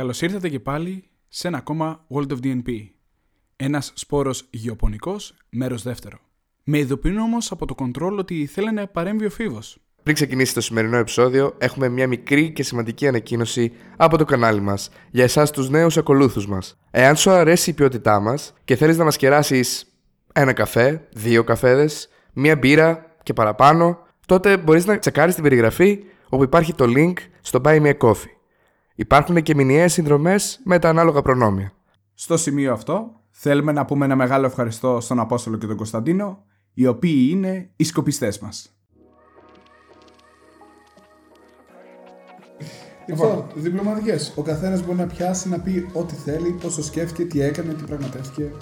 Καλώς 0.00 0.22
ήρθατε 0.22 0.48
και 0.48 0.60
πάλι 0.60 1.04
σε 1.28 1.48
ένα 1.48 1.58
ακόμα 1.58 2.06
World 2.14 2.28
of 2.28 2.36
DNP. 2.42 2.68
Ένας 3.56 3.92
σπόρος 3.94 4.46
γεωπονικός, 4.50 5.34
μέρος 5.50 5.82
δεύτερο. 5.82 6.18
Με 6.64 6.78
ειδοποιούν 6.78 7.18
όμως 7.18 7.50
από 7.50 7.66
το 7.66 7.74
control 7.78 8.16
ότι 8.18 8.46
θέλει 8.46 8.72
να 8.72 8.86
παρέμβει 8.86 9.24
ο 9.24 9.30
Φίβος. 9.30 9.78
Πριν 10.02 10.14
ξεκινήσει 10.14 10.54
το 10.54 10.60
σημερινό 10.60 10.96
επεισόδιο, 10.96 11.54
έχουμε 11.58 11.88
μια 11.88 12.06
μικρή 12.06 12.52
και 12.52 12.62
σημαντική 12.62 13.06
ανακοίνωση 13.06 13.72
από 13.96 14.16
το 14.16 14.24
κανάλι 14.24 14.60
μας 14.60 14.90
για 15.10 15.24
εσάς 15.24 15.50
τους 15.50 15.70
νέους 15.70 15.96
ακολούθους 15.96 16.46
μας. 16.46 16.78
Εάν 16.90 17.16
σου 17.16 17.30
αρέσει 17.30 17.70
η 17.70 17.72
ποιότητά 17.72 18.20
μας 18.20 18.54
και 18.64 18.76
θέλεις 18.76 18.96
να 18.96 19.04
μας 19.04 19.16
κεράσεις 19.16 19.86
ένα 20.32 20.52
καφέ, 20.52 21.08
δύο 21.12 21.44
καφέδες, 21.44 22.08
μία 22.32 22.56
μπύρα 22.56 23.16
και 23.22 23.32
παραπάνω, 23.32 23.98
τότε 24.26 24.56
μπορείς 24.56 24.86
να 24.86 24.98
τσεκάρεις 24.98 25.34
την 25.34 25.42
περιγραφή 25.42 26.04
όπου 26.28 26.42
υπάρχει 26.42 26.74
το 26.74 26.84
link 26.88 27.14
στο 27.40 27.60
Buy 27.64 27.82
Me 27.82 27.92
a 27.92 27.96
Coffee. 27.98 28.39
Υπάρχουν 29.00 29.42
και 29.42 29.54
μηνιαίες 29.54 29.92
συνδρομές 29.92 30.60
με 30.64 30.78
τα 30.78 30.88
ανάλογα 30.88 31.22
προνόμια. 31.22 31.72
Στο 32.14 32.36
σημείο 32.36 32.72
αυτό 32.72 33.12
θέλουμε 33.30 33.72
να 33.72 33.84
πούμε 33.84 34.04
ένα 34.04 34.16
μεγάλο 34.16 34.46
ευχαριστώ 34.46 35.00
στον 35.00 35.20
Απόστολο 35.20 35.56
και 35.56 35.66
τον 35.66 35.76
Κωνσταντίνο, 35.76 36.44
οι 36.74 36.86
οποίοι 36.86 37.28
είναι 37.30 37.70
οι 37.76 37.84
σκοπιστές 37.84 38.38
μας. 38.38 38.74
Λοιπόν, 43.06 43.46
διπλωματικές. 43.54 44.32
Ο 44.36 44.42
καθένας 44.42 44.84
μπορεί 44.84 44.98
να 44.98 45.06
πιάσει 45.06 45.48
να 45.48 45.60
πει 45.60 45.90
ό,τι 45.92 46.14
θέλει, 46.14 46.50
πώ 46.50 46.68
το 46.68 46.82
σκέφτηκε, 46.82 47.24
τι 47.24 47.40
έκανε, 47.42 47.72
τι 47.72 47.82
πραγματεύτηκε. 47.82 48.52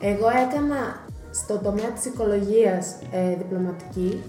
Εγώ 0.00 0.28
έκανα 0.28 1.06
στο 1.30 1.58
τομέα 1.58 1.92
της 1.92 2.04
οικολογίας 2.04 2.98
ε, 3.10 3.36
διπλωματική. 3.36 4.22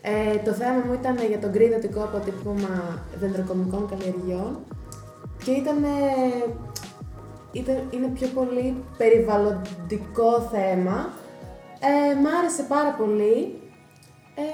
Ε, 0.00 0.36
το 0.44 0.52
θέμα 0.52 0.84
μου 0.86 0.92
ήταν 0.92 1.16
για 1.28 1.38
τον 1.38 1.52
κρίδωτικό 1.52 2.02
αποτύπωμα 2.02 3.04
δεντροκομικών 3.20 3.88
καλλιεργειών 3.88 4.58
και 5.44 5.50
ήταν, 5.50 5.84
ήταν, 7.52 7.76
είναι 7.90 8.06
πιο 8.06 8.28
πολύ 8.28 8.84
περιβαλλοντικό 8.96 10.40
θέμα. 10.52 11.08
Ε, 11.90 12.14
μ' 12.20 12.26
άρεσε 12.38 12.62
πάρα 12.62 12.90
πολύ. 13.00 13.60
Ε, 14.34 14.44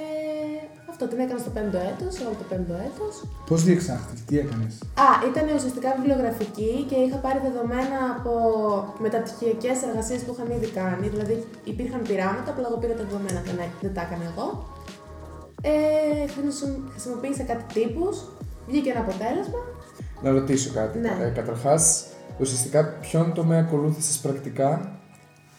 αυτό 0.92 1.08
την 1.08 1.18
έκανα 1.24 1.40
στο 1.44 1.50
πέμπτο 1.56 1.78
έτος, 1.90 2.12
όλο 2.20 2.34
το 2.40 2.44
πέμπτο 2.50 2.74
έτος. 2.88 3.14
Πώς 3.48 3.60
διεξάχθηκες, 3.68 4.24
τι 4.26 4.34
έκανες; 4.42 4.72
Α, 5.06 5.08
ήταν 5.30 5.44
ουσιαστικά 5.58 5.88
βιβλιογραφική 5.98 6.72
και 6.88 6.96
είχα 7.04 7.18
πάρει 7.24 7.40
δεδομένα 7.48 7.98
από 8.16 8.32
μεταπτυχιακές 9.04 9.76
εργασίες 9.88 10.20
που 10.22 10.32
είχαν 10.34 10.48
ήδη 10.56 10.68
κάνει. 10.80 11.06
Δηλαδή 11.14 11.34
υπήρχαν 11.72 12.00
πειράματα, 12.08 12.48
απλά 12.52 12.66
εγώ 12.68 12.78
πήρα 12.82 12.94
τα 13.00 13.04
δεδομένα, 13.08 13.40
δεν, 13.46 13.56
δεν 13.84 13.92
τα 13.96 14.02
έκανα 14.06 14.24
εγώ. 14.32 14.46
Ε, 15.72 15.72
χρησιμο- 16.34 16.82
χρησιμοποίησα 16.92 17.44
κάτι 17.50 17.64
τύπους, 17.76 18.14
βγήκε 18.68 18.90
ένα 18.94 19.00
αποτέλεσμα. 19.06 19.60
Να 20.22 20.30
ρωτήσω 20.30 20.70
κάτι. 20.74 20.98
Ναι. 20.98 21.16
Ε, 21.22 21.28
Καταρχάς, 21.34 22.04
ουσιαστικά 22.40 22.84
ποιον 22.84 23.32
τομέα 23.32 23.60
ακολούθησες 23.60 24.16
πρακτικά; 24.16 24.90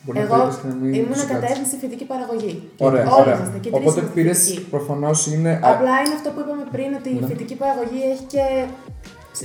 Μπορεί 0.05 0.19
Εγώ 0.19 0.35
να 0.35 0.41
το 0.41 0.47
είπες 0.47 0.57
και 0.61 0.67
να 0.67 0.73
μην 0.73 0.93
ήμουν 0.93 1.15
σου 1.15 1.27
κάτσει. 1.27 1.33
κατεύθυνση 1.33 1.75
φυτική 1.81 2.05
παραγωγή. 2.13 2.53
Ωραία, 2.77 3.05
Όλοι 3.11 3.21
ωραία. 3.21 3.35
είμαστε 3.35 3.57
και 3.63 3.69
τρεις 3.69 3.81
Οπότε 3.81 3.99
είμαστε 3.99 4.13
πήρες 4.15 4.39
φυτικοί. 4.43 4.61
προφανώς 4.73 5.19
είναι. 5.33 5.51
α, 5.51 5.59
Απλά 5.73 5.93
είναι 6.03 6.15
αυτό 6.19 6.29
που 6.33 6.39
είπαμε 6.43 6.65
πριν, 6.75 6.89
ότι 6.99 7.09
η 7.09 7.17
Ναι. 7.21 7.27
φυτική 7.29 7.55
παραγωγή 7.63 8.01
έχει 8.13 8.25
και 8.33 8.45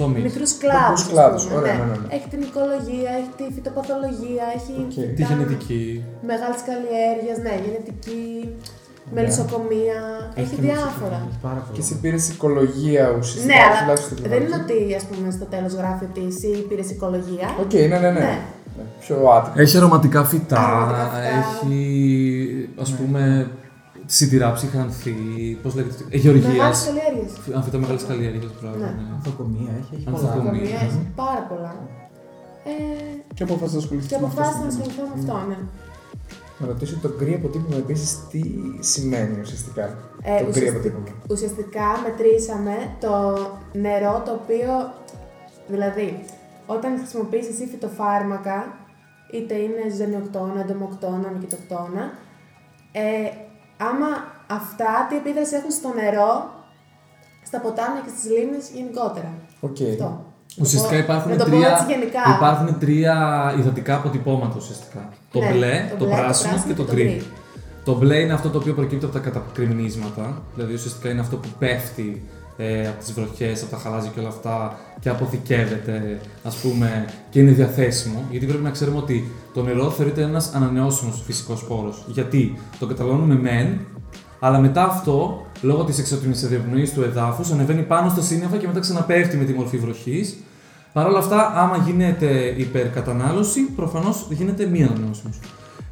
Τομείς. 0.02 0.22
μικρούς 0.26 0.52
κλάδους. 0.62 0.88
Μικρούς 1.00 1.06
κλάδους, 1.12 1.42
ωραία, 1.58 1.74
ναι, 1.78 1.84
ναι, 1.90 1.96
ναι. 2.02 2.08
Έχει 2.16 2.28
την 2.34 2.40
οικολογία, 2.48 3.10
έχει 3.20 3.32
τη 3.38 3.44
φυτοπαθολογία, 3.56 4.44
έχει 4.58 4.72
Οκ. 4.86 4.94
Τη 5.16 5.22
τα 5.22 5.28
γενετική. 5.30 5.84
μεγάλη 6.30 6.56
καλλιέργεια, 6.68 7.34
ναι, 7.44 7.54
γενετική, 7.64 8.22
μελισσοκομεία, 9.14 9.98
έχει 10.34 10.54
διάφορα. 10.66 11.18
Πάρα 11.42 11.54
Και 11.64 11.68
πολύ. 11.70 11.80
εσύ 11.80 11.94
πήρες 12.02 12.28
οικολογία 12.28 13.04
ουσιαστικά. 13.18 13.54
Ναι, 13.54 13.60
αλλά 13.66 13.78
τουλάχιστον 13.80 14.16
στην 14.18 14.28
δεν 14.30 14.42
είναι 14.42 14.54
αρχή. 14.54 14.72
ότι 14.72 14.94
ας 14.94 15.04
πούμε, 15.04 15.30
στο 15.30 15.44
τέλος 15.44 15.72
γράφει 15.80 16.04
ότι 16.10 16.22
εσύ 16.30 16.48
πήρες 16.68 16.90
οικολογία. 16.90 17.46
Οκ, 17.62 17.72
ναι, 17.72 17.86
ναι, 17.86 17.98
ναι. 17.98 18.10
Ναι. 18.10 18.38
Ναι, 18.76 18.84
Πιο 19.00 19.16
άτυπο. 19.36 19.60
Έχει 19.60 19.76
αρωματικά 19.76 20.24
φυτά, 20.24 20.60
Αρωματικά 20.66 21.04
φυτά. 21.04 21.28
έχει 21.38 22.68
ας 22.80 22.90
πούμε 22.92 23.50
σιτηρά 24.06 24.52
ψυχανθή, 24.52 25.14
πώς 25.62 25.74
λέγεται, 25.74 25.94
ε, 26.10 26.16
γεωργίας, 26.18 26.52
Μεγάλες 26.52 26.84
καλλιέργειες. 26.86 27.32
αν 27.56 27.62
φυτά 27.62 27.78
μεγάλες 27.78 28.04
καλλιέργειες, 28.10 28.50
μπράβο, 28.60 28.76
Ναι. 28.76 28.84
ναι. 28.84 29.04
Ανθοκομεία 29.16 29.72
έχει, 29.80 29.92
έχει 29.96 30.04
Ανθοκομεία. 30.08 30.32
πολλά. 30.36 30.50
Οικολογία 30.52 30.80
έχει 30.88 31.00
πάρα 31.22 31.42
πολλά. 31.50 31.72
Ε, 32.70 32.72
Και 33.36 33.42
αποφάσισα 33.46 33.76
να 33.78 33.82
ασχοληθείς 33.82 34.08
και 34.10 34.18
αποφάσισα 34.22 34.60
να 34.66 34.70
ασχοληθώ 34.72 35.02
με 35.10 35.14
αυτό, 35.18 35.34
ναι. 35.50 35.58
Να 36.58 36.66
ρωτήσω 36.66 36.98
το 37.02 37.14
γκρι 37.18 37.34
αποτύπωμα 37.34 37.76
επίσης 37.76 38.28
τι 38.30 38.40
σημαίνει 38.80 39.40
ουσιαστικά. 39.40 39.98
Ε, 40.22 40.38
το 40.38 40.42
γκρι 40.42 40.48
ουσιαστικά, 40.48 40.70
αποτύπωμα. 40.70 41.06
ουσιαστικά 41.30 41.86
μετρήσαμε 42.02 42.96
το 43.00 43.36
νερό 43.72 44.22
το 44.24 44.32
οποίο, 44.32 44.92
δηλαδή, 45.66 46.24
όταν 46.66 46.98
χρησιμοποιείς 46.98 47.48
εσύ 47.48 47.66
φυτοφάρμακα, 47.66 48.78
είτε 49.32 49.54
είναι 49.54 49.88
ζενιοκτώνα, 49.94 50.60
εντομοκτώνα, 50.60 51.30
νικητοκτώνα, 51.30 52.12
ε, 52.92 53.02
άμα 53.76 54.06
αυτά 54.46 55.06
τι 55.08 55.16
επίδραση 55.16 55.54
έχουν 55.54 55.70
στο 55.70 55.92
νερό, 55.94 56.50
στα 57.44 57.60
ποτάμια 57.60 58.00
και 58.04 58.10
στις 58.16 58.30
λίμνες 58.30 58.70
γενικότερα. 58.70 59.34
Οκ. 59.60 59.76
Αυτό. 59.90 60.31
Ουσιαστικά 60.58 60.96
Να 60.96 61.00
το 61.00 61.06
πω- 61.06 61.14
υπάρχουν 61.14 61.30
να 61.30 61.36
το 61.36 61.44
πω 61.44 61.50
τρία, 61.50 61.68
έτσι 61.72 61.84
γενικά. 61.92 62.20
υπάρχουν 62.36 62.78
τρία 62.78 63.14
υδατικά 63.58 63.94
αποτυπώματα 63.94 64.54
ουσιαστικά. 64.56 65.08
Το 65.32 65.38
Ναι, 65.40 65.50
μπλε, 65.52 65.86
το 65.90 65.96
το, 65.96 66.04
μπλε, 66.04 66.14
το 66.14 66.20
πράσινο 66.22 66.50
πράσινο 66.52 66.74
και 66.74 66.78
το 66.80 66.84
και 66.84 66.90
το 66.90 66.94
γκρι. 66.96 67.04
γκρι. 67.04 67.22
Το 67.84 67.94
μπλε 67.94 68.16
είναι 68.18 68.32
αυτό 68.32 68.48
το 68.48 68.58
οποίο 68.58 68.72
προκύπτει 68.74 69.04
από 69.04 69.14
τα 69.14 69.20
κατακρημνίσματα, 69.20 70.42
δηλαδή 70.54 70.72
ουσιαστικά 70.74 71.08
είναι 71.10 71.20
αυτό 71.20 71.36
που 71.36 71.48
πέφτει 71.58 72.22
ε, 72.56 72.88
από 72.88 72.98
τις 72.98 73.12
βροχές, 73.12 73.62
από 73.62 73.70
τα 73.70 73.76
χαλάζια 73.76 74.10
και 74.14 74.20
όλα 74.20 74.28
αυτά 74.28 74.78
και 75.00 75.08
αποθηκεύεται 75.08 76.20
ας 76.44 76.56
πούμε 76.56 77.04
και 77.30 77.40
είναι 77.40 77.50
διαθέσιμο 77.50 78.22
γιατί 78.30 78.46
πρέπει 78.46 78.62
να 78.62 78.70
ξέρουμε 78.70 78.96
ότι 78.98 79.30
το 79.54 79.62
νερό 79.62 79.90
θεωρείται 79.90 80.22
ένας 80.22 80.50
ανανεώσιμος 80.54 81.22
φυσικός 81.26 81.64
πόρος 81.64 82.04
γιατί 82.06 82.58
το 82.78 82.86
καταναλώνουμε 82.86 83.34
μεν 83.34 83.80
αλλά 84.40 84.58
μετά 84.58 84.84
αυτό, 84.84 85.46
λόγω 85.62 85.84
της 85.84 85.98
εξατμισοδιαπνοής 85.98 86.92
του 86.92 87.02
εδάφους, 87.02 87.50
ανεβαίνει 87.50 87.82
πάνω 87.82 88.08
στα 88.08 88.20
σύννεφα 88.20 88.56
και 88.56 88.66
μετά 88.66 88.80
ξαναπέφτει 88.80 89.36
με 89.36 89.44
τη 89.44 89.52
μορφή 89.52 89.76
βροχής. 89.76 90.36
Παρ' 90.92 91.06
όλα 91.06 91.18
αυτά, 91.18 91.52
άμα 91.54 91.76
γίνεται 91.76 92.54
υπερκατανάλωση, 92.56 93.60
προφανώς 93.60 94.26
γίνεται 94.30 94.66
μη 94.66 94.82
ανανεώσιμος. 94.82 95.38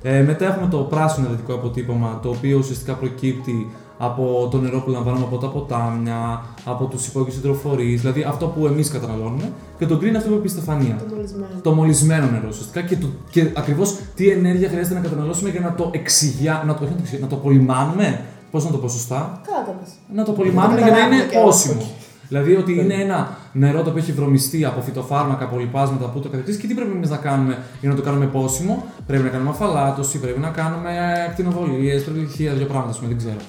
Ε, 0.03 0.23
μετά 0.23 0.47
έχουμε 0.47 0.69
το 0.69 0.79
πράσινο 0.79 1.27
εδετικό 1.27 1.55
αποτύπωμα, 1.55 2.19
το 2.23 2.29
οποίο 2.29 2.59
ουσιαστικά 2.59 2.95
προκύπτει 2.95 3.71
από 4.03 4.49
το 4.51 4.61
νερό 4.61 4.81
που 4.81 4.91
λαμβάνουμε 4.91 5.25
από 5.25 5.39
τα 5.39 5.47
ποτάμια, 5.47 6.43
από 6.65 6.85
τους 6.85 7.07
υπόγειους 7.07 7.37
υδροφορείς, 7.37 8.01
δηλαδή 8.01 8.23
αυτό 8.23 8.47
που 8.47 8.67
εμείς 8.67 8.89
καταναλώνουμε. 8.89 9.53
Και 9.79 9.87
το 9.87 9.95
green 9.95 10.05
είναι 10.05 10.19
αυτό 10.19 10.31
που 10.31 10.37
είπε 10.37 10.47
η 10.47 10.51
Στεφανία. 10.51 10.97
Το 11.09 11.15
μολυσμένο. 11.15 11.47
Το 11.63 11.73
μολυσμένο 11.73 12.27
νερό 12.31 12.47
ουσιαστικά 12.49 12.83
και, 12.83 12.97
το, 12.97 13.07
και 13.31 13.47
ακριβώς 13.57 13.99
τι 14.15 14.29
ενέργεια 14.29 14.69
χρειάζεται 14.69 14.95
να 14.95 15.01
καταναλώσουμε 15.01 15.51
για 15.51 15.61
να 15.61 15.75
το 15.75 15.91
εξηγιά, 15.93 16.63
να 16.67 16.75
το, 16.75 16.85
όχι 16.85 16.93
να 16.93 16.97
το, 16.97 17.03
εξηγιά, 17.03 17.25
να 17.25 17.31
το 17.31 17.37
απολυμάνουμε. 17.37 18.21
Πώς 18.51 18.65
να 18.65 18.71
το 18.71 18.77
πω 18.79 18.89
σωστά, 18.89 19.41
Καλά 19.47 19.65
το 19.65 19.73
πες. 19.81 19.91
να 20.13 20.25
το 20.25 20.31
απολυμάνουμε 20.31 20.81
για 20.81 20.91
να 20.91 20.99
είναι 20.99 21.17
καταλάβουμε 21.17 21.33
και 21.33 21.39
πόσιμο. 21.45 21.83
Δηλαδή 22.29 22.57
ότι 22.57 22.73
είναι 22.79 22.95
ένα 22.95 23.37
νερό 23.53 23.83
το 23.83 23.91
οποίο 23.91 24.03
έχει 24.03 24.13
βρωμιστεί 24.13 24.65
από 24.65 24.81
φυτοφάρμακα, 24.81 25.45
από 25.45 25.59
λιπάσματα, 25.59 26.05
από 26.05 26.15
ούτω 26.19 26.29
καθεξής 26.29 26.57
και 26.57 26.67
τι 26.67 26.75
πρέπει 26.75 26.91
εμείς 26.91 27.11
να 27.11 27.17
κάνουμε 27.17 27.59
για 27.81 27.89
να 27.91 27.97
το 27.97 28.03
κάνουμε 28.03 28.27
πόσιμο; 28.27 28.85
Πρέπει 29.07 29.23
να 29.23 29.29
κάνουμε 29.29 29.51
αφαλάτωση, 29.51 30.19
πρέπει 30.19 30.39
να 30.39 30.49
κάνουμε 30.49 30.91
ακτινοβολίε, 31.29 32.01
πρέπει 32.01 32.27
χίλια 32.35 32.53
δύο 32.53 32.67
πράγματα, 32.67 32.91
ας 32.91 32.97
πούμε, 32.99 33.09
δεν 33.09 33.19
ξέρω. 33.19 33.41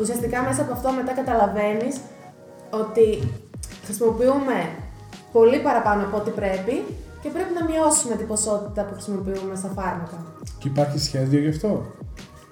Ουσιαστικά 0.00 0.42
μέσα 0.42 0.62
από 0.62 0.72
αυτό 0.72 0.88
μετά 0.92 1.12
καταλαβαίνεις 1.12 1.96
ότι 2.70 3.06
χρησιμοποιούμε 3.84 4.56
πολύ 5.32 5.58
παραπάνω 5.58 6.02
από 6.02 6.16
ό,τι 6.16 6.30
πρέπει 6.30 6.84
και 7.22 7.28
πρέπει 7.28 7.52
να 7.58 7.64
μειώσουμε 7.70 8.14
την 8.16 8.26
ποσότητα 8.26 8.82
που 8.84 8.92
χρησιμοποιούμε 8.92 9.54
στα 9.56 9.70
φάρμακα. 9.76 10.18
Και 10.58 10.68
υπάρχει 10.68 10.98
σχέδιο 10.98 11.40
γι' 11.40 11.48
αυτό; 11.48 11.86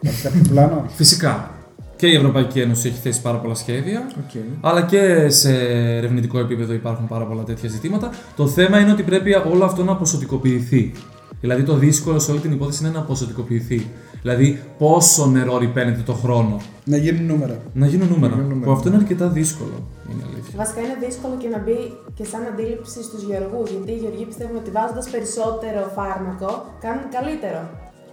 Υπάρχει 0.00 0.23
κάποιο 0.23 0.43
πλάνο; 0.49 0.84
Φυσικά. 0.94 1.50
Και 1.96 2.06
η 2.06 2.14
Ευρωπαϊκή 2.14 2.60
Ένωση 2.60 2.88
έχει 2.88 2.98
θέσει 2.98 3.22
πάρα 3.22 3.38
πολλά 3.38 3.54
σχέδια. 3.54 4.06
Οκ. 4.18 4.42
Αλλά 4.60 4.82
και 4.82 5.28
σε 5.28 5.52
ερευνητικό 5.96 6.38
επίπεδο 6.38 6.72
υπάρχουν 6.72 7.06
πάρα 7.06 7.24
πολλά 7.24 7.42
τέτοια 7.42 7.68
ζητήματα. 7.68 8.10
Το 8.36 8.46
θέμα 8.46 8.80
είναι 8.80 8.92
ότι 8.92 9.02
πρέπει 9.02 9.34
όλο 9.52 9.64
αυτό 9.64 9.84
να 9.84 9.96
ποσοτικοποιηθεί. 9.96 10.93
Δηλαδή 11.40 11.62
το 11.62 11.75
δύσκολο 11.75 12.19
σε 12.19 12.31
όλη 12.31 12.40
την 12.40 12.52
υπόθεση 12.52 12.84
είναι 12.84 12.93
να 12.93 13.02
ποσοτικοποιηθεί. 13.02 13.87
Δηλαδή 14.22 14.62
πόσο 14.78 15.26
νερό 15.26 15.58
ρυπαίνεται 15.58 16.02
το 16.04 16.12
χρόνο. 16.12 16.60
Να 16.84 16.96
γίνουν 16.96 17.26
νούμερα. 17.26 17.58
Να 17.72 17.87
γίνουν 17.87 18.08
νούμερα. 18.08 18.34
γίνουν 18.34 18.49
νούμερα. 18.49 18.66
Που 18.66 18.72
αυτό 18.72 18.88
είναι 18.88 18.96
αρκετά 18.96 19.28
δύσκολο. 19.28 19.88
Είναι 20.10 20.22
αλήθεια. 20.28 20.54
Βασικά 20.56 20.81
είναι 20.81 20.96
δύσκολο 21.06 21.34
και 21.42 21.49
να 21.49 21.58
μπει 21.58 21.78
και 22.14 22.25
σαν 22.25 22.42
αντίληψη 22.52 23.02
στους 23.02 23.22
γεωργούς, 23.22 23.70
γιατί 23.70 23.90
οι 23.92 23.99
γεωργοί 24.02 24.25
πιστεύουν 24.25 24.56
ότι 24.56 24.70
βάζοντας 24.70 25.06
περισσότερο 25.14 25.81
φάρμακο 25.96 26.50
κάνουν 26.84 27.06
καλύτερο. 27.16 27.60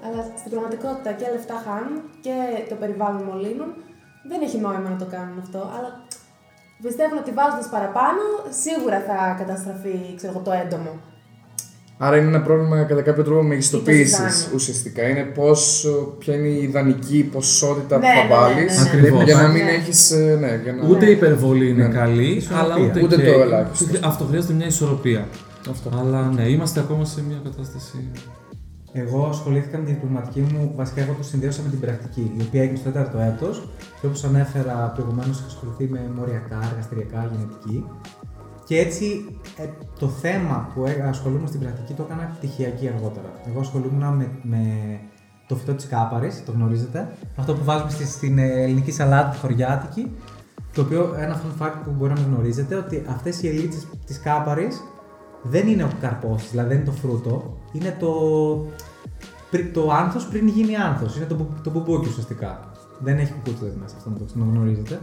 Αλλά 0.05 0.19
στην 0.39 0.49
πραγματικότητα 0.53 1.11
και 1.19 1.25
λεφτά 1.35 1.55
χάνουν 1.65 1.95
και 2.25 2.35
το 2.69 2.75
περιβάλλον 2.81 3.21
μολύνουν. 3.29 3.69
Δεν 4.29 4.39
έχει 4.45 4.57
νόημα 4.65 4.89
να 4.93 4.99
το 5.03 5.07
κάνουν 5.15 5.37
αυτό, 5.45 5.59
αλλά 5.75 5.89
πιστεύουν 6.85 7.17
ότι 7.23 7.31
βάζοντας 7.39 7.67
παραπάνω 7.75 8.21
σίγουρα 8.63 8.97
θα 9.07 9.17
καταστραφεί 9.41 9.95
ξέρω, 10.17 10.31
εγώ, 10.33 10.41
το 10.47 10.51
έντομο. 10.63 10.93
Άρα 11.97 12.17
είναι 12.17 12.27
ένα 12.27 12.41
πρόβλημα 12.41 12.83
κατά 12.83 13.01
κάποιο 13.01 13.23
τρόπο 13.23 13.43
μεγιστοποίησης 13.43 14.15
ζυζάνιο. 14.17 14.51
ουσιαστικά. 14.53 15.01
Είναι 15.09 15.23
πόσο, 15.23 16.15
ποια 16.19 16.33
είναι 16.35 16.47
η 16.47 16.61
ιδανική 16.63 17.29
ποσότητα 17.33 17.97
Ναι, 17.97 18.01
που 18.07 18.07
θα 18.07 18.15
ναι, 18.15 18.23
ναι, 18.23 18.35
βάλεις. 18.35 18.77
ναι, 18.77 18.83
ναι. 18.83 18.89
Ακριβώς. 18.97 19.23
Για 19.23 19.35
να 19.35 19.47
Ναι. 19.47 19.53
μην 19.53 19.67
έχει. 19.67 20.15
Ναι, 20.39 20.59
για 20.63 20.73
να... 20.73 20.87
Ούτε 20.87 21.05
η 21.05 21.11
υπερβολή 21.11 21.69
είναι 21.69 21.87
Ναι. 21.87 21.93
καλή, 21.93 22.23
Ισορροπία. 22.27 22.63
αλλά 22.73 22.85
ούτε, 22.85 23.01
Ούτε 23.03 23.15
και... 23.15 23.31
το 23.31 23.41
ελάχιστο. 23.41 24.07
Αυτό 24.07 24.23
χρειάζεται 24.23 24.53
μια 24.53 24.65
ισορροπία. 24.65 25.27
Αυτό. 25.69 25.89
Αλλά 25.99 26.31
ναι, 26.35 26.49
είμαστε 26.49 26.79
ακόμα 26.79 27.05
σε 27.05 27.23
μια 27.27 27.39
κατάσταση. 27.43 28.11
Εγώ 28.95 29.25
ασχολήθηκα 29.25 29.77
με 29.77 29.83
τη 29.83 29.91
διπλωματική 29.91 30.39
μου, 30.39 30.71
βασικά 30.75 31.01
εγώ 31.01 31.13
το 31.13 31.23
συνδέωσα 31.23 31.61
με 31.61 31.69
την 31.69 31.79
πρακτική, 31.79 32.31
η 32.37 32.41
οποία 32.41 32.61
έγινε 32.61 32.77
στο 32.77 32.91
τέταρτο 32.91 33.19
έτος. 33.19 33.69
Και 34.01 34.07
όπως 34.07 34.23
ανέφερα 34.23 34.91
προηγουμένως, 34.95 35.39
έχω 35.39 35.47
ασχοληθεί 35.47 35.87
με 35.87 36.11
μοριακά, 36.15 36.59
εργαστηριακά, 36.71 37.29
γενετική. 37.31 37.85
Και 38.65 38.77
έτσι 38.77 39.05
ε, 39.57 39.63
το 39.99 40.07
θέμα 40.07 40.71
που 40.73 40.85
ε, 40.85 41.01
ασχολούμαι 41.07 41.47
στην 41.47 41.59
πρακτική 41.59 41.93
το 41.93 42.03
έκανα 42.03 42.35
πτυχιακή 42.37 42.87
αργότερα. 42.87 43.31
Εγώ 43.47 43.59
ασχολούμαι 43.59 44.11
με, 44.11 44.29
με 44.41 44.63
το 45.47 45.55
φυτό 45.55 45.73
της 45.73 45.87
κάπαρης, 45.87 46.43
το 46.45 46.51
γνωρίζετε. 46.51 47.07
Αυτό 47.35 47.53
που 47.53 47.63
βάζουμε 47.63 47.91
στη, 47.91 48.05
στην 48.05 48.37
ε, 48.37 48.63
ελληνική 48.63 48.91
σαλάτα, 48.91 49.29
τη 49.29 49.37
χωριάτικη. 49.37 50.11
Το 50.73 50.81
οποίο 50.81 51.15
ένα 51.17 51.41
fun 51.41 51.63
fact 51.63 51.75
που 51.83 51.91
μπορεί 51.97 52.13
να 52.13 52.19
μην 52.19 52.29
γνωρίζετε, 52.33 52.75
ότι 52.75 53.03
αυτές 53.09 53.43
οι 53.43 53.47
ελίτσες 53.47 53.87
της 54.05 54.19
κάπαρης 54.19 54.81
δεν 55.43 55.67
είναι 55.67 55.83
ο 55.83 55.89
καρπός, 56.01 56.49
δηλαδή 56.51 56.69
δεν 56.69 56.77
είναι 56.77 56.85
το 56.85 56.91
φρούτο, 56.91 57.57
είναι 57.73 57.97
το, 57.99 58.11
πρι- 59.51 59.73
το 59.73 59.91
άνθος 59.91 60.25
πριν 60.27 60.47
γίνει 60.47 60.75
άνθος, 60.75 61.15
είναι 61.15 61.25
το, 61.25 61.35
μπου- 61.35 61.61
το 61.63 61.69
μπουμπούκι 61.69 62.07
ουσιαστικά. 62.07 62.71
Δεν 62.99 63.17
έχει 63.17 63.31
κουκούτσι 63.33 63.75
μέσα, 63.81 63.95
αυτό 63.97 64.09
να 64.09 64.15
το 64.17 64.25
να 64.33 64.45
το 64.45 64.51
γνωρίζετε. 64.51 64.99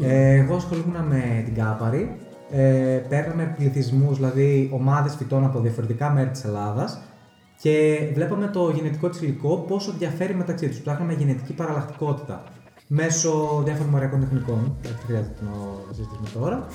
Ε, 0.00 0.34
εγώ 0.34 0.54
ασχολούμαι 0.54 1.04
με 1.08 1.42
την 1.44 1.54
κάπαρη. 1.54 2.16
Ε, 2.50 3.00
παίρναμε 3.08 3.54
πληθυσμούς, 3.58 4.16
δηλαδή 4.16 4.70
ομάδες 4.72 5.14
φυτών 5.14 5.44
από 5.44 5.60
διαφορετικά 5.60 6.10
μέρη 6.10 6.30
της 6.30 6.44
Ελλάδας 6.44 7.00
και 7.60 7.98
βλέπαμε 8.14 8.46
το 8.46 8.70
γενετικό 8.74 9.08
της 9.08 9.20
υλικό 9.22 9.56
πόσο 9.56 9.92
διαφέρει 9.98 10.34
μεταξύ 10.34 10.68
τους. 10.68 10.78
Ψάχναμε 10.80 11.12
γενετική 11.12 11.52
παραλλακτικότητα 11.52 12.42
μέσω 12.88 13.62
διάφορων 13.64 13.90
μοριακών 13.90 14.20
τεχνικών. 14.20 14.76
Δεν 14.82 14.92
χρειάζεται 15.06 15.42
να 15.44 15.50
το 15.50 15.94
συζητήσουμε 15.94 16.28
τώρα. 16.34 16.66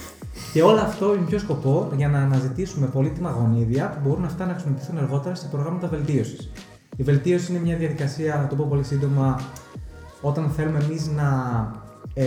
Και 0.53 0.61
όλο 0.61 0.79
αυτό 0.79 1.07
με 1.07 1.25
ποιο 1.27 1.39
σκοπό 1.39 1.91
για 1.95 2.07
να 2.07 2.19
αναζητήσουμε 2.19 2.87
πολύτιμα 2.87 3.29
γονίδια 3.29 3.89
που 3.89 4.09
μπορούν 4.09 4.25
αυτά 4.25 4.45
να 4.45 4.53
χρησιμοποιηθούν 4.53 4.97
αργότερα 4.97 5.35
σε 5.35 5.47
προγράμματα 5.51 5.87
βελτίωσης. 5.87 6.51
Η 6.95 7.03
βελτίωση 7.03 7.51
είναι 7.51 7.61
μια 7.61 7.77
διαδικασία, 7.77 8.35
να 8.35 8.47
το 8.47 8.55
πω 8.55 8.65
πολύ 8.69 8.83
σύντομα, 8.83 9.39
όταν 10.21 10.49
θέλουμε 10.49 10.79
εμείς 10.79 11.07
να 11.07 11.27
ε, 12.13 12.25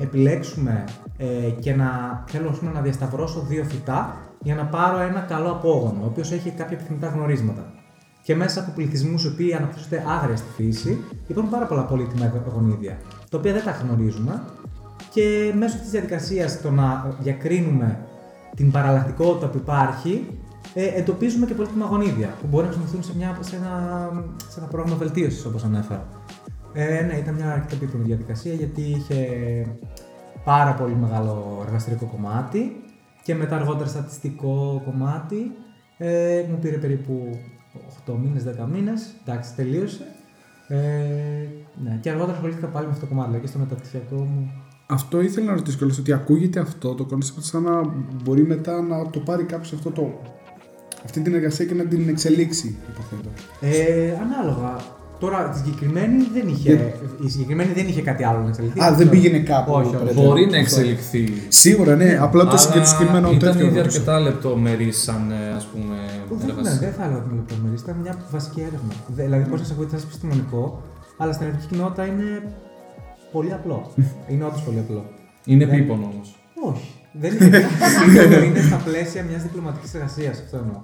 επιλέξουμε 0.00 0.84
ε, 1.16 1.50
και 1.60 1.74
να 1.74 1.88
θέλω 2.26 2.48
ας 2.48 2.58
πούμε, 2.58 2.70
να 2.70 2.80
διασταυρώσω 2.80 3.40
δύο 3.40 3.64
φυτά 3.64 4.16
για 4.42 4.54
να 4.54 4.64
πάρω 4.64 4.98
ένα 4.98 5.20
καλό 5.20 5.50
απόγονο, 5.50 6.02
ο 6.02 6.06
οποίος 6.06 6.32
έχει 6.32 6.50
κάποια 6.50 6.76
επιθυμητά 6.76 7.08
γνωρίσματα. 7.08 7.72
Και 8.22 8.34
μέσα 8.34 8.60
από 8.60 8.72
πληθυσμούς 8.74 9.24
οι 9.24 9.26
οποίοι 9.26 9.54
αναπτύσσονται 9.54 10.04
άγρια 10.08 10.36
στη 10.36 10.48
φύση, 10.56 11.04
υπάρχουν 11.26 11.52
πάρα 11.52 11.66
πολλά 11.66 11.82
πολύτιμα 11.82 12.32
γονίδια, 12.54 12.98
τα 13.30 13.38
οποία 13.38 13.52
δεν 13.52 13.64
τα 13.64 13.70
γνωρίζουμε. 13.70 14.42
Και 15.12 15.52
μέσω 15.56 15.78
της 15.78 15.90
διαδικασίας 15.90 16.60
το 16.60 16.70
να 16.70 17.16
διακρίνουμε 17.20 17.98
την 18.56 18.70
παραλλακτικότητα 18.70 19.46
που 19.46 19.56
υπάρχει, 19.56 20.26
ε, 20.74 20.86
εντοπίζουμε 20.86 21.46
και 21.46 21.54
πολύτιμα 21.54 21.86
γονίδια 21.86 22.28
που 22.40 22.46
μπορεί 22.46 22.66
να 22.66 22.72
χρησιμοποιηθούν 22.72 23.12
σε, 23.12 23.16
μια, 23.16 23.38
σε, 23.40 23.56
ένα, 23.56 24.10
σε 24.48 24.60
ένα 24.60 24.68
πρόγραμμα 24.68 24.96
βελτίωσης, 24.96 25.44
όπως 25.44 25.64
ανέφερα. 25.64 26.06
Ε, 26.72 27.02
ναι, 27.02 27.14
ήταν 27.14 27.34
μια 27.34 27.52
αρκετά 27.52 27.74
επίπονη 27.74 28.04
διαδικασία 28.04 28.54
γιατί 28.54 28.80
είχε 28.80 29.26
πάρα 30.44 30.74
πολύ 30.74 30.94
μεγάλο 30.94 31.62
εργαστηρικό 31.66 32.04
κομμάτι 32.04 32.82
και 33.22 33.34
μετά 33.34 33.56
αργότερα 33.56 33.88
στατιστικό 33.88 34.82
κομμάτι. 34.84 35.52
Ε, 35.98 36.44
μου 36.50 36.58
πήρε 36.58 36.76
περίπου 36.76 37.38
8 38.06 38.14
μήνες, 38.22 38.44
10 38.44 38.66
μήνες, 38.72 39.14
εντάξει 39.22 39.54
τελείωσε. 39.54 40.04
Ε, 40.68 40.76
ναι, 41.84 41.98
και 42.02 42.10
αργότερα 42.10 42.32
ασχολήθηκα 42.32 42.66
πάλι 42.66 42.86
με 42.86 42.92
αυτό 42.92 43.04
το 43.04 43.10
κομμάτι, 43.10 43.28
δηλαδή 43.28 43.44
και 43.46 43.50
στο 43.52 43.58
μεταπτυχιακό 43.58 44.16
μου. 44.16 44.50
Αυτό 44.86 45.20
ήθελα 45.20 45.46
να 45.46 45.52
ρωτήσω 45.54 45.76
κιόλας, 45.76 45.98
ότι 45.98 46.12
ακούγεται 46.12 46.60
αυτό 46.60 46.94
το 46.94 47.04
concept 47.04 47.38
σαν 47.42 47.62
να 47.62 47.80
μπορεί 48.24 48.42
μετά 48.46 48.80
να 48.82 49.10
το 49.10 49.18
πάρει 49.18 49.44
κάποιος 49.44 49.72
αυτό 49.72 49.90
το, 49.90 50.20
αυτή 51.04 51.20
την 51.20 51.34
εργασία 51.34 51.64
και 51.64 51.74
να 51.74 51.84
την 51.84 52.08
εξελίξει, 52.08 52.76
υποθέτω. 52.88 53.28
Ε, 53.60 54.12
ανάλογα. 54.22 54.76
Τώρα, 55.18 55.48
τη 55.48 55.58
συγκεκριμένη 55.58 56.28
δεν 56.32 56.48
είχε, 56.48 56.94
η 57.24 57.28
συγκεκριμένη 57.28 57.72
δεν 57.72 57.86
είχε 57.88 58.02
κάτι 58.02 58.24
άλλο 58.24 58.38
να 58.42 58.48
εξελιχθεί. 58.48 58.80
Α, 58.82 58.94
δεν 58.94 59.08
πήγαινε 59.08 59.38
κάπου. 59.38 59.72
Όχι, 59.72 59.86
όχι. 59.86 59.96
περαιτέρω. 59.96 60.26
Μπορεί 60.26 60.46
να 60.46 60.56
εξελιχθεί. 60.56 61.28
Σίγουρα, 61.48 61.94
ναι, 61.96 62.18
απλά 62.20 62.44
το, 62.46 62.56
και 62.72 62.78
το 62.78 62.84
συγκεκριμένο 62.84 63.30
ήταν 63.30 63.52
τέτοιο. 63.52 63.66
ήδη 63.66 63.76
ρωτούσα. 63.78 63.96
αρκετά 63.98 64.20
λεπτομερή 64.20 64.92
σαν 64.92 65.30
ε, 65.30 65.54
ας 65.56 65.66
πούμε 65.66 65.94
Δεν, 66.28 66.46
ναι, 66.46 66.52
εργασία. 66.52 66.78
δεν 66.78 66.92
θα 66.92 67.04
έλεγα 67.04 67.18
ότι 67.18 67.28
είναι 67.30 67.36
λεπτομερής, 67.46 67.80
ήταν 67.80 67.96
μια 68.02 68.14
βασική 68.30 68.60
έρευνα. 68.60 68.92
Δε- 69.16 69.24
Δηλαδή, 69.24 69.50
πώς 69.50 69.60
να 69.60 69.66
σε 69.66 69.74
βοηθά 69.74 69.96
επιστημονικό, 69.96 70.82
αλλά 71.18 71.32
στην 71.32 71.46
ερευνητική 71.46 71.74
κοινότητα 71.74 72.06
είναι 72.06 72.56
πολύ 73.32 73.52
απλό. 73.52 73.90
είναι 74.30 74.44
όντως 74.44 74.62
πολύ 74.62 74.78
απλό. 74.78 75.04
Είναι 75.44 75.66
Δεν- 75.66 75.74
επίπονο 75.74 76.10
όμως. 76.14 76.36
Όχι. 76.72 76.92
Δεν 77.12 77.32
είναι, 77.40 77.66
είναι 78.46 78.60
στα 78.60 78.76
πλαίσια 78.76 79.22
μιας 79.22 79.42
διπλωματικής 79.42 79.94
εργασίας, 79.94 80.38
αυτό 80.40 80.56
εννοώ. 80.56 80.80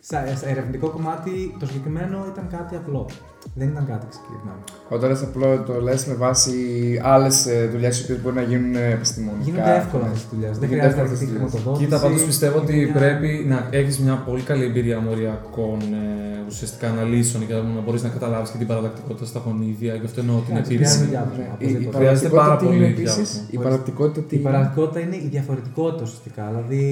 Στα, 0.00 0.36
στα 0.36 0.48
ερευνητικό 0.48 0.88
κομμάτι 0.88 1.56
το 1.58 1.66
συγκεκριμένο 1.66 2.26
ήταν 2.32 2.48
κάτι 2.50 2.76
απλό. 2.76 3.08
Δεν 3.54 3.68
ήταν 3.68 3.86
κάτι 3.92 4.06
συγκεκριμένο. 4.16 4.62
Όταν 4.88 5.08
λες 5.10 5.22
απλό 5.22 5.62
το 5.66 5.80
λες 5.80 6.06
με 6.06 6.14
βάση 6.14 6.54
άλλες 7.02 7.46
δουλειές 7.72 8.00
οι 8.00 8.02
οποίες 8.02 8.22
μπορεί 8.22 8.36
να 8.36 8.42
γίνουν 8.42 8.74
ε, 8.76 8.90
επιστημονικά. 8.98 9.44
Γίνονται 9.44 9.74
εύκολα 9.82 10.04
αυτές 10.04 10.20
τις 10.20 10.28
δουλειές. 10.32 10.58
Δεν 10.58 10.68
Γίνονται 10.68 10.88
χρειάζεται 10.88 11.02
εύκολα 11.02 11.02
αρκετή 11.02 11.14
αυτές 11.14 11.18
τις 11.18 11.28
δουλειές. 11.28 11.50
χρηματοδότηση. 11.50 11.84
Κοίτα, 11.84 11.98
πάντως 12.04 12.22
πιστεύω 12.30 12.56
ότι 12.64 12.74
Μια- 12.76 12.92
πρέπει 13.00 13.30
να 13.52 13.58
έχεις 13.78 13.96
μια 14.04 14.14
πολύ 14.28 14.42
καλή 14.50 14.64
εμπειρία 14.70 14.98
μοριακών 15.06 15.78
ε, 15.80 16.06
ουσιαστικά 16.50 16.86
αναλύσεων 16.94 17.40
για 17.48 17.56
να 17.76 17.80
μπορείς 17.84 18.02
να 18.06 18.10
καταλάβεις 18.16 18.48
και 18.52 18.58
την 18.62 18.68
παραλλακτικότητα 18.72 19.26
στα 19.32 19.40
γονίδια. 19.44 19.92
Γι' 20.00 20.06
αυτό 20.10 20.18
εννοώ 20.24 20.36
την 20.46 20.52
Εντάξει, 20.54 20.72
επίρρηση. 20.74 20.98
χρειάζεται 20.98 21.10
διάβασμα, 21.14 21.44
Η, 21.58 21.66
η 21.66 21.68
οπωσδήποτε. 21.70 21.96
Χρειάζεται 21.98 22.28
παραλλακτικότητα 22.28 22.40
πάρα 22.44 22.56
τι 22.60 22.64
πολύ 22.64 22.76
είναι 22.78 22.86
επίσης, 22.96 23.28
διάβασμα. 23.32 23.54
Η 23.54 23.56
παραλλακτικότητα 23.64 24.20
τι 24.28 24.34
Η 24.34 24.38
είναι; 24.38 24.46
παραλλακτικότητα 24.48 24.98
είναι 25.04 25.16
η 25.26 25.28
διαφορετικότητα 25.34 26.02
ουσιαστικά. 26.08 26.42
Δηλαδή 26.50 26.82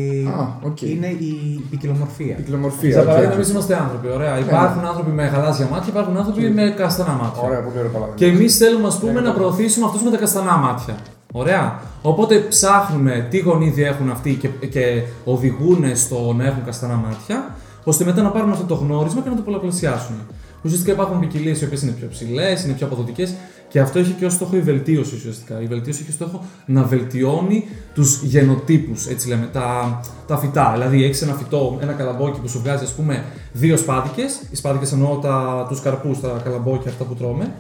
Α, 0.41 0.43
οκ. 0.71 0.81
είναι 0.95 1.11
η 1.31 1.33
ποικιλομορφία. 1.71 2.35
Ποικιλομορφία. 2.41 2.91
Για 2.95 3.01
οκ, 3.01 3.07
παράδειγμα, 3.07 3.33
οκ. 3.33 3.39
εμείς 3.39 3.49
είμαστε 3.55 3.73
άνθρωποι. 3.85 4.07
Ωραία. 4.19 4.33
Υπάρχουν 4.47 4.83
άνθρωποι 4.91 5.13
με 5.19 5.25
γαλάζια 5.35 5.67
μάτια, 5.73 5.89
υπάρχουν 5.95 6.15
άνθρωποι 6.21 6.41
με 6.51 6.75
καστανά 6.77 7.13
μάτια. 7.13 7.43
Ωραία, 7.43 7.61
πολύ 7.61 7.79
ωραία 7.79 7.91
παράδειγμα. 7.91 8.17
Και 8.17 8.27
εμείς 8.27 8.57
θέλουμε 8.57 8.87
ας 8.87 8.99
πούμε, 8.99 9.21
να 9.21 9.33
προωθήσουμε 9.33 9.87
αυτούς 9.87 10.03
με 10.03 10.11
τα 10.11 10.17
καστανά 10.17 10.57
μάτια. 10.57 10.97
Ωραία. 11.33 11.81
Οπότε 12.03 12.39
ψάχνουμε 12.39 13.27
τι 13.31 13.39
γονίδια 13.39 13.89
έχουν 13.89 14.11
αυτοί 14.11 14.35
και, 14.35 14.49
και 14.67 15.03
οδηγούν 15.25 15.97
στο 15.97 16.33
να 16.33 16.45
έχουν 16.45 16.65
καστανά 16.65 16.95
μάτια, 16.95 17.55
ώστε 17.85 18.05
μετά 18.05 18.23
να 18.23 18.31
πάρουν 18.31 18.51
αυτό 18.51 18.65
το 18.65 18.75
γνώρισμα 18.75 19.21
και 19.21 19.29
να 19.29 19.37
το 19.37 19.43
πολλαπλασιάσουν. 19.43 20.15
Ουσιαστικά 20.65 20.93
υπάρχουν 20.93 21.21
ποικιλίες 21.21 21.61
οι 21.61 21.65
οποίες 21.65 21.83
είναι 21.83 21.93
πιο 21.93 22.09
ψηλές, 22.09 22.65
είναι 22.65 22.73
πιο 22.73 22.87
αποδοτικές 22.87 23.35
και 23.69 23.81
αυτό 23.81 23.99
έχει 23.99 24.13
και 24.13 24.25
ως 24.25 24.33
στόχο 24.33 24.57
η 24.57 24.61
βελτίωση 24.61 25.15
ουσιαστικά. 25.15 25.61
Η 25.61 25.67
βελτίωση 25.67 26.01
έχει 26.03 26.13
στόχο 26.13 26.45
να 26.67 26.83
βελτιώνει 26.83 27.65
τους 27.95 28.23
γενοτύπους, 28.23 29.07
έτσι 29.07 29.29
λέμε, 29.29 29.49
τα, 29.53 30.01
τα 30.27 30.37
φυτά. 30.37 30.71
Δηλαδή, 30.73 31.05
έχεις 31.05 31.23
ένα 31.23 31.35
φυτό, 31.35 31.79
ένα 31.81 31.93
καλαμπόκι 31.93 32.41
που 32.41 32.49
σου 32.49 32.61
βγάζει, 32.61 32.85
ας 32.85 32.93
πούμε, 32.93 33.25
δύο 33.53 33.77
σπάδικε. 33.77 34.23
Οι 34.51 34.57
σπάδικε 34.57 34.95
εννοώ 34.95 35.21
τους 35.69 35.81
καρπούς, 35.81 36.21
τα 36.21 36.41
καλαμπόκια 36.45 36.91
αυτά 36.91 37.05
που 37.05 37.15
τρώμε. 37.15 37.53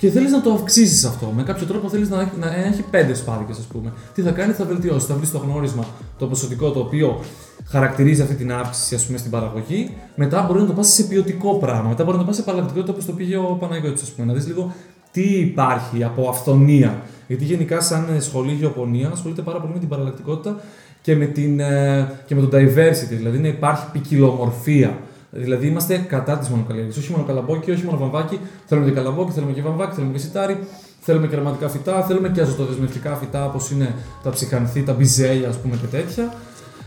Και 0.00 0.10
θέλεις 0.10 0.30
να 0.32 0.40
το 0.40 0.52
αυξήσεις 0.52 1.04
αυτό. 1.04 1.32
Με 1.36 1.42
κάποιο 1.42 1.66
τρόπο 1.66 1.88
θέλεις 1.88 2.08
να, 2.08 2.20
έχει- 2.20 2.38
να 2.40 2.54
έχει 2.54 2.82
πέντε 2.90 3.14
σπάδικες, 3.14 3.58
ας 3.58 3.64
πούμε. 3.64 3.92
Τι 4.14 4.22
θα 4.22 4.30
κάνει, 4.30 4.52
θα 4.52 4.64
βελτιώσει. 4.64 5.06
Θα 5.06 5.14
βρεις 5.14 5.30
το 5.30 5.38
γνώρισμα, 5.38 5.84
το 6.18 6.26
ποσοτικό 6.26 6.70
το 6.70 6.80
οποίο 6.80 7.20
χαρακτηρίζει 7.66 8.22
αυτή 8.22 8.34
την 8.34 8.52
αύξηση 8.52 8.94
ας 8.94 9.06
πούμε, 9.06 9.18
στην 9.18 9.30
παραγωγή. 9.30 9.90
Μετά 10.14 10.44
μπορεί 10.46 10.60
να 10.60 10.66
το 10.66 10.72
πας 10.72 10.88
σε 10.88 11.02
ποιοτικό 11.02 11.54
πράγμα. 11.54 11.88
Μετά 11.88 12.04
μπορεί 12.04 12.16
να 12.16 12.22
το 12.22 12.26
πας 12.28 12.36
σε 12.36 12.42
παραλλακτικότητα 12.42 12.92
όπως 12.92 13.04
το 13.06 13.12
πήγε 13.12 13.36
ο 13.36 13.56
Παναγιώτης, 13.60 14.02
ας 14.02 14.08
πούμε. 14.10 14.26
Να 14.26 14.32
δεις 14.32 14.46
λίγο 14.46 14.72
τι 15.12 15.22
υπάρχει 15.38 16.04
από 16.04 16.28
αυθονία. 16.28 17.02
Γιατί 17.26 17.44
γενικά, 17.44 17.80
σαν 17.80 18.06
ε, 18.16 18.20
σχολή 18.20 18.52
γεωπονία, 18.52 19.10
ασχολείται 19.12 19.42
πάρα 19.42 19.60
πολύ 19.60 19.72
με 19.72 19.78
την 19.78 19.88
παραλλακτικότητα 19.88 20.60
και 21.02 21.16
με, 21.16 21.24
την, 21.26 21.60
ε, 21.60 22.12
και 22.26 22.34
με 22.34 22.40
το 22.40 22.56
diversity, 22.56 23.08
δηλαδή 23.16 23.38
να 23.38 23.48
υπάρχει 23.48 23.84
ποικιλομορφία. 23.92 24.98
Δηλαδή 25.30 25.66
είμαστε 25.66 25.96
κατά 26.08 26.38
της 26.38 26.48
μονοκαλλιέργειας. 26.48 26.96
Όχι 26.96 27.10
μόνο 27.12 27.24
καλαμπόκι, 27.24 27.70
όχι 27.70 27.84
μόνο 27.84 27.98
βαμβάκι. 27.98 28.38
Θέλουμε 28.66 28.86
και 28.88 28.94
καλαμπόκι, 28.94 29.32
θέλουμε 29.32 29.52
και 29.52 29.62
βαμβάκι, 29.62 29.94
θέλουμε 29.94 30.12
και 30.12 30.18
σιτάρι. 30.18 30.58
Θέλουμε 31.02 31.26
και 31.26 31.34
αρωματικά 31.34 31.68
φυτά, 31.68 32.02
θέλουμε 32.02 32.28
και 32.28 32.40
αζωτοδεσμευτικά 32.40 33.14
φυτά 33.14 33.44
όπως 33.44 33.70
είναι 33.70 33.94
τα 34.22 34.30
ψυχανθή, 34.30 34.82
τα 34.82 34.92
μπιζέλια 34.92 35.48
ας 35.48 35.56
πούμε 35.58 35.76
και 35.76 35.86
τέτοια. 35.96 36.34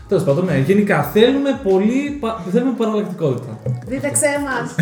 Τέλος 0.08 0.24
πάντων, 0.24 0.44
ναι, 0.44 0.58
γενικά 0.66 1.02
θέλουμε 1.02 1.60
πολύ 1.62 2.16
πα- 2.20 2.44
θέλουμε 2.52 2.72
παραλλακτικότητα. 2.76 3.58
Δίδαξέ 3.86 4.26
μας. 4.44 4.74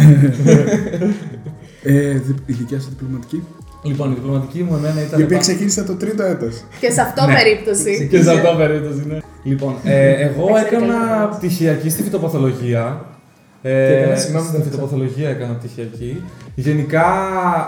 Ε, 1.83 2.11
δι- 2.11 2.38
η 2.47 2.52
δικιά 2.52 2.81
σου 2.81 2.88
διπλωματική. 2.88 3.45
Λοιπόν, 3.83 4.11
η 4.11 4.14
διπλωματική 4.14 4.62
μου 4.62 4.75
εμένα 4.76 5.02
ήταν. 5.02 5.21
Η 5.21 5.23
οποία 5.23 5.37
πα- 5.37 5.42
ξεκίνησε 5.42 5.83
το 5.85 5.95
τρίτο 5.95 6.23
έτος. 6.23 6.62
Και 6.81 6.90
σε 6.90 7.00
αυτό 7.00 7.26
Ναι. 7.26 7.35
περίπτωση. 7.35 8.09
Και 8.11 8.23
σε 8.23 8.31
αυτό 8.31 8.54
περίπτωση, 8.57 9.02
ναι. 9.07 9.19
Λοιπόν, 9.42 9.75
ε, 9.85 10.11
εγώ 10.11 10.47
Εντάξει, 10.49 10.64
έκανα 10.66 10.87
καλύτερα. 10.87 11.28
πτυχιακή 11.28 11.88
στη 11.90 12.02
φυτοπαθολογία. 12.02 13.07
Τι 13.62 13.69
Ε, 13.69 13.99
έκανες, 13.99 14.21
συγγνώμη, 14.21 14.47
στην 14.47 14.59
δεν 14.61 14.69
φυτοπαθολογία 14.71 15.28
έκανα 15.28 15.52
πτυχιακή. 15.54 16.23
Γενικά, 16.54 17.04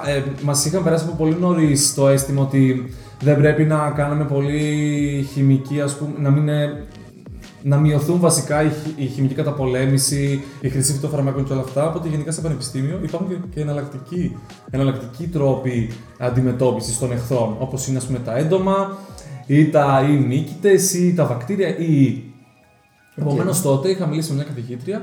ε, 0.06 0.22
μας 0.42 0.64
είχαν 0.64 0.82
περάσει 0.82 1.04
από 1.08 1.16
πολύ 1.16 1.36
νωρίς 1.40 1.94
το 1.94 2.08
αίσθημα 2.08 2.42
ότι 2.42 2.92
δεν 3.20 3.36
πρέπει 3.36 3.64
να 3.64 3.92
κάνουμε 3.96 4.24
πολύ 4.24 5.26
χημική, 5.32 5.80
ας 5.80 5.96
πούμε, 5.96 6.10
να 6.18 6.30
μην 6.30 6.42
είναι- 6.42 6.82
να 7.62 7.76
μειωθούν 7.76 8.20
βασικά 8.20 8.62
η, 8.62 8.68
χη- 8.68 8.98
η 9.00 9.06
χημική 9.06 9.34
καταπολέμηση, 9.34 10.42
η 10.60 10.68
χρήση 10.68 10.92
φυτοφαρμάκων 10.92 11.44
και 11.44 11.52
όλα 11.52 11.62
αυτά. 11.62 11.88
Οπότε 11.88 12.08
γενικά 12.08 12.30
στο 12.32 12.42
πανεπιστήμιο 12.42 12.98
υπάρχουν 13.02 13.28
και, 13.28 13.34
και 13.54 13.60
εναλλακτικοί, 13.60 14.36
εναλλακτικοί 14.70 15.26
τρόποι 15.26 15.90
αντιμετώπισης 16.18 16.98
των 16.98 17.12
εχθρών, 17.12 17.56
όπως 17.58 17.86
είναι 17.86 17.98
ας 17.98 18.04
πούμε, 18.06 18.18
τα 18.18 18.36
έντομα, 18.36 18.96
ή 19.46 19.68
τα 19.68 20.06
ή 20.10 20.12
μύκητες, 20.16 20.94
ή 20.94 21.14
τα 21.14 21.24
βακτήρια, 21.26 21.78
ή 21.78 22.22
Επομένως 23.16 23.62
τότε 23.62 23.88
είχα 23.88 24.06
μιλήσει 24.06 24.28
με 24.30 24.34
μια 24.34 24.44
καθηγήτρια 24.44 25.02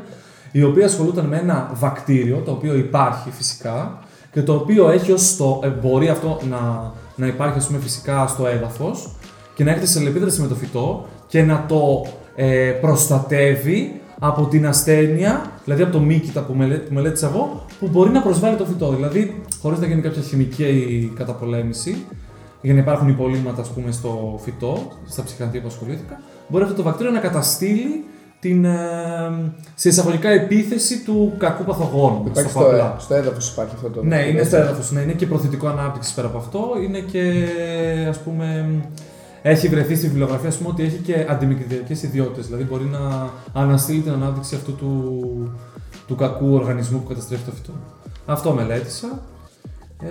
η 0.51 0.63
οποία 0.63 0.85
ασχολούταν 0.85 1.25
με 1.25 1.37
ένα 1.37 1.71
βακτήριο 1.73 2.41
το 2.45 2.51
οποίο 2.51 2.75
υπάρχει 2.75 3.29
φυσικά 3.31 3.99
και 4.31 4.41
το 4.41 4.53
οποίο 4.53 4.89
έχει 4.89 5.11
ως 5.11 5.35
το, 5.37 5.59
ε, 5.63 5.67
μπορεί 5.67 6.09
αυτό 6.09 6.39
να, 6.49 6.91
να 7.15 7.27
υπάρχει 7.27 7.57
ας 7.57 7.67
πούμε, 7.67 7.79
φυσικά 7.79 8.27
στο 8.27 8.47
έδαφος 8.47 9.15
και 9.55 9.63
να 9.63 9.69
έρχεται 9.69 9.87
σε 9.87 9.99
αλληλεπίδραση 9.99 10.41
με 10.41 10.47
το 10.47 10.55
φυτό 10.55 11.07
και 11.27 11.43
να 11.43 11.65
το 11.67 12.05
ε, 12.35 12.71
προστατεύει 12.81 14.01
από 14.19 14.45
την 14.45 14.67
ασθένεια, 14.67 15.51
δηλαδή 15.63 15.83
από 15.83 15.91
το 15.91 15.99
μύκητα 15.99 16.41
που, 16.41 16.53
μελέ, 16.53 16.75
που 16.75 16.93
μελέτησα 16.93 17.27
εγώ, 17.27 17.65
που 17.79 17.87
μπορεί 17.87 18.09
να 18.09 18.21
προσβάλλει 18.21 18.55
το 18.55 18.65
φυτό. 18.65 18.91
Δηλαδή, 18.91 19.41
χωρίς 19.61 19.79
να 19.79 19.85
γίνει 19.85 20.01
κάποια 20.01 20.21
χημική 20.21 21.11
καταπολέμηση, 21.15 22.05
για 22.61 22.73
να 22.73 22.79
υπάρχουν 22.79 23.07
υπολείμματα 23.07 23.61
ας 23.61 23.69
πούμε, 23.69 23.91
στο 23.91 24.39
φυτό, 24.43 24.87
στα 25.07 25.23
ψυχανθία 25.23 25.61
που 25.61 25.67
ασχολήθηκα, 25.67 26.21
μπορεί 26.47 26.63
αυτό 26.63 26.75
το 26.75 26.83
βακτήριο 26.83 27.11
να 27.11 27.19
καταστήλει 27.19 28.03
την 28.41 28.65
ε, 28.65 28.71
σε 29.75 29.89
εισαγωγικά 29.89 30.29
επίθεση 30.29 31.03
του 31.03 31.33
κακού 31.37 31.63
παθογόνου. 31.63 32.23
Υπάρχει 32.27 32.49
στο 32.49 32.59
πω 32.59 32.65
στο, 32.65 32.75
απλά. 32.75 32.95
στο 32.99 33.13
έδαφος 33.13 33.51
υπάρχει 33.51 33.73
αυτό 33.75 33.89
το. 33.89 34.03
Ναι, 34.03 34.19
είναι 34.19 34.43
στο 34.43 34.55
έδαφος. 34.55 34.91
Ναι, 34.91 35.01
είναι 35.01 35.11
και 35.11 35.25
προθετικό 35.25 35.67
ανάπτυξης 35.67 36.13
πέρα 36.13 36.27
από 36.27 36.37
αυτό. 36.37 36.71
Είναι 36.83 36.99
και 36.99 37.45
ας 38.09 38.19
πούμε. 38.19 38.65
Έχει 39.43 39.67
βρεθεί 39.67 39.95
στη 39.95 40.07
βιβλιογραφία 40.07 40.49
ας 40.49 40.55
πούμε, 40.55 40.69
ότι 40.69 40.83
έχει 40.83 40.97
και 40.97 41.25
αντιμικριτικές 41.29 42.03
ιδιότητες. 42.03 42.45
Δηλαδή 42.45 42.63
μπορεί 42.63 42.83
να 42.83 43.29
αναστείλει 43.61 43.99
την 43.99 44.11
ανάπτυξη 44.11 44.55
αυτού 44.55 44.75
του, 44.75 45.21
του 46.07 46.15
κακού 46.15 46.53
οργανισμού 46.53 46.99
που 46.99 47.07
καταστρέφει 47.07 47.43
το 47.43 47.51
φυτό. 47.51 47.71
Αυτό 48.25 48.53
μελέτησα. 48.53 49.07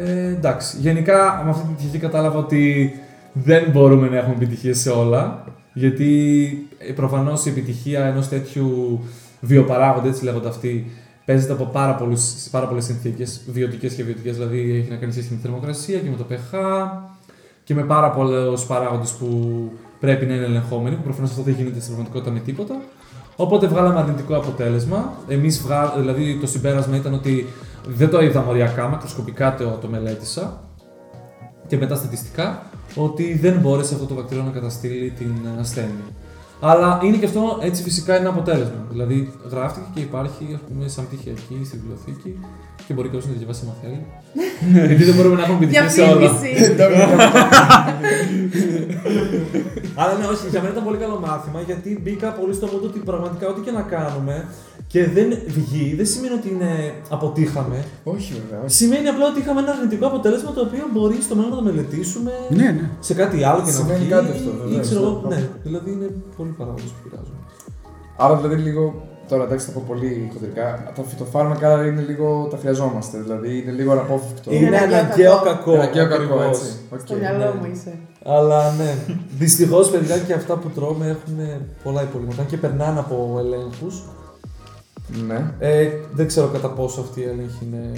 Ε, 0.05 0.27
εντάξει. 0.27 0.77
Γενικά 0.81 1.43
με 1.45 1.51
αυτή 1.51 1.67
την 1.67 1.75
πτυχή 1.75 1.99
κατάλαβα 1.99 2.39
ότι 2.39 2.93
δεν 3.33 3.71
μπορούμε 3.71 4.09
να 4.09 4.17
έχουμε 4.17 4.35
επιτυχίες 4.35 4.79
σε 4.79 4.91
όλα. 4.91 5.45
Γιατί 5.73 6.69
προφανώς 6.95 7.47
η 7.47 7.49
επιτυχία 7.49 8.05
ενός 8.05 8.29
τέτοιου 8.29 9.01
βιοπαράγοντα, 9.41 10.09
έτσι 10.09 10.25
λέγονται 10.25 10.49
αυτοί, 10.49 10.91
παίζεται 11.25 11.53
από 11.53 11.65
πάρα, 11.65 11.95
πολλούς, 11.95 12.21
σε 12.21 12.51
πάρα 12.51 12.67
πολλές 12.67 12.85
συνθήκες, 12.85 13.41
βιωτικές 13.53 13.95
και 13.95 14.03
βιωτικές. 14.03 14.35
Δηλαδή 14.37 14.77
έχει 14.81 14.91
να 14.91 14.97
κάνει 14.97 15.13
σχέση 15.13 15.29
με 15.31 15.37
τη 15.37 15.43
θερμοκρασία 15.43 15.99
και 15.99 16.11
με 16.11 16.17
το 16.17 16.27
pH 16.31 16.89
και 17.65 17.75
με 17.75 17.83
πάρα 17.83 18.11
πολλούς 18.11 18.65
παράγοντες 18.65 19.11
που 19.11 19.29
πρέπει 20.01 20.27
να 20.27 20.35
είναι 20.35 20.45
ελεγχόμενοι, 20.45 20.97
που 20.97 21.03
προφανώς 21.03 21.31
αυτό 21.31 21.43
δεν 21.43 21.55
γίνεται 21.55 21.81
στην 21.81 21.95
πραγματικότητα 21.95 22.31
με 22.31 22.41
τίποτα. 22.41 22.81
Οπότε 23.37 23.67
βγάλαμε 23.67 23.99
αρνητικό 23.99 24.37
αποτέλεσμα. 24.37 25.13
Εμείς, 25.29 25.65
δηλαδή, 25.99 26.39
το 26.41 26.47
συμπέρασμα 26.47 26.97
ήταν 26.97 27.15
ότι 27.15 27.47
δεν 27.89 28.11
το 28.11 28.23
είδα 28.23 28.41
μοριακά, 28.43 28.89
μακροσκοπικά 28.89 29.55
το, 29.55 29.79
το 29.81 29.89
μελέτησα 29.89 30.65
και 31.67 31.77
μετά 31.77 31.95
στατιστικά, 31.95 32.70
ότι 32.95 33.39
δεν 33.39 33.59
μπόρεσε 33.61 33.95
αυτό 33.95 34.07
το 34.07 34.15
βακτήριο 34.15 34.45
να 34.45 34.51
καταστήλει 34.51 35.11
την 35.11 35.33
ασθένεια. 35.61 36.05
Αλλά 36.61 37.01
είναι 37.03 37.17
και 37.17 37.25
αυτό 37.25 37.59
έτσι 37.63 37.83
φυσικά 37.83 38.15
ένα 38.15 38.29
αποτέλεσμα. 38.29 38.87
Δηλαδή 38.91 39.33
γράφτηκε 39.51 39.87
και 39.95 40.01
υπάρχει 40.01 40.47
ας 40.55 40.61
πούμε, 40.69 40.89
σαν 40.89 41.07
πτυχιακή 41.07 41.61
στη 41.65 41.77
βιβλιοθήκη 41.77 42.39
και 42.91 42.97
μπορεί 42.97 43.09
κάποιο 43.13 43.27
να 43.27 43.33
τη 43.33 43.39
διαβάσει 43.43 43.63
αν 43.71 43.77
θέλει. 43.83 43.99
Γιατί 44.89 45.05
δεν 45.09 45.15
μπορούμε 45.17 45.37
να 45.37 45.43
έχουμε 45.43 45.57
επιτυχία 45.59 45.89
σε 45.89 46.01
όλα. 46.01 46.17
Διαφήμιση. 46.19 46.75
Αλλά 50.01 50.13
ναι, 50.19 50.27
όχι, 50.33 50.45
για 50.53 50.61
μένα 50.63 50.73
ήταν 50.75 50.85
πολύ 50.89 50.99
καλό 51.05 51.17
μάθημα 51.27 51.61
γιατί 51.69 51.89
μπήκα 52.03 52.29
πολύ 52.39 52.55
στο 52.59 52.67
μόντο 52.73 52.87
ότι 52.93 52.99
πραγματικά 53.11 53.45
ό,τι 53.53 53.61
και 53.67 53.71
να 53.79 53.83
κάνουμε 53.95 54.35
και 54.93 55.01
δεν 55.17 55.29
βγει, 55.59 55.87
δεν 55.99 56.07
σημαίνει 56.13 56.35
ότι 56.41 56.49
είναι 56.55 56.73
αποτύχαμε. 57.17 57.79
Όχι, 58.15 58.31
βέβαια. 58.41 58.61
όχι. 58.65 58.75
Σημαίνει 58.81 59.09
απλά 59.13 59.25
ότι 59.31 59.39
είχαμε 59.41 59.61
ένα 59.65 59.71
αρνητικό 59.77 60.07
αποτέλεσμα 60.07 60.51
το 60.57 60.61
οποίο 60.69 60.85
μπορεί 60.95 61.17
στο 61.27 61.35
μέλλον 61.37 61.51
να 61.51 61.57
το 61.57 61.63
μελετήσουμε 61.63 62.33
Ναι, 62.61 62.69
ναι. 62.79 62.87
σε 63.09 63.15
κάτι 63.21 63.39
άλλο 63.49 63.61
και 63.67 63.73
να 63.77 63.81
Σημαίνει 63.81 63.99
βγει. 63.99 64.11
κάτι 64.17 64.31
αυτό, 64.37 64.51
ή 64.51 64.57
βεβαίως, 64.63 64.87
ξέρω 64.87 65.01
εγώ, 65.03 65.25
ναι. 65.29 65.37
ναι, 65.37 65.49
δηλαδή 65.67 65.91
είναι 65.97 66.09
πολλοί 66.37 66.53
παράγοντες 66.59 66.89
που 66.95 67.01
πειράζουν. 67.05 67.37
Άρα 68.23 68.35
δηλαδή 68.37 68.57
λίγο. 68.69 68.85
Τώρα 69.31 69.45
εντάξει, 69.45 69.67
θα 69.67 69.73
πω 69.73 69.85
πολύ 69.87 70.31
χοντρικά. 70.33 70.93
Τα 70.97 71.03
φυτοφάρμακα 71.03 71.87
είναι 71.87 72.01
λίγο. 72.01 72.49
τα 72.51 72.57
χρειαζόμαστε. 72.57 73.19
Δηλαδή 73.19 73.59
είναι 73.59 73.71
λίγο 73.71 73.93
αναπόφευκτο. 73.93 74.53
Είναι 74.55 74.67
Είναι 74.67 74.77
αναγκαίο 74.77 74.99
αναγκαίο 74.99 75.35
κακό. 75.35 75.45
κακό. 75.45 75.73
Αναγκαίο 75.73 76.09
κακό, 76.09 76.15
ακριβώς. 76.15 76.47
έτσι. 76.59 76.73
Οκ. 76.91 77.01
Στο 77.01 77.15
μυαλό 77.15 77.39
ναι. 77.39 77.61
μου 77.61 77.71
είσαι. 77.73 77.99
Αλλά 78.25 78.73
ναι. 78.73 78.95
Δυστυχώς, 79.39 79.91
παιδιά, 79.91 80.19
και 80.19 80.33
αυτά 80.33 80.57
που 80.57 80.69
τρώμε 80.69 81.07
έχουν 81.07 81.39
πολλά 81.83 82.03
υπολείμματα 82.03 82.43
και 82.43 82.57
περνάνε 82.57 82.99
από 82.99 83.37
ελέγχους. 83.39 84.03
Ναι. 85.27 85.53
Ε, 85.59 85.89
δεν 86.13 86.27
ξέρω 86.27 86.47
κατά 86.47 86.69
πόσο 86.69 87.01
αυτοί 87.01 87.21
οι 87.21 87.25
έλεγχοι 87.25 87.65
είναι 87.67 87.93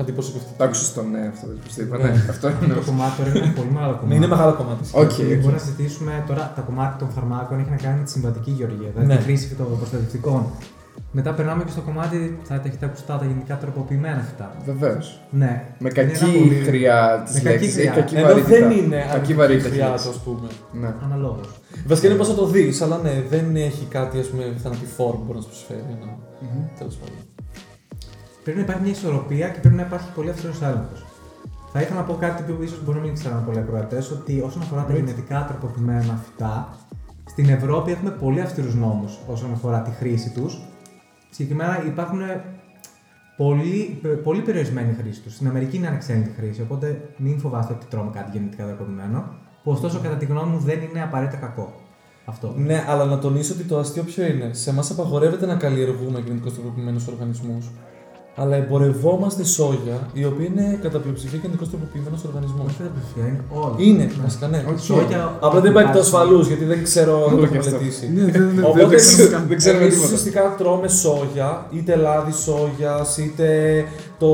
αντιπροσωπευτικοί. 0.00 0.54
Το 0.58 0.64
άκουσες 0.64 0.92
το 0.92 1.02
ναι 1.02 1.22
αυτό, 1.32 1.46
δεν 1.46 1.58
το 1.76 1.82
είπα. 1.82 1.96
Ναι. 1.96 2.02
Ναι, 2.02 2.24
αυτό 2.34 2.46
είναι. 2.48 2.74
Το 2.74 2.84
κομμάτι 2.90 3.12
τώρα 3.18 3.28
είναι 3.30 3.38
ένα 3.38 3.52
πολύ 3.58 3.70
μεγάλο 3.76 3.92
Ναι, 3.92 3.98
κομμάτι. 3.98 4.16
είναι 4.16 4.26
μεγάλο 4.34 4.52
κομμάτι. 4.60 4.82
OK, 4.92 5.10
Okay, 5.10 5.28
OK. 5.32 5.40
Μπορούμε 5.40 5.52
να 5.60 5.64
συζητήσουμε 5.66 6.12
τώρα 6.28 6.52
τα 6.56 6.62
κομμάτια 6.68 6.96
των 7.02 7.08
φαρμάκων 7.14 7.58
έχει 7.60 7.70
να 7.76 7.80
κάνει 7.84 7.96
με 7.98 8.04
τη 8.04 8.10
συμβατική 8.10 8.50
γεωργία, 8.58 8.88
δηλαδή 8.92 9.06
Ναι. 9.12 9.16
τη 9.16 9.22
χρήση 9.26 9.46
φυτοπροστατευτικών. 9.48 10.42
Μετά 11.18 11.30
περνάμε 11.34 11.64
και 11.64 11.70
στο 11.70 11.80
κομμάτι, 11.80 12.38
θα 12.48 12.54
τα 12.54 12.62
έχετε 12.68 12.84
ακουστά, 12.86 13.16
τα 13.18 13.24
γενετικά 13.24 13.54
τροποποιημένα 13.58 14.20
φυτά. 14.28 14.48
Βεβαίως. 14.64 15.20
Ναι. 15.30 15.62
Με 15.78 15.88
Είναι 15.90 16.00
ένα 16.00 16.08
κακή 16.12 16.38
πολύ- 16.38 16.62
χροιά 16.66 17.22
της 17.24 17.34
Με 17.34 17.40
κακή 17.40 17.54
λέξης. 17.58 17.74
χροιά. 17.74 17.92
Κακή 17.92 18.14
Ενώ 18.14 18.26
βαρύτητα. 18.26 18.58
δεν 18.58 18.70
είναι 18.70 18.96
Κακή 18.96 19.10
αρνητική 19.10 19.34
βαρύτητα. 19.34 19.68
χρειά, 19.68 19.86
έχει. 19.86 20.08
ας 20.08 20.18
πούμε. 20.24 20.48
Ναι. 20.80 20.90
Αναλόγως. 21.04 21.48
Βασικά 21.86 22.06
είναι 22.08 22.16
πώ 22.16 22.24
θα 22.24 22.34
το 22.34 22.46
δεις, 22.46 22.80
αλλά 22.82 22.96
ναι, 23.02 23.22
δεν 23.30 23.56
έχει 23.56 23.84
κάτι 23.90 24.18
ας 24.18 24.26
πούμε 24.26 24.44
θανατηφόρο 24.62 25.16
που 25.16 25.22
μπορεί 25.26 25.36
να 25.38 25.42
σου 25.44 25.48
προσφέρει. 25.48 25.84
Ένα... 25.96 26.06
Μμμ. 26.40 26.64
Τέλος 26.78 26.94
πάντων. 27.00 27.16
Πρέπει 28.46 28.60
να 28.60 28.66
υπάρχει 28.66 28.82
μια 28.82 28.92
ισορροπία 28.92 29.48
και 29.48 29.60
πρέπει 29.60 29.74
να 29.74 29.82
υπάρχει 29.82 30.12
πολύ 30.14 30.30
αυστηρός 30.30 30.62
έλεγχο. 30.62 30.96
Θα 31.72 31.80
ήθελα 31.80 32.00
να 32.00 32.06
πω 32.06 32.14
κάτι 32.14 32.52
που 32.52 32.62
ίσως 32.62 32.84
μπορεί 32.84 32.98
να 32.98 33.04
μην 33.04 33.14
ξέρουν 33.14 33.44
πολλοί 33.44 33.58
ακροατές, 33.58 34.10
ότι 34.10 34.40
όσον 34.40 34.62
αφορά 34.62 34.84
τα 34.84 34.92
γενετικά 34.92 35.44
τροποποιημένα 35.48 36.20
φυτά, 36.24 36.76
στην 37.24 37.48
Ευρώπη 37.48 37.90
έχουμε 37.90 38.10
πολύ 38.10 38.40
αυστηρούς 38.40 38.74
νόμους 38.74 39.18
όσον 39.26 39.52
αφορά 39.52 39.80
τη 39.82 39.90
χρήση 39.90 40.30
τους. 40.30 40.58
Συγκεκριμένα 41.30 41.84
υπάρχουν 41.86 42.20
πολύ, 43.36 44.00
πολύ 44.22 44.40
περιορισμένη 44.40 44.94
χρήση 45.00 45.20
τους. 45.20 45.34
Στην 45.34 45.48
Αμερική 45.48 45.76
είναι 45.76 45.86
ανεξέλεγκτη 45.86 46.30
χρήση, 46.36 46.62
οπότε 46.62 47.00
μην 47.16 47.38
φοβάστε 47.38 47.72
ότι 47.72 47.86
τρώμε 47.86 48.10
κάτι 48.14 48.30
γενετικά 48.32 48.64
τροποποιημένο. 48.66 49.24
Που 49.62 49.70
ωστόσο, 49.70 49.98
κατά 49.98 50.14
τη 50.16 50.24
γνώμη 50.24 50.50
μου, 50.50 50.58
δεν 50.58 50.78
είναι 50.90 51.02
απαραίτητα 51.02 51.36
κακό. 51.36 51.74
Αυτό. 52.24 52.54
Ναι, 52.56 52.84
αλλά 52.88 53.04
να 53.04 53.18
τονίσω 53.18 53.54
ότι 53.54 53.62
το 53.62 53.78
αστείο 53.78 54.02
ποιο 54.02 54.26
είναι. 54.26 54.52
Σε 54.52 54.70
εμάς 54.70 54.90
απαγορεύεται 54.90 55.46
να 55.46 55.54
καλλιεργούμε 55.54 56.20
γενετικώς 56.20 56.52
τροποποιημένους 56.52 57.06
οργανισμούς. 57.06 57.70
Αλλά 58.38 58.56
εμπορευόμαστε 58.56 59.44
σόγια, 59.44 60.08
η 60.12 60.24
οποία 60.24 60.46
είναι 60.46 60.78
κατά 60.82 60.98
πλειοψηφία 60.98 61.38
γενετικώς 61.42 61.64
τροποποιημένος 61.66 62.24
οργανισμός. 62.28 62.66
Όχι 62.66 62.76
κατά 62.82 62.90
πλειοψηφία, 62.96 63.24
είναι 63.30 63.40
όλα. 63.60 63.74
Είναι, 63.76 64.02
Ναι. 64.04 64.22
βασικά 64.22 64.46
ναι. 64.48 64.64
Οκ. 64.70 64.78
Σόγια, 64.78 65.36
Απλά 65.40 65.60
δεν 65.60 65.70
υπάρχει 65.70 65.92
το 65.92 65.98
υπάρχει- 65.98 65.98
ασφαλούς, 65.98 66.46
γιατί 66.46 66.64
δεν 66.64 66.82
ξέρω 66.84 67.14
αν 67.24 67.30
το 67.30 67.34
Όλο 67.36 67.42
έχω 67.44 67.52
και 67.52 67.58
αυτό. 67.58 67.70
μελετήσει. 67.70 68.10
Ναι, 68.14 68.24
δεν, 68.24 68.50
δεν, 68.54 68.64
Οπότε 68.64 68.86
δεν 68.86 68.96
ξέρουμε 68.98 69.30
καν. 69.36 69.44
δεν 69.48 69.56
ξέρουμε 69.56 69.82
εμείς 69.82 69.94
τίποτα. 69.94 70.12
ουσιαστικά 70.14 70.54
τρώμε 70.58 70.88
σόγια, 70.88 71.66
είτε 71.70 71.96
λάδι 71.96 72.32
σόγιας, 72.32 73.16
είτε 73.18 73.48
το 74.18 74.30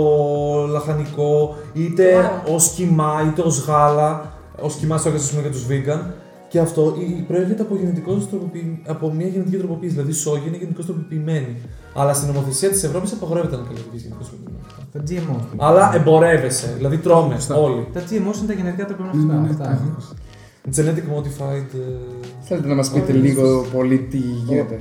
λαχανικό, 0.75 1.57
είτε 1.73 2.07
Wow. 2.47 2.55
ως 2.55 2.69
κιμά, 2.77 3.15
είτε 3.29 3.41
ως 3.43 3.65
γάλα, 3.67 4.33
ως 4.61 4.75
κιμά 4.75 4.97
σόγιας 4.99 5.23
ας 5.23 5.31
πούμε 5.31 5.43
για 5.43 5.51
τους 5.51 5.65
vegan. 5.71 6.01
Και 6.53 6.59
αυτό 6.59 6.95
η- 6.99 7.23
προέρχεται 7.29 7.63
από, 7.63 7.77
γενετικώς 7.77 8.29
τροποποιη- 8.31 8.83
από 8.87 9.13
μια 9.13 9.27
γενετική 9.27 9.57
τροποποίηση, 9.57 9.93
δηλαδή 9.95 10.13
σόγια 10.13 10.47
είναι 10.47 10.57
γενετικώς 10.57 10.85
τροποποιημένη. 10.87 11.57
Αλλά 11.95 12.13
στην 12.15 12.29
νομοθεσία 12.33 12.69
της 12.69 12.83
Ευρώπης 12.85 13.13
απαγορεύεται 13.13 13.57
να 13.57 13.63
καλλιεργείς 13.63 14.03
γενετικώς 14.03 14.29
τροποποιημένα. 14.31 14.67
Τα 14.93 15.01
GMO. 15.09 15.37
Αλλά 15.69 15.95
εμπορεύεσαι, 15.95 16.75
δηλαδή 16.77 16.97
τρώμε 16.99 17.35
Σωστά. 17.35 17.55
όλοι. 17.55 17.87
Τα 17.93 18.01
GMO 18.01 18.11
είναι 18.39 18.47
τα 18.47 18.53
γενετικά 18.53 18.85
τροποποιημένα 18.87 19.41
Ναι, 19.41 19.49
φυτά. 19.49 19.65
ναι, 19.69 19.71
ναι, 19.75 19.77
Αυτά. 19.99 20.15
τα 20.75 20.81
έχω. 20.81 20.93
Genetic 20.93 21.07
modified. 21.15 21.69
ε, 21.75 22.17
Θέλετε 22.41 22.69
να 22.69 22.75
μας 22.75 22.91
πείτε 22.91 23.13
λίγο 23.13 23.65
πολύ 23.73 23.99
τι 23.99 24.17
γίνεται. 24.19 24.81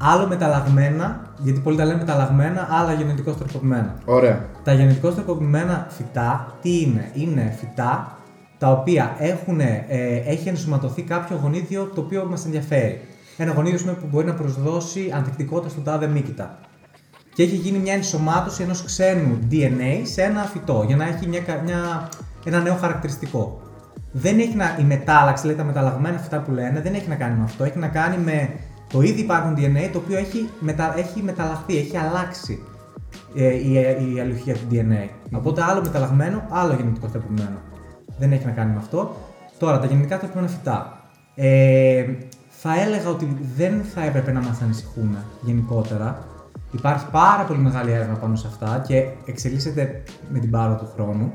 Άλλο 0.00 0.26
μεταλλαγμένα, 0.28 1.34
γιατί 1.42 1.60
πολλοί 1.60 1.76
τα 1.76 1.84
λένε 1.84 1.98
μεταλλαγμένα, 1.98 2.68
άλλα 2.70 2.92
γενετικώς 2.92 3.36
τροποποιημένα. 3.36 3.94
Ωραία. 4.04 4.44
Τα 4.64 4.72
γενετικώς 4.72 5.14
τροποποιημένα 5.14 5.86
φυτά, 5.90 6.56
τι 6.62 6.80
είναι, 6.80 7.10
είναι 7.14 7.54
φυτά 7.60 8.16
τα 8.62 8.70
οποία 8.70 9.16
έχουν, 9.18 9.60
ε, 9.60 9.86
έχει 10.26 10.48
ενσωματωθεί 10.48 11.02
κάποιο 11.02 11.38
γονίδιο 11.42 11.90
το 11.94 12.00
οποίο 12.00 12.26
μας 12.30 12.44
ενδιαφέρει. 12.44 13.00
Ένα 13.36 13.52
γονίδιο 13.52 13.76
ας 13.76 13.82
πούμε, 13.82 13.94
που 13.94 14.06
μπορεί 14.10 14.26
να 14.26 14.34
προσδώσει 14.34 15.10
ανθεκτικότητα 15.14 15.68
στον 15.68 15.84
τάδε 15.84 16.06
μύκητα. 16.06 16.58
Και 17.34 17.42
έχει 17.42 17.56
γίνει 17.56 17.78
μια 17.78 17.94
ενσωμάτωση 17.94 18.62
ενός 18.62 18.84
ξένου 18.84 19.38
DNA 19.50 20.00
σε 20.02 20.22
ένα 20.22 20.42
φυτό 20.42 20.84
για 20.86 20.96
να 20.96 21.04
έχει 21.04 21.26
μια, 21.26 21.40
κα- 21.40 21.60
μια, 21.64 22.08
ένα 22.44 22.60
νέο 22.60 22.74
χαρακτηριστικό. 22.74 23.60
Δεν 24.12 24.38
έχει 24.38 24.56
να, 24.56 24.76
η 24.80 24.82
μετάλλαξη, 24.82 25.42
δηλαδή 25.42 25.60
τα 25.60 25.66
μεταλλαγμένα 25.66 26.18
φυτά 26.18 26.40
που 26.40 26.50
λένε, 26.50 26.80
δεν 26.80 26.94
έχει 26.94 27.08
να 27.08 27.14
κάνει 27.14 27.38
με 27.38 27.44
αυτό. 27.44 27.64
Έχει 27.64 27.78
να 27.78 27.88
κάνει 27.88 28.16
με 28.16 28.50
το 28.92 29.00
ήδη 29.02 29.20
υπάρχον 29.20 29.54
DNA 29.56 29.88
το 29.92 29.98
οποίο 29.98 30.18
έχει, 30.18 30.48
μετα, 30.60 30.94
έχει 30.98 31.22
μεταλλαχθεί, 31.22 31.76
έχει 31.76 31.96
αλλάξει 31.96 32.62
ε, 33.36 33.54
η, 33.54 33.72
η 34.14 34.20
αληθεία 34.20 34.54
του 34.54 34.66
DNA. 34.70 35.08
Οπότε 35.32 35.62
άλλο 35.62 35.80
μεταλλαγμένο, 35.80 36.42
άλλο 36.48 36.74
γενετικό 36.74 37.06
τροποποιημένο. 37.06 37.70
Δεν 38.18 38.32
έχει 38.32 38.44
να 38.44 38.50
κάνει 38.50 38.72
με 38.72 38.78
αυτό. 38.78 39.16
Τώρα, 39.58 39.78
τα 39.78 39.86
γενετικά 39.86 40.18
τροποποιημένα 40.18 40.52
φυτά. 40.52 41.02
Ε, 41.34 42.04
θα 42.48 42.80
έλεγα 42.80 43.10
ότι 43.10 43.36
δεν 43.56 43.82
θα 43.94 44.04
έπρεπε 44.04 44.32
να 44.32 44.40
μας 44.40 44.60
ανησυχούμε 44.62 45.24
γενικότερα. 45.42 46.26
Υπάρχει 46.72 47.06
πάρα 47.10 47.42
πολύ 47.44 47.58
μεγάλη 47.58 47.90
έρευνα 47.90 48.14
πάνω 48.14 48.36
σε 48.36 48.46
αυτά 48.46 48.84
και 48.86 49.06
εξελίσσεται 49.26 50.02
με 50.28 50.38
την 50.38 50.50
πάρο 50.50 50.76
του 50.76 50.88
χρόνου. 50.94 51.32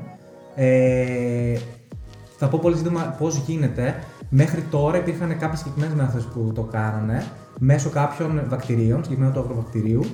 Ε, 0.54 1.58
θα 2.38 2.48
πω 2.48 2.58
πολύ 2.62 2.76
σύντομα 2.76 3.14
πώς 3.18 3.36
γίνεται. 3.36 3.94
Μέχρι 4.28 4.60
τώρα 4.62 4.96
υπήρχαν 4.96 5.38
κάποιες 5.38 5.58
συγκεκριμένες 5.58 5.96
μέθοδοι 5.96 6.24
που 6.34 6.52
το 6.54 6.62
κάνανε. 6.62 7.24
μέσω 7.58 7.90
κάποιων 7.90 8.42
βακτηρίων, 8.48 9.02
συγκεκριμένα 9.02 9.32
του 9.32 9.40
αγροβακτηρίου. 9.40 10.04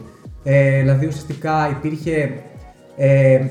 Ε, 0.42 0.80
δηλαδή 0.80 1.06
ουσιαστικά 1.06 1.68
υπήρχε. 1.68 2.42
Ε, 2.96 3.46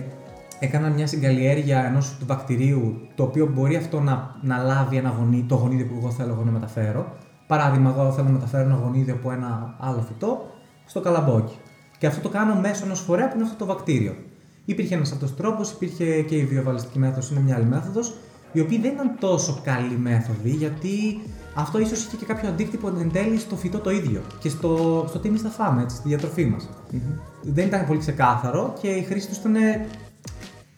έκαναν 0.64 0.92
μια 0.92 1.08
συγκαλλιέργεια 1.08 1.86
ενός 1.86 2.16
του 2.20 2.26
βακτηρίου 2.26 3.08
το 3.16 3.24
οποίο 3.24 3.48
μπορεί 3.54 3.76
αυτό 3.76 4.00
να, 4.00 4.36
να 4.42 4.58
λάβει 4.58 4.98
ένα 4.98 5.14
γονίδι, 5.18 5.44
το 5.44 5.56
γονίδιο 5.56 5.86
που 5.86 5.96
εγώ 5.98 6.12
θέλω 6.12 6.32
εγώ 6.34 6.44
να 6.44 6.52
μεταφέρω. 6.52 7.06
Παράδειγμα, 7.48 7.90
εγώ 7.98 8.12
θέλω 8.12 8.28
να 8.28 8.34
μεταφέρω 8.34 8.64
ένα 8.64 8.80
γονίδιο 8.84 9.14
από 9.14 9.32
ένα 9.32 9.76
άλλο 9.80 10.02
φυτό 10.08 10.46
στο 10.86 11.00
καλαμπόκι. 11.00 11.56
Και 11.98 12.08
αυτό 12.08 12.22
το 12.22 12.30
κάνω 12.30 12.56
μέσω 12.56 12.86
ενός 12.86 13.00
φορέα 13.00 13.28
που 13.28 13.36
είναι 13.36 13.44
αυτό 13.44 13.58
το 13.58 13.66
βακτήριο. 13.66 14.16
Υπήρχε 14.66 14.96
ένας 14.96 15.12
αυτός 15.12 15.36
τρόπος, 15.36 15.72
υπήρχε 15.72 16.22
και 16.22 16.36
η 16.36 16.46
βιοβαλιστική 16.46 17.00
μέθοδος, 17.00 17.32
είναι 17.32 17.40
μια 17.40 17.56
άλλη 17.56 17.66
μέθοδος, 17.66 18.14
η 18.52 18.60
οποία 18.60 18.80
δεν 18.82 18.92
ήταν 18.92 19.16
τόσο 19.20 19.60
καλή 19.64 19.98
μέθοδη, 19.98 20.50
γιατί 20.50 21.22
αυτό 21.56 21.80
ίσως 21.80 22.06
είχε 22.06 22.16
και 22.16 22.26
κάποιο 22.26 22.50
αντίκτυπο 22.50 22.88
εν 22.88 23.12
τέλει 23.12 23.38
στο 23.38 23.56
φυτό 23.56 23.80
το 23.80 23.90
ίδιο 23.90 24.22
και 24.40 24.50
στο, 24.50 25.06
στο 25.08 25.20
τι 25.20 25.28
εμείς 25.28 25.42
θα 25.42 25.50
φάμε, 25.50 25.82
έτσι, 25.82 25.96
στη 25.96 26.08
διατροφή 26.08 26.46
μας. 26.46 26.70
Δεν 27.42 27.68
ήταν 27.68 27.86
πολύ 27.86 28.00
ξεκάθαρο 28.00 28.74
και 28.82 28.88
η 28.88 29.02
χρήση 29.02 29.28
του 29.28 29.36
ήταν 29.40 29.56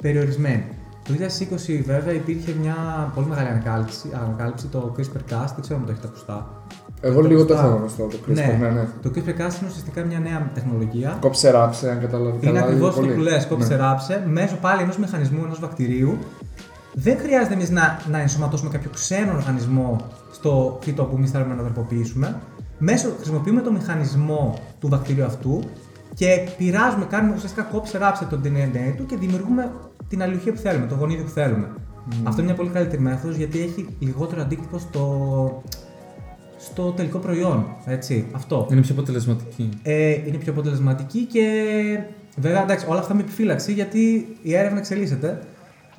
περιορισμένη. 0.06 0.64
Το 1.08 1.14
2020 1.14 1.82
βέβαια 1.86 2.14
υπήρχε 2.14 2.52
μια 2.62 2.76
πολύ 3.16 3.28
μεγάλη 3.28 3.48
ανακάλυψη, 3.48 4.10
ανακάλυψη 4.26 4.68
το 4.68 4.96
CRISPR-Cas, 4.98 5.48
δεν 5.56 5.62
ξέρω 5.62 5.80
αν 5.80 5.86
το 5.86 5.92
έχετε 5.92 6.08
ακουστά. 6.08 6.38
Εγώ 7.02 7.22
λίγο 7.22 7.46
το 7.46 7.54
έχω 7.54 7.68
γνωστό 7.68 8.04
το 8.08 8.18
CRISPR. 8.28 8.34
Ναι, 8.34 8.58
Ναι, 8.62 8.70
ναι. 8.70 8.88
το 9.02 9.10
CRISPR-Cas 9.16 9.54
είναι 9.60 9.68
ουσιαστικά 9.72 10.04
μια 10.04 10.20
νέα 10.20 10.52
τεχνολογία. 10.54 11.18
Κόψε 11.22 11.50
ράψε, 11.52 11.90
αν 11.92 12.00
καταλάβει 12.00 12.38
Είναι 12.42 12.46
καλά. 12.46 12.66
ακριβώς 12.66 12.90
αυτό 12.90 13.02
πολύ. 13.02 13.14
που 13.14 13.20
λε, 13.22 13.44
κόψε 13.50 13.68
Ναι. 13.76 13.76
ράψε, 13.76 14.24
μέσω 14.28 14.56
πάλι 14.62 14.82
ενός 14.82 14.98
μηχανισμού, 14.98 15.42
ενός 15.44 15.60
βακτηρίου. 15.60 16.18
Δεν 16.94 17.18
χρειάζεται 17.18 17.54
εμείς 17.54 17.70
να, 17.70 18.00
να 18.12 18.20
ενσωματώσουμε 18.20 18.70
κάποιο 18.70 18.90
ξένο 18.94 19.32
οργανισμό 19.36 19.96
στο 20.32 20.78
φύτο 20.82 21.04
που 21.04 21.16
εμείς 21.18 21.32
θέλουμε 21.32 21.54
να 21.56 21.64
τροποποιήσουμε. 21.64 22.36
Μέσω, 22.78 23.10
χρησιμοποιούμε 23.18 23.62
το 23.62 23.72
μηχανισμό 23.72 24.60
του 24.80 24.88
βακτηρίου 24.90 25.26
αυτού 25.26 25.60
και 26.16 26.48
πειράζουμε, 26.58 27.06
κάνουμε 27.06 27.36
ουσιαστικά 27.36 27.64
κόψε 27.64 27.98
ράψε 27.98 28.26
το 28.26 28.40
DNA 28.44 28.94
του 28.98 29.06
και 29.06 29.16
δημιουργούμε 29.18 29.72
την 30.10 30.22
αλληλουχία 30.22 30.52
που 30.54 30.60
θέλουμε, 30.60 30.86
το 30.88 30.96
γονίδιο 30.96 31.24
που 31.24 31.30
θέλουμε. 31.30 31.68
Αυτό 32.24 32.42
είναι 32.42 32.50
μια 32.50 32.60
πολύ 32.60 32.70
καλύτερη 32.70 33.02
μέθοδος 33.02 33.36
γιατί 33.36 33.60
έχει 33.62 33.88
λιγότερο 34.00 34.42
αντίκτυπο 34.42 34.78
στο, 34.78 35.04
στο 36.58 36.92
τελικό 36.92 37.18
προϊόν. 37.18 37.66
Έτσι, 37.86 38.28
αυτό 38.32 38.68
Είναι 38.72 38.82
πιο 38.82 38.94
αποτελεσματική. 38.94 39.70
ε, 39.84 40.12
είναι 40.12 40.38
πιο 40.38 40.52
αποτελεσματική 40.52 41.20
και 41.26 41.44
βέβαια 42.38 42.62
εντάξει, 42.62 42.86
όλα 42.90 43.00
αυτά 43.00 43.14
με 43.14 43.22
επιφύλαξη 43.22 43.74
γιατί 43.74 44.28
η 44.42 44.56
έρευνα 44.56 44.78
εξελίσσεται. 44.78 45.40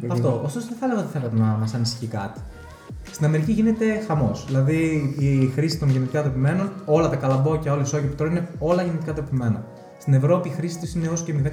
Αυτό. 0.08 0.40
Ωστόσο, 0.44 0.66
δεν 0.68 0.76
θα 0.78 0.86
έλεγα 0.86 1.00
ότι 1.00 1.12
θα 1.12 1.18
έπρεπε 1.18 1.36
να 1.36 1.46
μας 1.46 1.74
ανησυχεί 1.74 2.06
κάτι. 2.06 2.40
Στην 3.10 3.26
Αμερική 3.26 3.52
γίνεται 3.52 3.84
χαμός. 4.06 4.44
Δηλαδή 4.46 5.14
η 5.18 5.50
χρήση 5.54 5.78
των 5.78 5.88
γενετικά 5.90 6.22
τροπημένων, 6.22 6.70
όλα 6.84 7.08
τα 7.08 7.16
καλαμπόκια, 7.16 7.72
όλη 7.72 7.82
η 7.82 7.86
σόγια 7.86 8.08
που 8.08 8.14
τρώνε 8.14 8.38
είναι 8.38 8.48
όλα 8.58 8.82
γενετικά 8.82 9.12
τροπημένα. 9.12 9.64
Στην 10.06 10.18
Ευρώπη 10.18 10.48
η 10.48 10.52
χρήση 10.52 10.78
τους 10.78 10.94
είναι 10.94 11.06
έως 11.06 11.22
και 11.22 11.34
0,9% 11.44 11.50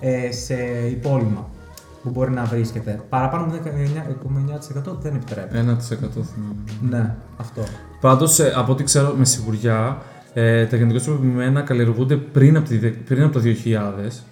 ε, 0.00 0.32
σε 0.32 0.54
υπόλοιμα 0.90 1.50
που 2.02 2.10
μπορεί 2.10 2.30
να 2.30 2.44
βρίσκεται. 2.44 3.00
Παραπάνω 3.08 3.44
από 3.44 3.70
0,9% 4.92 4.96
δεν 5.02 5.14
επιτρέπει. 5.14 5.48
1% 5.52 5.58
θυμάμαι. 5.58 6.54
Ναι, 6.90 7.14
αυτό. 7.36 7.62
Πάντως, 8.00 8.40
από 8.40 8.72
ό,τι 8.72 8.84
ξέρω 8.84 9.14
με 9.18 9.24
σιγουριά, 9.24 9.98
ε, 10.32 10.66
τα 10.66 10.76
γενετικώ 10.76 11.04
τροποποιημένα 11.04 11.60
καλλιεργούνται 11.60 12.16
πριν 12.16 12.56
από, 12.56 12.68
τη, 12.68 12.78
δε- 12.78 12.88
πριν 12.88 13.22
από 13.22 13.32
το 13.32 13.40
2000. 13.44 14.22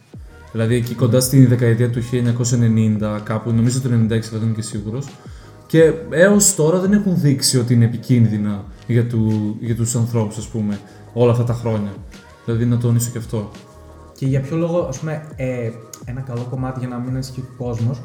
Δηλαδή 0.52 0.75
εκεί 0.75 0.94
κοντά 0.94 1.20
στη 1.20 1.46
δεκαετία 1.46 1.90
του 1.90 2.00
1990, 2.02 3.20
κάπου, 3.25 3.50
νομίζω 3.50 3.80
το 3.80 3.88
96, 3.88 3.92
αλλά 4.11 4.20
δεν 4.30 4.42
είμαι 4.42 4.54
και 4.54 4.62
σίγουρος. 4.62 5.08
Και 5.66 5.92
έως 6.11 6.54
τώρα 6.54 6.78
δεν 6.78 6.92
έχουν 6.92 7.20
δείξει 7.20 7.58
ότι 7.58 7.75
είναι 7.75 7.84
επικίνδυνα 7.84 8.64
για, 8.87 9.06
του, 9.06 9.56
για 9.61 9.76
τους 9.76 9.96
ανθρώπους, 9.96 10.37
ας 10.38 10.46
πούμε, 10.49 10.78
όλα 11.12 11.32
αυτά 11.32 11.44
τα 11.44 11.52
χρόνια. 11.54 11.90
Δηλαδή 12.44 12.64
να 12.64 12.78
τονίσω 12.78 13.11
και 13.11 13.18
αυτό. 13.18 13.50
Και 14.16 14.26
για 14.26 14.40
ποιο 14.40 14.56
λόγο, 14.56 14.78
ας 14.78 14.99
πούμε, 14.99 15.22
ε, 15.37 15.71
ένα 16.04 16.21
καλό 16.21 16.47
κομμάτι 16.50 16.78
για 16.78 16.88
να 16.88 16.99
μην 16.99 17.14
ανησυχεί 17.14 17.40
ο 17.40 17.64
κόσμος, 17.64 18.02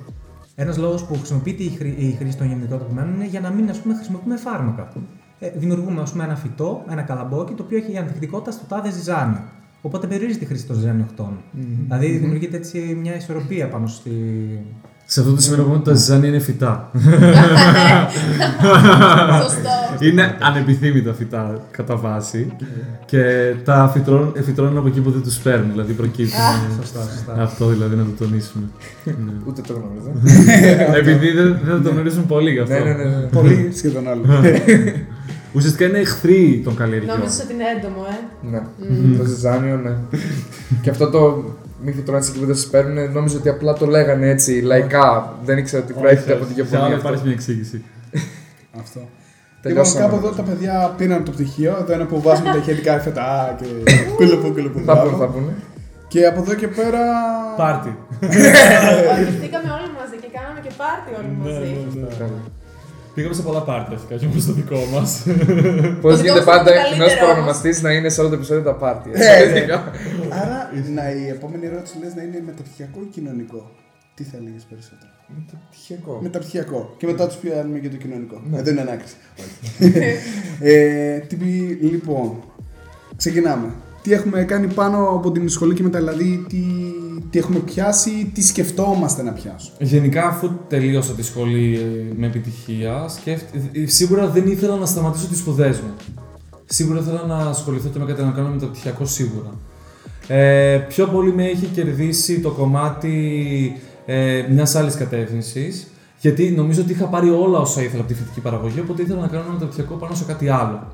ένας 0.55 0.77
λόγος 0.77 1.03
που 1.05 1.13
χρησιμοποιείται 1.15 1.63
η, 1.63 1.69
χρή- 1.69 1.99
η 1.99 2.15
χρήση 2.19 2.37
των 2.37 2.47
γενετικών 2.47 2.77
τροπημένων 2.77 3.13
είναι 3.13 3.25
για 3.27 3.39
να 3.39 3.49
μην 3.49 3.69
ας 3.69 3.79
πούμε, 3.79 3.95
χρησιμοποιούμε 3.95 4.37
φάρμακα. 4.37 4.91
Ε, 5.39 5.49
δημιουργούμε 5.49 6.01
ας 6.01 6.11
πούμε, 6.11 6.23
ένα 6.23 6.35
φυτό, 6.35 6.83
ένα 6.89 7.01
καλαμπόκι, 7.01 7.53
το 7.53 7.63
οποίο 7.63 7.77
έχει 7.77 7.97
ανθεκτικότητα 7.97 8.51
στο 8.51 8.65
τάδε 8.65 8.91
ζυζάνιο. 8.91 9.41
Οπότε 9.81 10.07
περιορίζει 10.07 10.37
τη 10.39 10.45
χρήση 10.45 10.65
των 10.65 10.75
ζυζανιοκτών. 10.75 11.37
Δηλαδή 11.83 12.17
δημιουργείται 12.17 12.57
έτσι 12.57 12.79
μια 13.01 13.15
ισορροπία 13.15 13.69
πάνω 13.69 13.87
στη. 13.87 14.11
Σε 15.09 15.19
αυτό 15.19 15.33
το 15.33 15.41
σημείο 15.41 15.63
πούμε 15.63 15.75
ότι 15.75 15.83
τα 15.83 15.93
ζυζάνια 15.93 16.27
είναι 16.27 16.39
φυτά. 16.39 16.91
Σωστό. 19.41 20.05
είναι 20.05 20.37
ανεπιθύμητα 20.41 21.13
φυτά 21.13 21.61
κατά 21.71 21.95
βάση. 21.95 22.55
και 23.05 23.53
τα 23.63 23.89
φυτρώνουν, 23.93 24.33
ε, 24.35 24.41
φυτρώνουν 24.41 24.77
από 24.77 24.87
εκεί 24.87 24.99
που 24.99 25.11
δεν 25.11 25.21
τους 25.21 25.37
παίρνουν. 25.37 25.71
Δηλαδή 25.71 25.93
προκύπτουν. 25.93 26.39
Σωστά, 26.81 27.01
σωστά. 27.01 27.41
αυτό 27.41 27.67
δηλαδή 27.67 27.95
να 27.95 28.03
το 28.03 28.09
τονίσουμε. 28.17 28.63
Ναι. 29.03 29.13
Ούτε 29.47 29.61
το 29.61 29.73
γνωρίζω. 29.73 30.11
Επειδή 30.99 31.31
δεν, 31.31 31.59
δεν 31.63 31.83
το 31.83 31.89
γνωρίζουν 31.89 32.25
πολύ 32.25 32.51
γι' 32.51 32.59
αυτό. 32.59 32.73
ναι, 32.73 32.79
ναι, 32.79 32.93
ναι, 32.93 33.03
ναι. 33.03 33.27
Πολύ 33.31 33.71
σχεδόν 33.75 34.07
άλλο. 34.07 34.23
Ουσιαστικά 35.53 35.85
είναι 35.85 35.97
εχθροί 35.99 36.61
των 36.63 36.75
καλλιεργειών. 36.75 37.17
Νόμιζα 37.17 37.43
ότι 37.43 37.53
είναι 37.53 37.63
έντομο, 37.77 38.05
ε; 38.09 38.47
Ναι. 38.51 39.17
Το 39.17 39.23
ζυζάνιο, 39.23 39.75
ναι. 39.77 39.95
και 40.81 40.89
αυτό 40.89 41.09
το 41.09 41.43
μη 41.83 41.91
φυτρώνει 41.91 42.25
εκεί 42.29 42.39
που 42.39 42.45
δεν 42.45 42.55
σα 42.55 42.69
παίρνουν, 42.69 43.11
νόμιζα 43.11 43.37
ότι 43.37 43.49
απλά 43.49 43.73
το 43.73 43.85
λέγανε 43.85 44.29
έτσι 44.29 44.51
λαϊκά. 44.51 45.33
Δεν 45.45 45.57
ήξερα 45.57 45.83
ότι 45.83 45.93
προέρχεται 45.93 46.33
από 46.33 46.45
την 46.45 46.55
Σε 46.55 46.61
Ιαπωνία. 46.61 46.85
άλλο 46.85 46.95
αυτό. 46.95 47.07
υπάρχει 47.07 47.23
μια 47.23 47.33
εξήγηση. 47.33 47.83
Αυτό. 48.81 48.99
Λοιπόν, 48.99 49.09
Τελειώσαμε. 49.61 50.01
κάπου 50.05 50.15
εδώ 50.15 50.29
τα 50.29 50.41
παιδιά 50.43 50.93
πήραν 50.97 51.23
το 51.23 51.31
πτυχίο. 51.31 51.77
Εδώ 51.81 51.93
είναι 51.93 52.03
που 52.03 52.21
βάζουμε 52.21 52.51
τα 52.51 52.59
χέρια 52.59 52.99
φετά 52.99 53.55
και 53.59 53.65
κουλουπού 54.15 54.51
κουλουπού. 54.51 54.79
Θα 54.85 55.01
πούνε, 55.01 55.17
θα 55.17 55.27
πούνε. 55.27 55.51
Και 56.07 56.25
από 56.25 56.41
εδώ 56.41 56.53
και 56.53 56.67
πέρα. 56.67 56.99
Πάρτι. 57.57 57.89
Ορκιστήκαμε 59.11 59.69
όλοι 59.77 59.89
μαζί 59.99 60.15
και 60.23 60.29
κάναμε 60.35 60.59
και 60.65 60.71
πάρτι 60.81 61.09
όλοι 61.19 61.31
μαζί. 61.41 61.69
Πήγαμε 63.17 63.35
σε 63.35 63.41
πολλά 63.41 63.61
πάρτι 63.61 63.93
αρχικά 63.93 64.15
και 64.15 64.25
όμως 64.25 64.43
στο 64.43 64.53
δικό 64.53 64.85
μας. 64.93 65.23
Πώς 66.01 66.15
δικό 66.15 66.21
γίνεται 66.21 66.45
μας 66.45 66.45
πάντα 66.45 66.71
είναι 66.73 66.81
το 66.83 66.89
κοινό 66.89 67.05
καλύτερο 67.05 67.25
προνομαστή 67.25 67.81
να 67.81 67.91
είναι 67.91 68.09
σε 68.09 68.19
όλο 68.19 68.29
το 68.29 68.35
επεισόδιο 68.35 68.63
τα 68.63 68.73
πάρτι. 68.75 69.09
Ε, 69.13 69.45
ναι. 69.53 69.73
Άρα, 70.41 70.71
να, 70.93 71.11
η 71.11 71.27
επόμενη 71.27 71.65
ερώτηση 71.65 71.97
λες 72.03 72.15
να 72.15 72.21
είναι 72.21 72.41
μεταπτυχιακό 72.45 72.99
ή 73.01 73.05
κοινωνικό; 73.05 73.71
Τι 74.15 74.23
θα 74.23 74.37
έλεγες 74.37 74.63
περισσότερο; 74.69 75.11
Τυχαίο. 75.71 76.19
Μεταπτυχιακό. 76.21 76.95
Και 76.97 77.05
μετά 77.05 77.27
τους 77.27 77.35
πιάνουμε 77.35 77.79
και 77.79 77.89
το 77.89 77.95
κοινωνικό. 77.95 78.41
Ναι. 78.49 78.57
Εδώ 78.57 78.69
είναι 78.69 78.81
ανάκριση. 78.81 79.15
ε, 80.71 81.17
τι, 81.17 81.35
πει- 81.35 81.77
λοιπόν, 81.81 82.43
ξεκινάμε. 83.15 83.67
Τι 84.07 84.13
έχουμε 84.13 84.43
κάνει 84.43 84.67
πάνω 84.67 85.09
από 85.09 85.31
την 85.31 85.49
σχολή 85.49 85.73
και 85.73 85.83
μετά, 85.83 85.99
δηλαδή 85.99 86.45
τι, 86.49 86.63
τι 87.29 87.39
έχουμε 87.39 87.59
πιάσει, 87.59 88.31
τι 88.33 88.43
σκεφτόμαστε 88.43 89.23
να 89.23 89.31
πιάσουμε. 89.31 89.77
Γενικά, 89.79 90.27
αφού 90.27 90.49
τελείωσα 90.67 91.13
τη 91.13 91.23
σχολή 91.23 91.75
ε, 91.75 92.13
με 92.17 92.25
επιτυχία, 92.25 93.07
σκέφτη... 93.07 93.69
ε, 93.73 93.87
σίγουρα 93.87 94.27
δεν 94.27 94.47
ήθελα 94.47 94.75
να 94.75 94.85
σταματήσω 94.85 95.27
τις 95.27 95.37
σπουδές 95.37 95.79
μου. 95.79 95.93
Σίγουρα 96.65 96.99
ήθελα 96.99 97.25
να 97.25 97.35
ασχοληθώ 97.35 97.89
και 97.89 97.99
με 97.99 98.05
κάτι 98.05 98.23
να 98.23 98.31
κάνω 98.31 98.49
μεταπτυχιακό 98.49 99.05
σίγουρα. 99.05 99.53
Ε, 100.27 100.77
πιο 100.87 101.07
πολύ 101.07 101.33
με 101.33 101.45
έχει 101.45 101.65
κερδίσει 101.65 102.39
το 102.39 102.49
κομμάτι 102.51 103.81
ε, 104.05 104.45
μιας 104.49 104.75
άλλης 104.75 104.95
κατεύθυνσης. 104.95 105.87
Γιατί 106.19 106.51
νομίζω 106.51 106.81
ότι 106.81 106.91
είχα 106.91 107.05
πάρει 107.05 107.29
όλα 107.29 107.59
όσα 107.59 107.81
ήθελα 107.81 107.99
από 107.99 108.11
τη 108.11 108.17
φυτική 108.17 108.39
παραγωγή, 108.39 108.79
οπότε 108.79 109.01
ήθελα 109.01 109.21
να 109.21 109.27
κάνω 109.27 109.43
ένα 109.43 109.53
μεταπτυχιακό 109.53 109.95
πάνω 109.95 110.15
σε 110.15 110.23
κάτι 110.23 110.49
άλλο. 110.49 110.87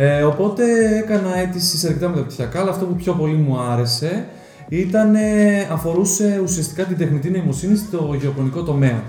Ε, 0.00 0.22
οπότε 0.22 0.64
έκανα 0.98 1.38
αίτηση 1.38 1.76
σε 1.78 1.86
αρκετά 1.86 2.08
μεταπτυχιακά, 2.08 2.60
αλλά 2.60 2.70
αυτό 2.70 2.84
που 2.84 2.94
πιο 2.94 3.12
πολύ 3.12 3.34
μου 3.34 3.58
άρεσε 3.58 4.26
ήταν, 4.68 5.14
ε, 5.14 5.68
αφορούσε 5.72 6.40
ουσιαστικά 6.42 6.84
την 6.84 6.96
τεχνητή 6.96 7.30
νοημοσύνη 7.30 7.76
στο 7.76 8.16
γεωπονικό 8.20 8.62
τομέα. 8.62 9.02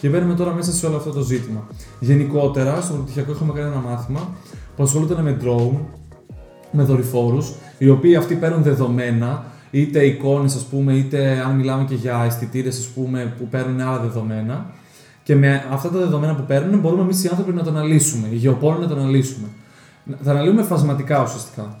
Και 0.00 0.08
μπαίνουμε 0.08 0.34
τώρα 0.34 0.52
μέσα 0.52 0.72
σε 0.72 0.86
όλο 0.86 0.96
αυτό 0.96 1.10
το 1.10 1.20
ζήτημα. 1.20 1.66
Γενικότερα, 2.00 2.80
στο 2.80 2.92
μεταπτυχιακό 2.92 3.32
είχαμε 3.32 3.52
κάνει 3.52 3.66
ένα 3.66 3.80
μάθημα 3.80 4.28
που 4.76 4.82
ασχολούταν 4.82 5.22
με 5.22 5.36
drone, 5.44 5.78
με 6.70 6.82
δορυφόρους, 6.82 7.52
οι 7.78 7.88
οποίοι 7.88 8.16
αυτοί 8.16 8.34
παίρνουν 8.34 8.62
δεδομένα, 8.62 9.44
είτε 9.70 10.04
εικόνες 10.04 10.54
ας 10.54 10.62
πούμε, 10.62 10.92
είτε 10.92 11.42
αν 11.46 11.56
μιλάμε 11.56 11.84
και 11.84 11.94
για 11.94 12.22
αισθητήρες 12.26 12.78
ας 12.78 12.86
πούμε, 12.86 13.34
που 13.38 13.48
παίρνουν 13.48 13.80
άλλα 13.80 13.98
δεδομένα. 13.98 14.66
Και 15.22 15.34
με 15.34 15.64
αυτά 15.70 15.90
τα 15.90 15.98
δεδομένα 15.98 16.34
που 16.34 16.44
παίρνουν 16.46 16.80
μπορούμε 16.80 17.02
εμείς 17.02 17.24
οι 17.24 17.28
άνθρωποι 17.28 17.52
να 17.52 17.62
τα 17.62 17.70
αναλύσουμε, 17.70 18.28
οι 18.30 18.36
γεωπόνοι 18.36 18.80
να 18.80 18.86
τα 18.86 18.94
αναλύσουμε. 18.94 19.46
Θα 20.22 20.30
αναλύουμε 20.30 20.62
φασματικά 20.62 21.22
ουσιαστικά. 21.22 21.78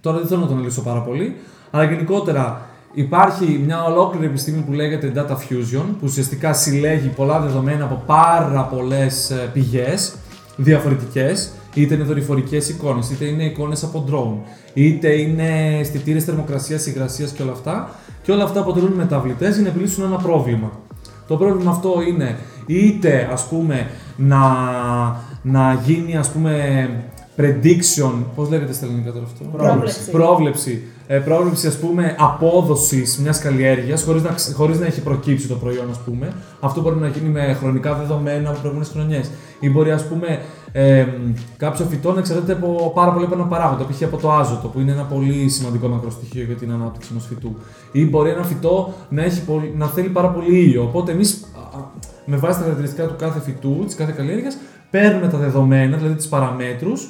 Τώρα 0.00 0.18
δεν 0.18 0.26
θέλω 0.26 0.40
να 0.40 0.46
το 0.46 0.52
αναλύσω 0.52 0.82
πάρα 0.82 1.00
πολύ, 1.00 1.36
αλλά 1.70 1.84
γενικότερα 1.84 2.60
υπάρχει 2.92 3.62
μια 3.66 3.84
ολόκληρη 3.84 4.26
επιστήμη 4.26 4.60
που 4.60 4.72
λέγεται 4.72 5.12
Data 5.16 5.32
Fusion, 5.32 5.84
που 5.86 6.02
ουσιαστικά 6.02 6.52
συλλέγει 6.52 7.08
πολλά 7.08 7.40
δεδομένα 7.40 7.84
από 7.84 8.02
πάρα 8.06 8.62
πολλές 8.62 9.32
πηγές 9.52 10.14
διαφορετικές, 10.56 11.52
είτε 11.74 11.94
είναι 11.94 12.04
δορυφορικές 12.04 12.68
εικόνες, 12.68 13.10
είτε 13.10 13.24
είναι 13.24 13.44
εικόνες 13.44 13.82
από 13.82 14.04
drone, 14.10 14.48
είτε 14.74 15.12
είναι 15.12 15.78
αισθητήρες 15.78 16.24
θερμοκρασίας, 16.24 16.86
υγρασίας 16.86 17.30
και 17.30 17.42
όλα 17.42 17.52
αυτά. 17.52 17.90
Και 18.22 18.32
όλα 18.32 18.44
αυτά 18.44 18.60
αποτελούν 18.60 18.92
μεταβλητές 18.92 19.54
για 19.54 19.62
να 19.62 19.68
επιλύσουν 19.68 20.04
ένα 20.04 20.16
πρόβλημα. 20.16 20.70
Το 21.26 21.36
πρόβλημα 21.36 21.70
αυτό 21.70 21.92
είναι 22.08 22.38
είτε 22.66 23.28
ας 23.32 23.46
πούμε 23.48 23.90
να, 24.16 24.38
να 25.42 25.80
γίνει 25.84 26.16
ας 26.16 26.30
πούμε 26.30 26.88
prediction, 27.36 28.12
πώς 28.34 28.48
λέγεται 28.50 28.72
στα 28.72 28.86
ελληνικά 28.86 29.12
τώρα 29.12 29.24
αυτό; 29.24 29.44
Πρόβλεψη. 29.56 30.10
Πρόβλεψη. 30.10 30.82
Ε, 31.06 31.18
πρόβλεψη, 31.18 31.66
ας 31.66 31.76
πούμε, 31.78 32.16
απόδοσης 32.18 33.18
μιας 33.18 33.38
καλλιέργειας, 33.38 34.02
χωρίς 34.02 34.22
να, 34.22 34.30
ξ- 34.30 34.54
χωρίς 34.54 34.78
να 34.78 34.86
έχει 34.86 35.00
προκύψει 35.00 35.48
το 35.48 35.54
προϊόν, 35.54 35.86
ας 35.90 35.98
πούμε. 35.98 36.32
Αυτό 36.60 36.80
μπορεί 36.80 36.96
να 36.96 37.08
γίνει 37.08 37.28
με 37.28 37.56
χρονικά 37.60 37.94
δεδομένα 37.94 38.48
από 38.48 38.58
προηγούμενες 38.58 38.90
χρονιές. 38.92 39.30
Ή 39.60 39.70
μπορεί, 39.70 39.90
ας 39.90 40.04
πούμε, 40.08 40.40
ε, 40.72 41.06
κάποιο 41.56 41.84
φυτό 41.84 42.12
να 42.12 42.18
εξαρτάται 42.18 42.52
από 42.52 42.92
πάρα 42.94 43.12
πολύ 43.12 43.24
από 43.24 43.34
ένα 43.34 43.44
παράγοντα, 43.44 43.84
π.χ. 43.84 44.02
από 44.02 44.16
το 44.16 44.32
άζωτο, 44.32 44.68
που 44.68 44.80
είναι 44.80 44.92
ένα 44.92 45.02
πολύ 45.02 45.48
σημαντικό 45.48 45.88
μακροστοιχείο 45.88 46.44
για 46.44 46.54
την 46.54 46.72
ανάπτυξη 46.72 47.08
ενός 47.10 47.26
φυτού. 47.26 47.56
Ή 47.92 48.04
μπορεί 48.06 48.30
ένα 48.30 48.42
φυτό 48.42 48.94
να, 49.08 49.22
έχει 49.22 49.44
πολύ, 49.44 49.74
να 49.76 49.86
θέλει 49.86 50.08
πάρα 50.08 50.28
πολύ 50.28 50.58
ήλιο. 50.58 50.82
Οπότε 50.82 51.12
εμείς, 51.12 51.44
α, 51.74 51.78
α, 51.78 51.82
με 52.24 52.36
βάση 52.36 52.54
τα 52.56 52.60
χαρακτηριστικά 52.62 53.06
του 53.06 53.14
κάθε 53.18 53.40
φυτού, 53.40 53.82
της 53.86 53.94
κάθε 53.94 54.12
καλλιέργειας, 54.16 54.56
παίρνουμε 54.90 55.28
τα 55.28 55.38
δεδομένα, 55.38 55.96
δηλαδή 55.96 56.14
τις 56.14 56.28
παραμέτρους, 56.28 57.08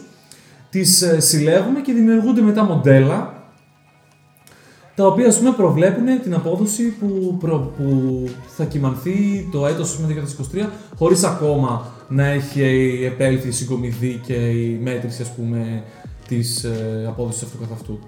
τις 0.75 1.03
ε, 1.03 1.21
συλλέγουμε 1.21 1.81
και 1.81 1.93
δημιουργούνται 1.93 2.41
μετά 2.41 2.65
μοντέλα 2.65 3.43
τα 4.95 5.07
οποία 5.07 5.27
ας 5.27 5.39
πούμε 5.39 5.51
προβλέπουν 5.51 6.23
την 6.23 6.35
απόδοση 6.35 6.83
που, 6.85 7.37
προ- 7.41 7.73
που 7.77 8.25
θα 8.47 8.65
κυμανθεί 8.65 9.49
το 9.53 9.67
έτος 9.67 9.91
ας 9.91 9.97
πούμε, 9.97 10.25
2023 10.65 10.69
χωρίς 10.97 11.25
ακόμα 11.25 11.87
να 12.09 12.27
έχει 12.27 12.63
επέλθει 13.05 13.49
η 13.49 13.51
συγκομιδή 13.51 14.21
και 14.27 14.35
η 14.35 14.81
μέτρηση 14.83 15.23
ας 15.23 15.31
πούμε 15.31 15.83
της 16.29 16.65
ε, 16.65 17.05
απόδοσης 17.09 17.43
αυτού 17.43 17.59
καθ' 17.61 17.73
αυτού. 17.73 17.99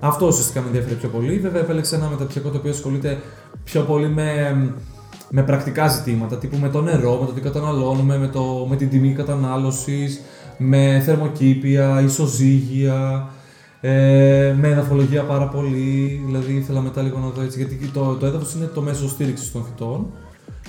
Αυτό 0.00 0.26
ουσιαστικά 0.26 0.60
με 0.60 0.66
ενδιαφέρει 0.66 0.94
πιο 0.94 1.08
πολύ. 1.08 1.38
Βέβαια 1.38 1.60
επέλεξα 1.60 1.96
ένα 1.96 2.08
μεταπτυχιακό 2.08 2.50
το 2.50 2.56
οποίο 2.58 2.70
ασχολείται 2.70 3.18
πιο 3.64 3.80
πολύ 3.82 4.08
με, 4.08 4.56
με 5.30 5.42
πρακτικά 5.42 5.88
ζητήματα, 5.88 6.36
τύπου 6.38 6.56
με 6.56 6.68
το 6.68 6.82
νερό, 6.82 7.18
με 7.20 7.26
το 7.26 7.32
τι 7.32 7.40
καταναλώνουμε, 7.40 8.18
με, 8.18 8.28
το, 8.28 8.66
με 8.70 8.76
την 8.76 8.90
τιμή 8.90 9.12
κατανάλωσης, 9.12 10.20
με 10.58 11.02
θερμοκήπια, 11.04 12.00
ισοζύγια, 12.00 13.28
ε, 13.80 14.54
με 14.60 14.68
εδαφολογία 14.68 15.22
πάρα 15.22 15.48
πολύ. 15.48 16.22
Δηλαδή 16.26 16.52
ήθελα 16.52 16.80
μετά 16.80 17.02
λίγο 17.02 17.18
να 17.18 17.28
δω 17.28 17.42
έτσι, 17.42 17.58
γιατί 17.58 17.86
το, 17.86 18.14
το 18.14 18.26
έδαφος 18.26 18.54
είναι 18.54 18.64
το 18.64 18.80
μέσο 18.80 19.08
στήριξης 19.08 19.52
των 19.52 19.64
φυτών 19.64 20.06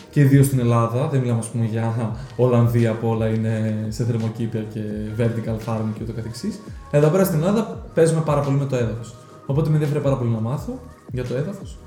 και 0.10 0.20
ιδίως 0.20 0.46
στην 0.46 0.60
Ελλάδα. 0.60 1.08
Δεν 1.08 1.20
μιλάμε, 1.20 1.40
ας 1.40 1.48
πούμε, 1.48 1.66
για 1.66 2.16
Ολλανδία 2.36 2.94
που 2.94 3.08
όλα 3.08 3.28
είναι 3.28 3.86
σε 3.90 4.04
θερμοκήπια 4.04 4.62
και 4.62 4.82
vertical 5.18 5.70
farming 5.70 5.94
και 5.94 6.04
ούτω 6.04 6.14
καθεξής. 6.14 6.60
Εδώ 6.92 7.08
πέρα 7.08 7.24
στην 7.24 7.38
Ελλάδα 7.38 7.90
παίζουμε 7.94 8.22
πάρα 8.22 8.42
πολύ 8.42 8.58
με 8.58 8.66
το 8.66 8.76
έδαφος. 8.76 9.16
Οπότε 9.46 9.70
με 9.70 9.76
ενδιαφέρει 9.76 10.04
πάρα 10.04 10.18
πολύ 10.18 10.30
να 10.30 10.40
μάθω 10.40 10.80
για 11.12 11.24
το 11.24 11.36
έδαφος. 11.36 11.78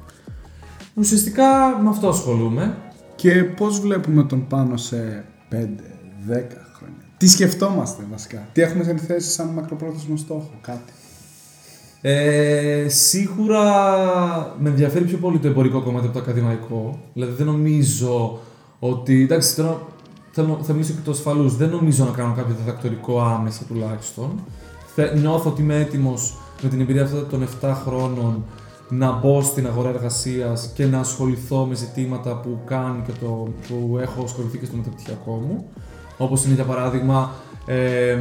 Ουσιαστικά 0.95 1.79
με 1.83 1.89
αυτό 1.89 2.09
ασχολούμαι. 2.09 2.77
Και 3.17 3.45
πώς 3.45 3.81
βλέπουμε 3.81 4.23
τον 4.23 4.47
πάνω 4.47 4.77
σε 4.77 5.25
5-10 5.51 5.55
χρόνια. 5.55 6.60
Τι 7.21 7.29
σκεφτόμαστε 7.29 8.07
βασικά. 8.11 8.49
Τι 8.53 8.63
έχουμε 8.63 8.85
σαν 8.85 8.99
θέση 8.99 9.31
σαν 9.31 9.49
μακροπρόθεσμο 9.49 10.17
στόχο. 10.17 10.51
Κάτι. 10.61 10.93
Ε, 12.01 12.89
σίγουρα 12.89 13.63
με 14.59 14.69
ενδιαφέρει 14.69 15.05
πιο 15.05 15.19
πολύ 15.19 15.39
το 15.39 15.49
εμπορικό 15.49 15.83
κομμάτι 15.83 16.07
από 16.07 16.15
το 16.15 16.21
ακαδημαϊκό. 16.21 16.99
Δηλαδή 17.13 17.33
δεν 17.33 17.47
νομίζω 17.47 18.39
ότι. 18.79 19.23
Εντάξει, 19.23 19.57
τώρα 19.57 19.81
θέλω, 20.31 20.59
θα 20.63 20.73
μιλήσω 20.73 20.93
και 20.93 21.01
το 21.05 21.11
ασφαλούς. 21.11 21.57
Δεν 21.57 21.69
νομίζω 21.69 22.05
να 22.05 22.11
κάνω 22.11 22.35
κάποιο 22.37 22.55
διδακτορικό 22.59 23.21
άμεσα 23.21 23.65
τουλάχιστον. 23.65 24.41
Θε, 24.95 25.19
νιώθω 25.19 25.51
ότι 25.51 25.63
είμαι 25.63 25.77
έτοιμος 25.77 26.39
με 26.63 26.69
την 26.69 26.81
εμπειρία 26.81 27.03
αυτά 27.03 27.27
των 27.27 27.47
7 27.63 27.73
χρόνων 27.85 28.45
να 28.89 29.13
μπω 29.13 29.43
στην 29.43 29.67
αγορά 29.67 29.89
εργασίας 29.89 30.71
και 30.75 30.87
να 30.87 30.99
ασχοληθώ 30.99 31.65
με 31.65 31.75
ζητήματα 31.75 32.37
που 32.37 32.59
κάνει 32.65 33.03
και 33.07 33.13
το, 33.21 33.49
που 33.69 33.99
έχω 34.01 34.23
ασχοληθεί 34.25 34.59
και 34.59 34.67
στο 34.67 34.77
μεταπτυχιακό 34.77 35.33
μου. 35.33 35.69
Όπως 36.21 36.45
είναι 36.45 36.55
για 36.55 36.65
παράδειγμα 36.65 37.31
ε, 37.67 38.19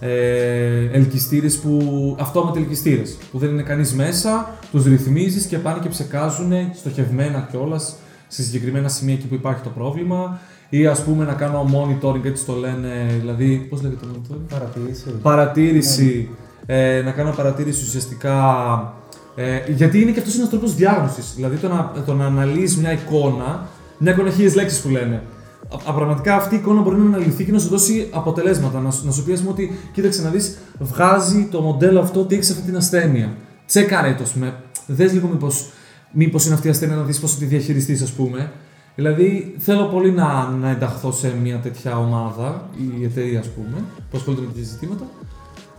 ε, 0.00 0.88
ελκυστήρες 0.92 1.58
που, 1.58 2.16
αυτόματοι 2.20 2.58
ελκυστήρες, 2.58 3.16
που 3.32 3.38
δεν 3.38 3.50
είναι 3.50 3.62
κανείς 3.62 3.94
μέσα, 3.94 4.54
τους 4.70 4.84
ρυθμίζεις 4.84 5.46
και 5.46 5.58
πάνε 5.58 5.78
και 5.82 5.88
ψεκάζουν 5.88 6.52
στοχευμένα 6.74 7.48
κιόλας 7.50 7.96
σε 8.28 8.42
συγκεκριμένα 8.42 8.88
σημεία 8.88 9.14
εκεί 9.14 9.26
που 9.26 9.34
υπάρχει 9.34 9.62
το 9.62 9.68
πρόβλημα 9.68 10.40
ή 10.68 10.86
ας 10.86 11.02
πούμε 11.02 11.24
να 11.24 11.32
κάνω 11.32 11.70
monitoring, 11.72 12.24
έτσι 12.24 12.44
το 12.44 12.54
λένε, 12.54 13.16
δηλαδή, 13.20 13.66
πώς 13.70 13.82
λέγεται 13.82 14.06
το 14.06 14.12
monitoring? 14.14 14.40
Παρατήρηση. 14.48 15.10
παρατήρηση, 15.22 16.28
ε, 16.66 17.02
να 17.04 17.10
κάνω 17.10 17.32
παρατήρηση 17.36 17.84
ουσιαστικά. 17.84 18.94
Ε, 19.34 19.72
γιατί 19.72 20.00
είναι 20.00 20.10
και 20.10 20.18
αυτός 20.18 20.36
ένας 20.36 20.48
τρόπος 20.48 20.74
διάγνωσης. 20.74 21.32
Δηλαδή 21.34 21.56
το 21.56 21.68
να, 21.68 21.92
το 22.06 22.14
να 22.14 22.26
αναλύεις 22.26 22.76
μια 22.76 22.92
εικόνα, 22.92 23.66
μια 23.98 24.12
εικόνα 24.12 24.30
χίλιες 24.30 24.54
λέξεις 24.54 24.80
που 24.80 24.88
λένε. 24.88 25.22
Α, 25.72 25.90
α, 25.90 25.94
πραγματικά 25.94 26.36
αυτή 26.36 26.54
η 26.54 26.58
εικόνα 26.58 26.80
μπορεί 26.80 26.96
να 26.96 27.04
αναλυθεί 27.04 27.44
και 27.44 27.52
να 27.52 27.58
σου 27.58 27.68
δώσει 27.68 28.08
αποτελέσματα. 28.10 28.80
Να, 28.80 28.90
σου- 28.90 29.06
να 29.06 29.12
σου 29.12 29.24
πει, 29.24 29.32
ας 29.32 29.38
πούμε, 29.38 29.50
ότι 29.50 29.78
κοίταξε 29.92 30.22
να 30.22 30.30
δεις, 30.30 30.58
βγάζει 30.78 31.48
το 31.50 31.60
μοντέλο 31.60 32.00
αυτό 32.00 32.20
ότι 32.20 32.34
έχεις 32.34 32.50
αυτή 32.50 32.62
την 32.62 32.76
ασθένεια. 32.76 33.36
Τσέκαρε 33.66 34.14
το, 34.14 34.22
ας 34.22 34.32
πούμε. 34.32 34.54
Δες 34.86 35.12
λίγο 35.12 35.28
μήπως 35.28 35.70
μήπως 36.12 36.44
είναι 36.46 36.54
αυτή 36.54 36.66
η 36.66 36.70
ασθένεια 36.70 36.96
να 36.96 37.02
δεις 37.02 37.18
πώς 37.20 37.32
θα 37.32 37.38
τη 37.38 37.44
διαχειριστείς, 37.44 38.02
ας 38.02 38.12
πούμε. 38.12 38.52
Δηλαδή, 38.94 39.54
θέλω 39.58 39.84
πολύ 39.84 40.10
να, 40.12 40.48
να 40.48 40.70
ενταχθώ 40.70 41.12
σε 41.12 41.34
μια 41.42 41.56
τέτοια 41.58 41.98
ομάδα, 41.98 42.68
η 43.00 43.04
εταιρεία, 43.04 43.38
ας 43.40 43.48
πούμε, 43.48 43.84
που 44.10 44.16
ασχολείται 44.16 44.42
με 44.42 44.48
τέτοια 44.48 44.64
ζητήματα. 44.64 45.04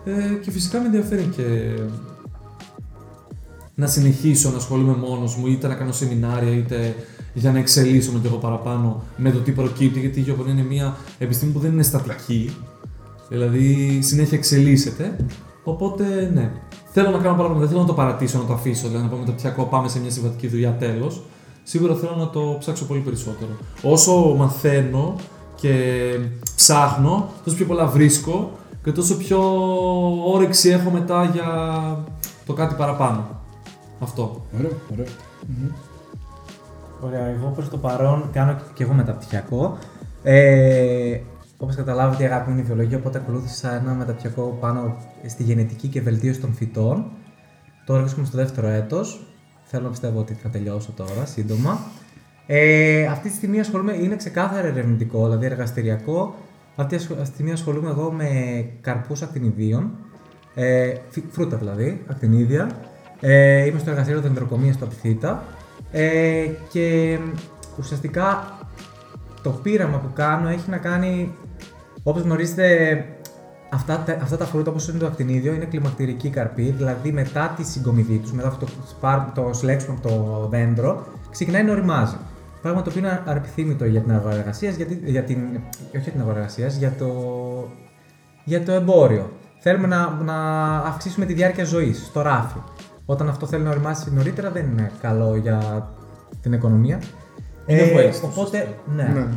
Ε, 0.05 0.33
και 0.41 0.51
φυσικά 0.51 0.79
με 0.79 0.85
ενδιαφέρει 0.85 1.29
και 1.35 1.43
να 3.75 3.87
συνεχίσω 3.87 4.49
να 4.49 4.57
ασχολούμαι 4.57 4.95
μόνος 4.95 5.35
μου, 5.35 5.47
είτε 5.47 5.67
να 5.67 5.73
κάνω 5.73 5.91
σεμινάρια, 5.91 6.51
είτε 6.51 6.95
για 7.33 7.51
να 7.51 7.59
εξελίσσομαι 7.59 8.19
κι 8.19 8.27
εγώ 8.27 8.37
παραπάνω 8.37 9.03
με 9.17 9.31
το 9.31 9.39
τι 9.39 9.51
προκύπτει, 9.51 9.99
γιατί 9.99 10.19
η 10.19 10.23
γεωπονία 10.23 10.53
είναι 10.53 10.63
μια 10.63 10.97
επιστήμη 11.17 11.51
που 11.51 11.59
δεν 11.59 11.71
είναι 11.71 11.83
στατική, 11.83 12.55
δηλαδή 13.29 13.99
συνέχεια 14.01 14.37
εξελίσσεται. 14.37 15.15
Οπότε, 15.63 16.31
ναι. 16.33 16.51
Θέλω 16.93 17.09
να 17.09 17.17
κάνω 17.17 17.35
πάρα 17.35 17.47
πολλά, 17.47 17.59
δεν 17.59 17.67
θέλω 17.67 17.79
να 17.79 17.87
το 17.87 17.93
παρατήσω, 17.93 18.37
να 18.37 18.45
το 18.45 18.53
αφήσω, 18.53 18.87
δηλαδή 18.87 19.03
να 19.03 19.09
πω 19.09 19.17
μεταπτυχιακό, 19.17 19.63
πάμε 19.63 19.87
σε 19.87 19.99
μια 19.99 20.11
συμβατική 20.11 20.47
δουλειά, 20.47 20.75
τέλος. 20.75 21.21
Σίγουρα 21.63 21.95
θέλω 21.95 22.15
να 22.17 22.29
το 22.29 22.55
ψάξω 22.59 22.85
πολύ 22.85 22.99
περισσότερο. 22.99 23.51
Όσο 23.81 24.35
μαθαίνω 24.37 25.15
και 25.55 25.73
ψάχνω, 26.55 27.29
τόσο 27.43 27.55
πιο 27.55 27.65
πολλά 27.65 27.85
βρίσκω 27.87 28.51
και 28.83 28.91
τόσο 28.91 29.17
πιο 29.17 29.39
όρεξη 30.33 30.69
έχω 30.69 30.89
μετά 30.89 31.29
για 31.33 31.47
το 32.45 32.53
κάτι 32.53 32.75
παραπάνω. 32.75 33.41
Αυτό. 33.99 34.45
Ωραίο, 34.57 34.71
ωραίο. 34.91 35.05
Ωραία, 37.01 37.25
εγώ 37.25 37.47
προς 37.47 37.69
το 37.69 37.77
παρόν 37.77 38.29
κάνω 38.31 38.55
και 38.73 38.83
εγώ 38.83 38.93
μεταπτυχιακό. 38.93 39.77
Ε, 40.23 41.19
όπως 41.57 41.75
καταλάβετε 41.75 42.23
η 42.23 42.25
αγάπη 42.25 42.49
μου 42.49 42.55
είναι 42.55 42.63
η 42.65 42.65
βιολογία, 42.65 42.97
οπότε 42.97 43.17
ακολούθησα 43.17 43.75
ένα 43.75 43.93
μεταπτυχιακό 43.93 44.57
πάνω 44.59 44.95
στη 45.27 45.43
γενετική 45.43 45.87
και 45.87 46.01
βελτίωση 46.01 46.39
των 46.39 46.53
φυτών. 46.53 47.05
Τώρα 47.85 48.01
βρίσκομαι 48.01 48.25
στο 48.25 48.37
δεύτερο 48.37 48.67
έτος. 48.67 49.25
Θέλω 49.63 49.83
να 49.83 49.89
πιστεύω 49.89 50.19
ότι 50.19 50.33
θα 50.33 50.49
τελειώσω 50.49 50.91
τώρα, 50.91 51.25
σύντομα. 51.25 51.79
Ε, 52.47 53.05
αυτή 53.05 53.29
τη 53.29 53.35
στιγμή 53.35 53.59
ασχολούμαι, 53.59 53.93
είναι 53.93 54.15
ξεκάθαρα 54.15 54.67
ερευνητικό, 54.67 55.23
δηλαδή 55.23 55.45
εργαστηριακό. 55.45 56.35
Αυτή 56.75 56.97
τη 56.97 57.25
στιγμή 57.25 57.51
ασχολούμαι 57.51 57.89
εγώ 57.89 58.11
με 58.11 58.29
καρπούς 58.81 59.21
ακτινιδίων, 59.21 59.91
ε, 60.55 60.93
φι- 61.09 61.31
φρούτα 61.31 61.57
δηλαδή, 61.57 62.03
ακτινίδια. 62.07 62.69
Ε, 63.19 63.65
είμαι 63.65 63.79
στο 63.79 63.89
εργαστήριο 63.89 64.21
δεντροκομείας 64.21 64.75
στο 64.75 64.85
Απιθύτα. 64.85 65.43
Ε, 65.91 66.45
και 66.71 67.17
ουσιαστικά 67.79 68.43
το 69.43 69.49
πείραμα 69.49 69.97
που 69.97 70.09
κάνω 70.13 70.49
έχει 70.49 70.69
να 70.69 70.77
κάνει, 70.77 71.31
όπως 72.03 72.21
γνωρίζετε, 72.21 73.05
αυτά, 73.73 73.97
τα- 74.05 74.17
αυτά 74.21 74.37
τα 74.37 74.45
φρούτα 74.45 74.69
όπως 74.69 74.87
είναι 74.87 74.97
το 74.97 75.05
ακτινίδιο 75.05 75.53
είναι 75.53 75.65
κλιμακτηρική 75.65 76.29
καρπή, 76.29 76.73
δηλαδή 76.77 77.11
μετά 77.11 77.53
τη 77.57 77.63
συγκομιδή 77.63 78.17
τους, 78.17 78.31
μετά 78.31 78.47
αυτό 78.47 78.65
το, 78.65 78.71
σπάρ- 78.89 79.33
το 79.35 79.49
σλέξιμο 79.53 79.95
από 79.99 80.07
το 80.09 80.47
δέντρο, 80.49 81.05
ξεκινάει 81.31 81.63
να 81.63 81.71
οριμάζει. 81.71 82.15
Πράγμα 82.61 82.81
το 82.81 82.89
οποίο 82.89 83.01
είναι 83.01 83.21
αρπιθύμητο 83.25 83.85
για 83.85 84.01
την 84.01 84.11
αγορά 84.11 84.35
εργασίας, 84.35 84.75
γιατί, 84.75 85.01
για 85.05 85.23
την, 85.23 85.37
όχι 85.95 85.99
για 86.01 86.11
την 86.11 86.21
αγορά 86.21 86.35
εργασίας, 86.37 86.75
για 86.75 86.93
το, 86.99 87.07
για 88.43 88.63
το 88.63 88.71
εμπόριο. 88.71 89.31
Θέλουμε 89.59 89.87
να, 89.87 90.09
να 90.09 90.35
αυξήσουμε 90.77 91.25
τη 91.25 91.33
διάρκεια 91.33 91.65
ζωής 91.65 92.05
στο 92.05 92.21
ράφι. 92.21 92.57
Όταν 93.11 93.29
αυτό 93.29 93.45
θέλει 93.45 93.63
να 93.63 93.69
οριμάσει 93.69 94.13
νωρίτερα 94.13 94.51
δεν 94.51 94.65
είναι 94.65 94.91
καλό 95.01 95.35
για 95.35 95.89
την 96.41 96.53
οικονομία. 96.53 96.99
Είναι 97.65 97.81
waste, 97.95 98.21
οπότε, 98.23 98.67
ναι. 98.95 99.03
Ναι. 99.03 99.27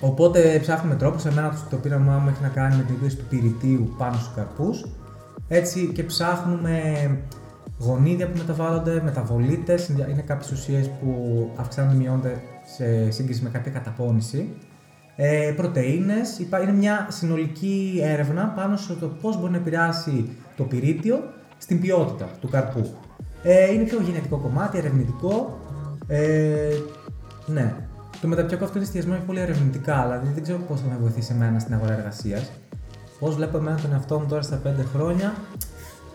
Οπότε 0.00 0.58
ψάχνουμε 0.60 0.94
τρόπο. 0.94 1.18
Σε 1.18 1.32
μένα 1.32 1.58
το 1.70 1.76
πείραμά 1.76 2.18
μου 2.18 2.28
έχει 2.28 2.42
να 2.42 2.48
κάνει 2.48 2.76
με 2.76 2.82
την 2.82 2.94
επίδοση 2.94 3.16
του 3.16 3.24
πυρητίου 3.28 3.94
πάνω 3.98 4.14
στους 4.16 4.34
καρπούς. 4.34 4.84
Έτσι 5.48 5.86
και 5.94 6.02
ψάχνουμε 6.02 6.80
γονίδια 7.78 8.26
που 8.28 8.38
μεταβάλλονται, 8.38 9.00
μεταβολίτες, 9.04 9.88
είναι 9.88 10.24
κάποιες 10.26 10.50
ουσίες 10.50 10.90
που 11.00 11.50
αυξάνονται 11.56 11.94
ή 11.94 11.98
μειώνονται 11.98 12.40
σε 12.76 13.10
σύγκριση 13.10 13.42
με 13.42 13.48
κάποια 13.48 13.72
καταπώνηση. 13.72 14.48
Ε, 15.16 15.52
πρωτεΐνες, 15.56 16.38
υπά- 16.38 16.62
είναι 16.62 16.72
μια 16.72 17.06
συνολική 17.10 18.00
έρευνα 18.02 18.52
πάνω 18.56 18.76
στο 18.76 18.94
το 18.94 19.06
πώς 19.06 19.40
μπορεί 19.40 19.50
να 19.52 19.56
επηρεάσει 19.58 20.28
το 20.56 20.64
πυρίτιο 20.64 21.22
στην 21.58 21.80
ποιότητα 21.80 22.28
του 22.40 22.48
καρπού. 22.48 22.90
Ε, 23.48 23.72
είναι 23.72 23.84
πιο 23.84 24.00
γενετικό 24.00 24.36
κομμάτι, 24.36 24.78
ερευνητικό. 24.78 25.58
Ε, 26.06 26.76
ναι. 27.46 27.74
Το 28.20 28.28
μεταπτυχιακό 28.28 28.64
αυτό 28.64 28.76
είναι 28.76 28.86
εστιασμένο 28.86 29.22
πολύ 29.26 29.40
ερευνητικά, 29.40 30.02
δηλαδή 30.02 30.28
δεν 30.34 30.42
ξέρω 30.42 30.58
πώς 30.58 30.80
θα 30.80 30.86
με 30.88 30.96
βοηθήσει 31.00 31.32
εμένα 31.32 31.58
στην 31.58 31.74
αγορά 31.74 31.92
εργασίας. 31.92 32.50
Πώς 33.18 33.34
βλέπω 33.34 33.56
εμένα 33.56 33.76
τον 33.80 33.92
εαυτό 33.92 34.18
μου 34.18 34.26
τώρα 34.26 34.42
στα 34.42 34.60
5 34.64 34.68
χρόνια, 34.94 35.34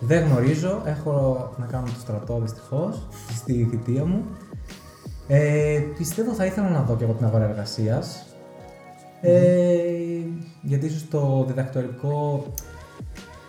δεν 0.00 0.24
γνωρίζω. 0.24 0.82
Έχω 0.84 1.50
να 1.58 1.66
κάνω 1.66 1.86
το 1.86 2.00
στρατό 2.00 2.40
δυστυχώς 2.40 3.08
στη 3.34 3.68
θητεία 3.70 4.04
μου. 4.04 4.24
Ε, 5.26 5.80
πιστεύω 5.98 6.32
θα 6.32 6.46
ήθελα 6.46 6.68
να 6.68 6.82
δω 6.82 6.96
και 6.96 7.04
εγώ 7.04 7.12
την 7.12 7.26
αγορά 7.26 7.44
εργασίας. 7.44 8.26
Ε, 9.20 9.78
γιατί 10.62 10.86
ίσως 10.86 11.08
το 11.08 11.44
διδακτορικό 11.46 12.44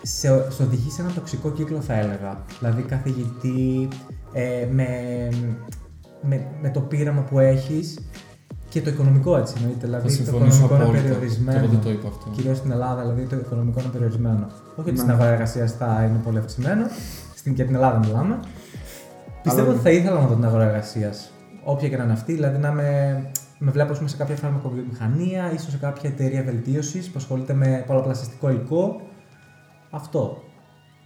σε, 0.04 0.52
σε 0.52 0.64
οδηγεί 0.64 0.90
σε 0.92 1.02
ένα 1.02 1.12
τοξικό 1.12 1.52
κύκλο, 1.52 1.82
θα 1.82 1.94
έλεγα. 1.94 2.42
Δηλαδή, 2.60 2.82
καθηγητή, 2.82 3.88
ε, 4.34 4.68
με, 4.72 4.88
με, 6.22 6.48
με 6.62 6.70
το 6.70 6.80
πείραμα 6.80 7.22
που 7.22 7.40
έχεις 7.40 8.00
και 8.70 8.82
το 8.82 8.90
οικονομικό 8.90 9.38
έτσι 9.38 9.54
εννοείται. 9.58 9.80
Θα 9.80 9.86
Δηλαδή, 9.86 10.08
το 10.08 10.14
συμφωνήσω 10.14 10.64
οικονομικό 10.66 10.76
είναι 10.76 10.84
απόλυτα. 10.84 11.02
Και 11.08 11.14
περιορισμένο. 11.14 11.58
εγώ 11.58 11.68
δεν 11.68 11.80
το 11.82 11.90
είπα 11.90 12.08
αυτό. 12.08 12.30
Κυρίως 12.36 12.58
στην 12.58 12.72
Ελλάδα, 12.72 13.02
δηλαδή 13.02 13.24
το 13.26 13.36
οικονομικό 13.36 13.80
είναι 13.80 13.90
περιορισμένο. 13.90 14.46
Όχι 14.72 14.80
ότι 14.80 14.92
Ναι. 14.92 14.98
στην 14.98 15.12
αγορά 15.12 15.30
εργασίας 15.30 15.72
θα 15.72 16.06
είναι 16.10 16.20
πολύ 16.24 16.38
αυξημένο. 16.38 16.86
Στην, 17.36 17.54
για 17.54 17.66
την 17.66 17.76
Ελλάδα 17.76 17.98
μιλάμε. 17.98 18.40
Πιστεύω 19.44 19.66
Αλλά- 19.66 19.74
ότι 19.74 19.84
θα 19.84 19.90
ήθελα 19.92 20.20
να 20.20 20.28
δω 20.28 20.36
την 20.36 20.46
αγορά 20.46 20.64
εργασίας. 20.64 21.32
Όποια 21.64 21.90
και 21.90 21.98
να 21.98 22.04
είναι 22.04 22.14
αυτή, 22.14 22.34
δηλαδή 22.34 22.58
να 22.58 22.72
με, 22.72 23.22
με 23.60 23.72
βλέπω 23.72 23.92
ας 23.92 23.98
πούμε, 23.98 24.10
σε 24.10 24.18
κάποια 24.18 24.36
φαρμακοβιομηχανία, 24.36 25.52
ίσως 25.54 25.72
σε 25.72 25.78
κάποια 25.78 26.10
εταιρεία 26.10 26.44
βελτίωσης 26.44 27.08
που 27.08 27.14
ασχολείται 27.18 27.54
με 27.54 27.84
πολλαπλασιαστικό 27.88 28.50
υλικό. 28.50 29.02
Αυτό. 29.94 30.44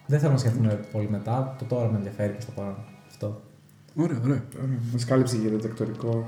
Δεν 0.05 0.19
θέλω 0.19 0.31
να 0.31 0.37
σκεφτούμε 0.37 0.79
πολύ 0.91 1.09
μετά. 1.09 1.55
Το 1.59 1.65
τώρα 1.65 1.87
με 1.91 1.97
ενδιαφέρει 1.97 2.31
προς 2.31 2.45
το 2.45 2.51
παρόν. 2.55 2.77
Αυτό. 3.07 3.41
Ωραία, 3.95 4.19
ωραία. 4.23 4.43
Μας 4.91 5.05
κάλυψε 5.05 5.35
για 5.37 5.49
το 5.49 5.55
διδακτορικό. 5.55 6.25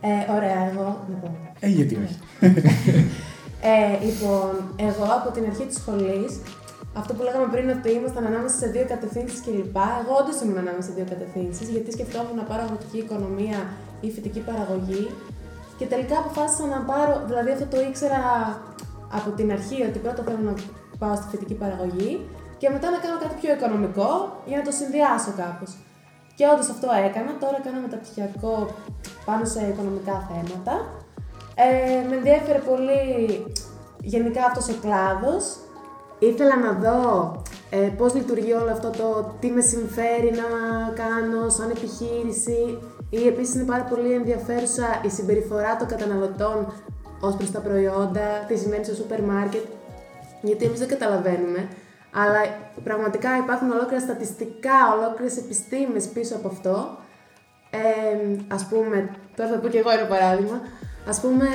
Ε, 0.00 0.32
ωραία, 0.36 0.60
εγώ 0.70 0.86
να 1.10 1.16
πω. 1.16 1.28
Ε, 1.60 1.68
γιατί 1.68 1.94
όχι. 2.04 2.18
Ε, 3.74 4.04
λοιπόν, 4.08 4.50
εγώ 4.88 5.04
από 5.18 5.28
την 5.34 5.44
αρχή 5.50 5.64
της 5.70 5.76
σχολής, 5.80 6.32
αυτό 7.00 7.10
που 7.14 7.22
λέγαμε 7.22 7.46
πριν 7.54 7.66
ότι 7.76 7.88
ήμασταν 7.98 8.24
ανάμεσα 8.30 8.56
σε 8.62 8.66
δύο 8.74 8.84
κατευθύνσεις 8.92 9.40
κλπ. 9.44 9.76
Εγώ 10.02 10.12
όντως 10.20 10.36
ήμουν 10.42 10.58
ανάμεσα 10.64 10.88
σε 10.88 10.94
δύο 10.96 11.06
κατευθύνσεις, 11.12 11.68
γιατί 11.74 11.88
σκεφτόμουν 11.96 12.36
να 12.40 12.44
πάρω 12.50 12.62
αγροτική 12.62 12.98
οικονομία 13.04 13.58
ή 14.00 14.08
φυτική 14.14 14.40
παραγωγή. 14.48 15.04
Και 15.78 15.86
τελικά 15.92 16.16
αποφάσισα 16.22 16.66
να 16.74 16.80
πάρω, 16.90 17.14
δηλαδή 17.28 17.50
αυτό 17.56 17.66
το 17.72 17.78
ήξερα 17.88 18.20
από 19.18 19.30
την 19.38 19.48
αρχή, 19.56 19.78
ότι 19.88 19.98
πρώτα 20.04 20.22
θέλω 20.26 20.42
να 20.50 20.54
πάω 20.98 21.14
στη 21.16 21.26
φυτική 21.30 21.54
παραγωγή 21.54 22.28
και 22.58 22.68
μετά 22.70 22.90
να 22.90 22.98
κάνω 22.98 23.18
κάτι 23.22 23.34
πιο 23.40 23.50
οικονομικό 23.54 24.10
για 24.48 24.56
να 24.56 24.64
το 24.64 24.72
συνδυάσω 24.78 25.32
κάπως. 25.42 25.70
Και 26.36 26.44
όντως 26.52 26.68
αυτό 26.74 26.88
έκανα. 27.06 27.30
Τώρα 27.42 27.58
κάνω 27.64 27.80
μεταπτυχιακό 27.80 28.54
πάνω 29.24 29.44
σε 29.44 29.60
οικονομικά 29.70 30.16
θέματα. 30.28 30.74
Ε, 31.54 32.08
με 32.08 32.14
ενδιέφερε 32.16 32.58
πολύ 32.70 33.00
γενικά 34.00 34.42
αυτός 34.44 34.68
ο 34.68 34.74
κλάδος. 34.84 35.44
Ήθελα 36.18 36.56
να 36.56 36.72
δω 36.72 37.02
ε, 37.70 37.76
πώς 37.76 38.14
λειτουργεί 38.14 38.52
όλο 38.52 38.70
αυτό 38.70 38.90
το 38.90 39.34
τι 39.40 39.50
με 39.50 39.60
συμφέρει 39.60 40.30
να 40.40 40.48
κάνω 41.02 41.48
σαν 41.48 41.70
επιχείρηση 41.70 42.78
ή 43.10 43.26
επίσης 43.26 43.54
είναι 43.54 43.64
πάρα 43.64 43.82
πολύ 43.82 44.12
ενδιαφέρουσα 44.12 44.86
η 45.04 45.08
συμπεριφορά 45.08 45.76
των 45.76 45.88
καταναλωτών 45.88 46.72
ως 47.20 47.36
προς 47.36 47.50
τα 47.50 47.60
προϊόντα, 47.60 48.26
τι 48.48 48.56
σημαίνει 48.56 48.84
στο 48.84 48.94
σούπερ 48.94 49.22
μάρκετ, 49.22 49.64
γιατί 50.42 50.64
εμείς 50.64 50.78
δεν 50.78 50.88
καταλαβαίνουμε, 50.88 51.68
αλλά 52.12 52.40
πραγματικά 52.84 53.36
υπάρχουν 53.36 53.70
ολόκληρα 53.70 54.00
στατιστικά, 54.00 54.78
ολόκληρες 54.96 55.36
επιστήμες 55.36 56.06
πίσω 56.06 56.36
από 56.36 56.48
αυτό. 56.48 56.98
Ε, 57.70 58.44
ας 58.48 58.66
πούμε, 58.66 59.10
τώρα 59.36 59.50
θα 59.50 59.58
πω 59.58 59.68
και 59.68 59.78
εγώ 59.78 59.90
ένα 59.90 60.06
παράδειγμα, 60.06 60.60
ας 61.08 61.20
πούμε, 61.20 61.46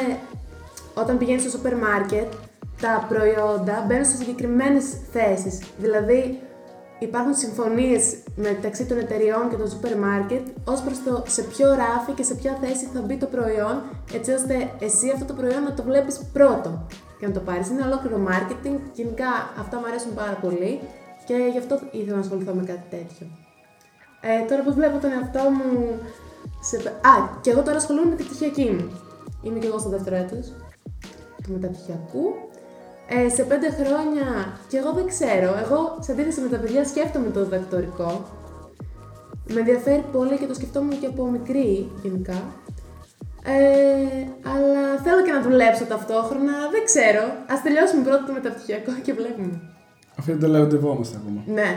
όταν 0.93 1.17
πηγαίνεις 1.17 1.41
στο 1.41 1.51
σούπερ 1.51 1.75
μάρκετ, 1.77 2.33
τα 2.81 3.05
προϊόντα 3.09 3.83
μπαίνουν 3.87 4.05
σε 4.05 4.15
συγκεκριμένες 4.15 4.85
θέσεις. 5.11 5.59
Δηλαδή, 5.77 6.41
υπάρχουν 6.99 7.33
συμφωνίες 7.33 8.15
μεταξύ 8.35 8.85
των 8.85 8.97
εταιριών 8.97 9.49
και 9.49 9.55
των 9.55 9.69
σούπερ 9.69 9.97
μάρκετ 9.97 10.47
ως 10.65 10.81
προς 10.81 11.03
το 11.03 11.23
σε 11.27 11.41
ποιο 11.41 11.67
ράφι 11.73 12.11
και 12.15 12.23
σε 12.23 12.33
ποια 12.33 12.57
θέση 12.61 12.89
θα 12.93 13.01
μπει 13.01 13.17
το 13.17 13.25
προϊόν, 13.25 13.81
έτσι 14.13 14.31
ώστε 14.31 14.71
εσύ 14.79 15.11
αυτό 15.13 15.25
το 15.25 15.33
προϊόν 15.33 15.63
να 15.63 15.73
το 15.73 15.83
βλέπεις 15.83 16.21
πρώτο 16.33 16.87
και 17.23 17.29
να 17.29 17.35
το 17.35 17.45
πάρεις. 17.49 17.69
Είναι 17.69 17.85
ολόκληρο 17.89 18.17
marketing, 18.29 18.77
γενικά 18.93 19.29
αυτά 19.61 19.77
μου 19.79 19.85
αρέσουν 19.85 20.13
πάρα 20.13 20.37
πολύ 20.43 20.79
και 21.27 21.35
γι' 21.51 21.57
αυτό 21.57 21.79
ήθελα 21.91 22.15
να 22.15 22.23
ασχοληθώ 22.25 22.53
με 22.53 22.63
κάτι 22.71 22.85
τέτοιο. 22.95 23.25
Ε, 24.21 24.45
τώρα 24.49 24.61
πώς 24.63 24.73
βλέπω 24.73 24.97
τον 24.97 25.11
εαυτό 25.11 25.43
μου 25.57 25.69
σε... 26.67 26.75
Α, 27.11 27.13
και 27.41 27.49
εγώ 27.49 27.61
τώρα 27.61 27.77
ασχολούμαι 27.77 28.09
με 28.09 28.15
τη 28.15 28.23
πτυχιακή 28.23 28.67
μου. 28.75 28.85
Είμαι 29.43 29.59
και 29.59 29.67
εγώ 29.67 29.77
στο 29.79 29.89
δεύτερο 29.89 30.15
έτος 30.15 30.45
του 31.43 31.51
μεταπτυχιακού. 31.53 32.25
Ε, 33.07 33.29
σε 33.29 33.43
πέντε 33.43 33.69
χρόνια, 33.79 34.27
και 34.69 34.77
εγώ 34.77 34.91
δεν 34.91 35.07
ξέρω, 35.07 35.49
εγώ 35.63 35.79
σε 35.99 36.11
αντίθεση 36.11 36.41
με 36.41 36.49
τα 36.49 36.57
παιδιά 36.57 36.85
σκέφτομαι 36.85 37.29
το 37.29 37.43
διδακτορικό. 37.43 38.25
Με 39.53 39.59
ενδιαφέρει 39.59 40.03
πολύ 40.11 40.37
και 40.37 40.45
το 40.45 40.53
σκεφτόμουν 40.53 40.99
και 40.99 41.05
από 41.05 41.25
μικρή 41.25 41.91
γενικά. 42.03 42.37
Ε, 43.45 43.53
αλλά 44.53 44.83
θέλω 45.03 45.21
και 45.25 45.31
να 45.37 45.41
δουλέψω 45.47 45.83
ταυτόχρονα, 45.93 46.53
δεν 46.73 46.83
ξέρω. 46.89 47.23
Ας 47.53 47.59
τελειώσουμε 47.65 48.01
πρώτα 48.07 48.23
το 48.27 48.33
μεταπτυχιακό 48.33 48.91
και 49.05 49.13
βλέπουμε. 49.19 49.53
Αυτό 50.19 50.31
δεν 50.31 50.41
το 50.41 50.47
λεοντευόμαστε 50.47 51.15
ακόμα. 51.21 51.41
Ναι. 51.57 51.69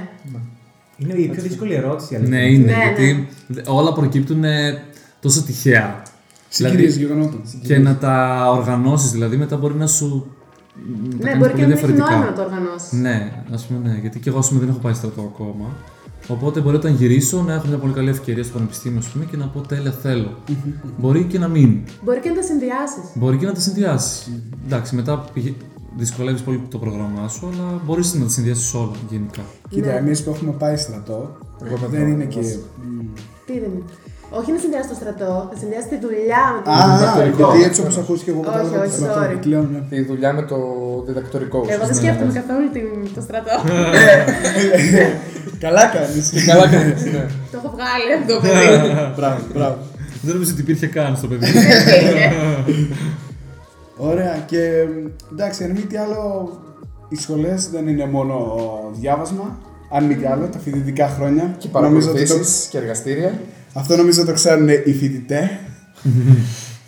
Είναι 0.98 1.12
η 1.14 1.28
πιο 1.28 1.42
δύσκολη 1.42 1.74
ερώτηση, 1.74 2.12
η 2.14 2.16
αλήθεια. 2.16 2.38
Ναι, 2.38 2.44
είναι. 2.52 2.72
Ναι, 2.72 2.82
γιατί 2.84 3.28
όλα 3.66 3.92
προκύπτουν 3.92 4.44
ε, 4.44 4.82
τόσο 5.20 5.42
τυχαία. 5.42 6.02
Συγκυρίες 6.48 6.94
Δηλαδή, 6.94 7.14
γεγονότων. 7.14 7.42
και 7.62 7.78
να 7.78 7.96
τα 7.96 8.44
οργανώσεις, 8.50 9.10
δηλαδή 9.10 9.36
μετά 9.36 9.56
μπορεί 9.56 9.74
να 9.74 9.86
σου. 9.86 10.36
να 10.86 11.08
τα 11.08 11.24
Ναι, 11.24 11.30
κάνεις 11.30 11.38
μπορεί 11.38 11.50
πολύ 11.50 11.52
και 11.52 11.60
να 11.60 11.66
μην 11.66 11.76
έχει 11.76 11.86
διαφορετικά. 11.86 12.10
νόημα 12.10 12.24
να 12.30 12.36
το 12.36 12.42
οργανώσεις. 12.42 12.92
Ναι, 12.92 13.32
ας 13.52 13.66
πούμε 13.66 13.88
ναι. 13.88 13.98
Γιατί 14.00 14.18
και 14.18 14.28
εγώ 14.28 14.38
ας 14.38 14.48
πούμε, 14.48 14.60
δεν 14.60 14.68
έχω 14.68 14.78
πάει 14.78 14.94
στρατό 14.94 15.20
ακόμα. 15.34 15.66
Οπότε 16.28 16.60
μπορεί 16.60 16.76
όταν 16.76 16.94
γυρίσω 16.94 17.42
να 17.42 17.52
έχω 17.54 17.66
μια 17.66 17.76
πολύ 17.78 17.92
καλή 17.92 18.08
ευκαιρία 18.08 18.44
στο 18.44 18.52
πανεπιστήμιο 18.52 18.98
ας 18.98 19.06
πούμε, 19.08 19.24
και 19.24 19.36
να 19.36 19.46
πω 19.46 19.60
τέλεια 19.60 19.90
θέλω. 19.90 20.30
μπορεί 20.98 21.24
και 21.24 21.38
να 21.38 21.48
μην. 21.48 21.78
Μπορεί 22.04 22.20
και 22.20 22.28
να 22.28 22.34
τα 22.34 22.42
συνδυάσεις. 22.42 23.04
Μπορεί 23.14 23.36
και 23.36 23.46
να 23.46 23.52
τα 23.52 23.60
συνδυάσεις. 23.60 24.30
Εντάξει, 24.66 24.94
μετά 24.94 25.24
δυσκολεύεις 25.96 26.40
πολύ 26.42 26.60
το 26.70 26.78
πρόγραμμά 26.78 27.28
σου, 27.28 27.46
αλλά 27.46 27.80
μπορείς 27.84 28.14
να 28.14 28.24
τα 28.24 28.30
συνδυάσεις 28.30 28.74
όλα 28.74 28.90
γενικά. 29.10 29.42
Κοίτα, 29.68 29.86
Ναι. 29.92 29.98
εμείς 29.98 30.22
που 30.22 30.30
έχουμε 30.30 30.52
πάει 30.52 30.76
στρατό, 30.76 31.36
Εγώ 31.64 31.76
με 31.80 31.86
δεν 31.86 32.00
το- 32.00 32.06
είναι 32.06 32.24
και. 32.24 32.38
πώς- 32.40 32.58
Τι 33.46 33.52
δεν 33.52 33.70
είναι. 33.70 33.82
Όχι 34.30 34.52
να 34.52 34.58
συνδυάσει 34.58 34.88
το 34.88 34.94
στρατό, 34.94 35.48
να 35.52 35.58
συνδυάσει 35.60 35.88
τη 35.88 35.98
δουλειά 36.06 36.42
με 36.54 36.60
το 36.64 36.70
Α, 36.70 36.96
διδακτορικό. 36.96 37.46
γιατί 37.50 37.62
έτσι 37.68 37.80
όπως 37.80 37.96
ακούστηκε 38.02 38.30
εγώ 38.30 38.40
Όχι, 38.40 38.48
κατάλαβα 38.50 38.78
όχι, 38.80 38.90
το 38.90 38.96
στρατό. 38.96 39.20
sorry. 39.20 39.32
και 39.34 39.38
Πλέον, 39.48 39.66
ναι. 39.72 39.80
Τη 39.92 39.98
δουλειά 40.10 40.32
με 40.38 40.42
το 40.50 40.58
διδακτορικό. 41.06 41.56
Εγώ 41.58 41.66
δεν 41.66 41.74
ουσιαστικά. 41.80 42.00
σκέφτομαι 42.02 42.32
καθόλου 42.40 42.66
την- 42.76 43.14
το 43.16 43.20
στρατό. 43.26 43.54
Καλά 45.64 45.84
κάνεις. 45.94 46.26
Καλά 46.46 46.68
κάνεις, 46.68 47.04
ναι. 47.04 47.24
το 47.52 47.56
έχω 47.60 47.70
βγάλει 47.76 48.08
αυτό 48.18 48.34
το 48.34 48.40
παιδί. 48.40 48.66
Μπράβο, 49.16 49.38
μπράβο. 49.54 49.76
Δεν 50.22 50.34
νομίζω 50.34 50.52
ότι 50.52 50.60
υπήρχε 50.60 50.86
καν 50.86 51.16
στο 51.16 51.26
παιδί. 51.26 51.46
Ωραία 54.10 54.36
και 54.46 54.84
εντάξει, 55.32 55.64
αν 55.64 55.70
μη 55.70 55.80
τι 55.80 55.96
άλλο, 55.96 56.50
οι 57.08 57.16
σχολές 57.16 57.68
δεν 57.70 57.88
είναι 57.88 58.06
μόνο 58.06 58.34
διάβασμα. 58.92 59.58
Αν 59.92 60.04
μη 60.04 60.14
τι 60.16 60.26
άλλο, 60.26 60.46
τα 60.52 60.58
φοιτητικά 60.58 61.08
χρόνια. 61.08 61.54
Και 61.58 61.68
Νομίζω 61.72 62.10
ότι 62.10 62.18
το- 62.18 62.24
παρακολουθήσεις 62.28 62.66
και 62.66 62.78
εργαστήρια. 62.78 63.32
Αυτό 63.76 63.96
νομίζω 63.96 64.24
το 64.24 64.32
ξέρουν 64.32 64.68
οι 64.68 64.92
φοιτητέ. 65.00 65.50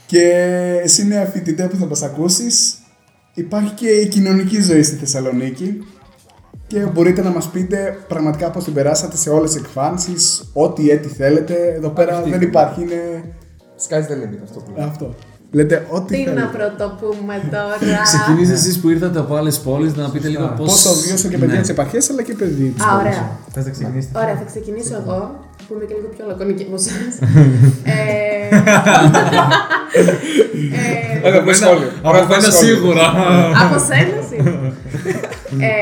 και 0.07 0.23
εσύ 0.83 1.07
νέα 1.07 1.25
φοιτητέ 1.25 1.63
που 1.67 1.77
θα 1.77 1.87
μας 1.87 2.03
ακούσεις, 2.03 2.75
υπάρχει 3.35 3.73
και 3.73 3.89
η 3.89 4.07
κοινωνική 4.09 4.61
ζωή 4.63 4.83
στη 4.83 4.97
Θεσσαλονίκη 4.97 5.87
και 6.67 6.79
μπορείτε 6.81 7.23
να 7.23 7.31
μας 7.31 7.49
πείτε 7.49 7.99
πραγματικά 8.09 8.51
πώς 8.51 8.65
την 8.65 8.73
περάσατε 8.73 9.17
σε 9.17 9.31
όλες 9.31 9.53
τις 9.53 9.61
εκφάνσεις, 9.61 10.51
ό,τι 10.53 10.91
έτη 10.91 11.09
θέλετε. 11.09 11.55
Εδώ 11.77 11.89
πέρα 11.89 12.13
Ανοιχτή. 12.17 12.31
δεν 12.31 12.49
υπάρχει, 12.49 12.81
είναι 12.83 13.25
Sky's 13.89 13.95
the 14.11 14.15
limit 14.23 14.39
αυτό 14.45 14.61
που 14.61 14.73
λέω. 14.77 14.87
αυτό. 14.87 15.15
Λέτε 15.51 15.87
ό,τι 15.91 16.15
Τι 16.17 16.25
να 16.25 16.31
θέλετε. 16.33 16.57
πρωτοπούμε 16.59 17.35
τώρα. 17.51 18.03
Ξεκινήστε 18.03 18.55
εσείς 18.55 18.79
που 18.81 18.89
ήρθατε 18.91 19.19
από 19.19 19.35
άλλες 19.37 19.59
πόλεις 19.59 19.95
να 19.95 20.11
πείτε 20.11 20.29
λίγο 20.29 20.47
πώ. 20.57 20.65
Πώς 20.65 20.83
το 20.83 20.93
βιώσω 20.95 21.29
και 21.29 21.39
παιδιά 21.39 21.55
Ναι. 21.55 21.61
της 21.61 21.71
επαρχίας 21.71 22.11
αλλά 22.11 22.23
και 22.23 22.35
παιδί 22.35 22.69
της 22.69 22.85
Α, 22.85 22.89
πόλης. 22.89 23.07
ωραία. 23.07 23.31
Θες 23.53 23.65
να 23.65 23.71
ξεκινήσεις. 23.71 24.11
Ωραία, 24.17 24.37
θα 24.37 24.45
ξεκινήσω 24.45 24.95
εγώ, 25.07 25.39
που 25.67 25.75
είμαι 25.75 25.85
και 25.89 25.95
λίγο 25.99 26.09
πιο 26.17 26.25
λακωνική 26.31 26.63
από 26.69 26.75
εσάς. 26.83 27.13
Ε, 27.85 28.57
ε, 31.25 31.29
Αγαπητό 31.29 31.55
σχόλιο. 31.61 31.89
Από 32.03 32.09
Αγαπητό 32.09 32.35
μένα 32.41 32.51
σχόλιο. 32.51 32.75
σίγουρα. 32.75 33.07
Από 33.65 33.77
σένα 33.89 34.19
σίγουρα. 34.31 34.61
ε, 35.71 35.73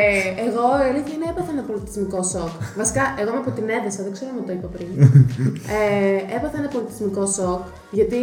εγώ 0.47 0.65
η 0.85 0.87
αλήθεια 0.91 1.15
είναι 1.17 1.29
έπαθα 1.33 1.51
ένα 1.57 1.65
πολιτισμικό 1.71 2.21
σοκ. 2.33 2.53
Βασικά, 2.81 3.03
εγώ 3.21 3.31
είμαι 3.33 3.43
από 3.45 3.53
την 3.59 3.67
Έδεσα, 3.79 4.01
δεν 4.07 4.13
ξέρω 4.17 4.31
αν 4.39 4.45
το 4.49 4.53
είπα 4.57 4.69
πριν. 4.75 4.89
ε, 5.79 6.35
έπαθα 6.37 6.57
ένα 6.63 6.71
πολιτισμικό 6.77 7.23
σοκ, 7.37 7.63
γιατί 7.99 8.21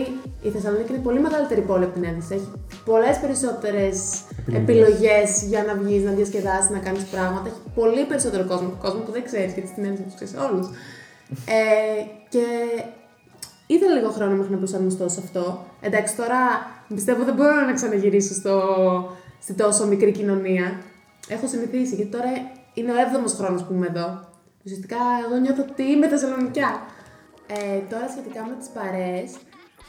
η 0.47 0.49
Θεσσαλονίκη 0.53 0.89
είναι 0.93 1.05
πολύ 1.07 1.19
μεγαλύτερη 1.27 1.61
πόλη 1.69 1.83
από 1.87 1.93
την 1.97 2.03
Έδεσα. 2.11 2.31
Έχει 2.37 2.49
πολλές 2.91 3.15
περισσότερες 3.23 3.95
επιλογές 4.59 5.27
για 5.51 5.61
να 5.67 5.73
βγεις, 5.81 6.01
να 6.07 6.11
διασκεδάσεις, 6.19 6.69
να 6.75 6.81
κάνεις 6.85 7.03
πράγματα. 7.13 7.45
Έχει 7.51 7.61
πολύ 7.79 8.01
περισσότερο 8.11 8.43
κόσμο, 8.51 8.69
κόσμο 8.85 9.01
που 9.05 9.11
δεν 9.17 9.23
ξέρει, 9.29 9.49
γιατί 9.55 9.69
στην 9.73 9.83
Έδεσα 9.87 10.03
τους 10.07 10.15
ξέρεις 10.19 10.33
όλους. 10.47 10.67
Ε, 11.29 12.05
και 12.29 12.45
ήθελα 13.67 13.93
λίγο 13.93 14.09
χρόνο 14.09 14.36
μέχρι 14.36 14.51
να 14.51 14.57
προσαρμοστώ 14.57 15.09
σε 15.09 15.21
αυτό. 15.23 15.65
Εντάξει, 15.81 16.15
τώρα 16.15 16.38
πιστεύω 16.95 17.23
δεν 17.23 17.33
μπορώ 17.33 17.65
να 17.65 17.73
ξαναγυρίσω 17.73 18.33
στο, 18.33 18.57
στη 19.41 19.53
τόσο 19.53 19.88
μικρή 19.88 20.12
κοινωνία. 20.12 20.81
Έχω 21.27 21.47
συνηθίσει 21.47 21.95
γιατί 21.95 22.12
τώρα 22.12 22.29
είναι 22.73 22.91
ο 22.91 22.95
7ο 22.95 23.33
χρόνος 23.38 23.63
που 23.63 23.73
είμαι 23.73 23.88
εδώ. 23.88 24.31
Ουσιαστικά 24.65 24.97
εγώ 25.25 25.39
νιώθω 25.39 25.65
ότι 25.69 25.83
είμαι 25.83 26.07
Θεσσαλονικιά. 26.07 26.81
Ε, 27.47 27.79
τώρα 27.89 28.09
σχετικά 28.09 28.41
με 28.43 28.55
τις 28.59 28.67
παρέες, 28.67 29.31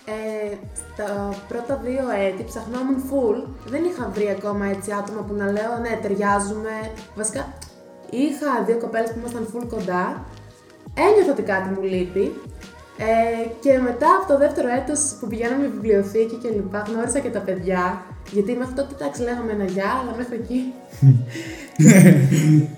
ε, 0.07 0.57
στα 0.75 1.35
πρώτα 1.49 1.77
δύο 1.77 2.05
έτη 2.27 2.45
ψαχνόμουν 2.45 2.99
full. 3.11 3.49
Δεν 3.67 3.85
είχα 3.85 4.09
βρει 4.15 4.29
ακόμα 4.29 4.67
έτσι 4.67 4.93
άτομα 4.93 5.21
που 5.21 5.35
να 5.35 5.47
λέω 5.53 5.79
ναι 5.83 5.99
ταιριάζουμε. 6.03 6.75
Βασικά 7.17 7.59
είχα 8.11 8.65
δύο 8.67 8.79
κοπέλες 8.79 9.11
που 9.11 9.19
ήμασταν 9.19 9.49
full 9.53 9.67
κοντά. 9.69 10.25
Ένιωθα 10.95 11.33
ότι 11.37 11.43
κάτι 11.53 11.69
μου 11.75 11.83
λείπει. 11.93 12.25
Ε, 13.09 13.43
και 13.65 13.73
μετά 13.89 14.09
από 14.19 14.27
το 14.33 14.37
δεύτερο 14.45 14.69
έτος 14.81 15.01
που 15.19 15.27
πηγαίναμε 15.31 15.65
βιβλιοθήκη 15.75 16.37
και 16.43 16.49
λοιπά, 16.57 16.79
γνώρισα 16.89 17.19
και 17.25 17.33
τα 17.37 17.43
παιδιά. 17.47 17.83
Γιατί 18.37 18.51
μέχρι 18.61 18.75
τότε 18.81 18.93
εντάξει 18.99 19.21
λέγαμε 19.29 19.51
ένα 19.59 19.67
γεια, 19.75 19.91
αλλά 20.01 20.13
μέχρι 20.21 20.37
εκεί. 20.43 20.61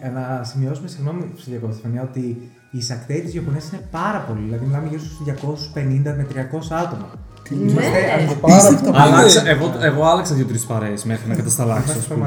Ε, 0.05 0.09
να 0.17 0.25
σημειώσουμε, 0.51 0.89
συγγνώμη 0.89 1.23
που 1.31 1.39
σε 1.43 1.47
διακόπτω, 1.51 1.75
Στεφανία, 1.77 2.03
ότι 2.11 2.25
οι 2.71 2.81
σακτέοι 2.83 3.21
της 3.21 3.35
Ιαπωνέζα 3.35 3.67
είναι 3.73 3.83
πάρα 3.99 4.19
πολλοί. 4.27 4.43
Δηλαδή, 4.49 4.65
μιλάμε 4.67 4.87
γύρω 4.91 5.01
στους 5.07 5.19
250 5.27 6.15
με 6.19 6.27
300 6.33 6.77
άτομα. 6.85 7.09
Είμαστε 7.51 7.91
Ναι. 7.91 8.27
απίστευτα 8.43 8.91
πολλοί. 8.91 9.03
Άλλαξα, 9.03 9.49
εγώ, 9.49 9.67
εγώ 9.91 10.03
άλλαξα 10.05 10.35
δύο-τρεις 10.35 10.65
παρέες 10.67 11.05
μέχρι 11.05 11.29
να 11.29 11.35
κατασταλάξω, 11.41 11.99
ας 11.99 12.07
πούμε. 12.07 12.27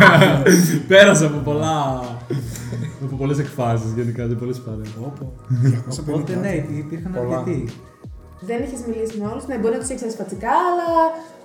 Πέρασα 0.88 1.26
από 1.26 1.38
πολλά. 1.38 2.00
Από 3.06 3.16
πολλές 3.16 3.38
εκφάσεις 3.38 3.90
γενικά 3.92 4.26
και 4.26 4.34
πολλές 4.34 4.58
παρέες. 4.64 4.88
Οπότε 6.00 6.36
ναι, 6.36 6.52
υπήρχαν 6.78 7.16
αρκετοί. 7.18 7.64
Δεν 8.40 8.58
είχες 8.64 8.80
μιλήσει 8.88 9.18
με 9.20 9.26
όλους. 9.32 9.46
Ναι, 9.46 9.56
μπορεί 9.58 9.74
να 9.74 9.80
τους 9.80 9.88
ήξερε 9.88 10.10
φατσικά, 10.10 10.52
αλλά 10.68 10.88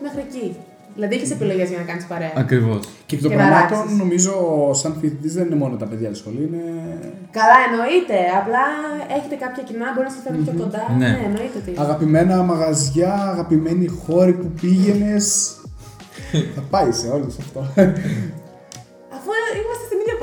μέχρι 0.05 0.21
εκεί. 0.27 0.47
Δηλαδή 0.95 1.15
είχε 1.15 1.33
επιλογές 1.33 1.69
για 1.69 1.77
να 1.77 1.83
κάνεις 1.89 2.05
παρέα. 2.11 2.33
Ακριβώς. 2.35 2.79
Και 3.05 3.15
εκ 3.15 3.21
των 3.21 3.31
Και 3.31 3.37
να 3.37 3.43
πραγμάτων, 3.43 3.77
ράξεις. 3.77 3.97
νομίζω, 3.97 4.33
σαν 4.73 4.91
φοιτητής 4.99 5.33
δεν 5.33 5.45
είναι 5.45 5.55
μόνο 5.55 5.75
τα 5.75 5.85
παιδιά 5.85 6.09
της 6.09 6.17
σχολής, 6.17 6.45
είναι. 6.47 6.63
Καλά, 7.37 7.57
εννοείται. 7.67 8.17
Απλά 8.39 8.63
έχετε 9.17 9.35
κάποια 9.45 9.63
κοινά, 9.63 9.85
μπορεί 9.93 10.07
να 10.09 10.13
σας 10.15 10.21
φέρουν 10.23 10.43
πιο 10.45 10.53
κοντά. 10.61 10.83
Ναι. 10.97 11.07
Ναι, 11.07 11.21
εννοείται 11.27 11.57
ότι. 11.61 11.71
Αγαπημένα 11.85 12.35
μαγαζιά, 12.43 13.13
αγαπημένοι 13.33 13.87
χώροι 13.87 14.33
που 14.33 14.47
πήγαινες. 14.61 15.53
θα 16.55 16.61
πάει 16.69 16.91
σε 16.91 17.07
όλου 17.07 17.29
αυτό. 17.43 17.59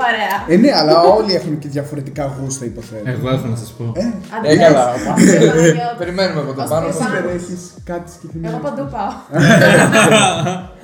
Παρέα. 0.02 0.34
ε, 0.48 0.56
ναι, 0.56 0.70
αλλά 0.78 1.00
όλοι 1.02 1.34
έχουν 1.34 1.58
και 1.58 1.68
διαφορετικά 1.68 2.24
γούστα, 2.40 2.64
υποθέτω. 2.64 3.10
Εγώ 3.14 3.28
έχω 3.34 3.46
να 3.46 3.56
σας 3.56 3.70
πω. 3.78 3.84
Ε, 3.96 4.00
Αν 4.34 4.40
Ε, 4.44 4.48
δεν 4.48 4.58
καλά. 4.58 4.92
έχεις- 5.16 5.34
Περιμένουμε 6.00 6.40
από 6.40 6.52
το 6.58 6.62
Ως 6.62 6.68
πάνω. 6.68 6.86
πιο 6.86 6.94
σας. 6.98 7.02
σαν- 7.02 7.12
δεν 7.26 7.34
έχεις 7.36 7.60
κάτι 7.84 8.10
συγκεκριμένο. 8.10 8.56
Εγώ 8.56 8.62
παντού 8.66 8.84
πάω. 8.94 9.12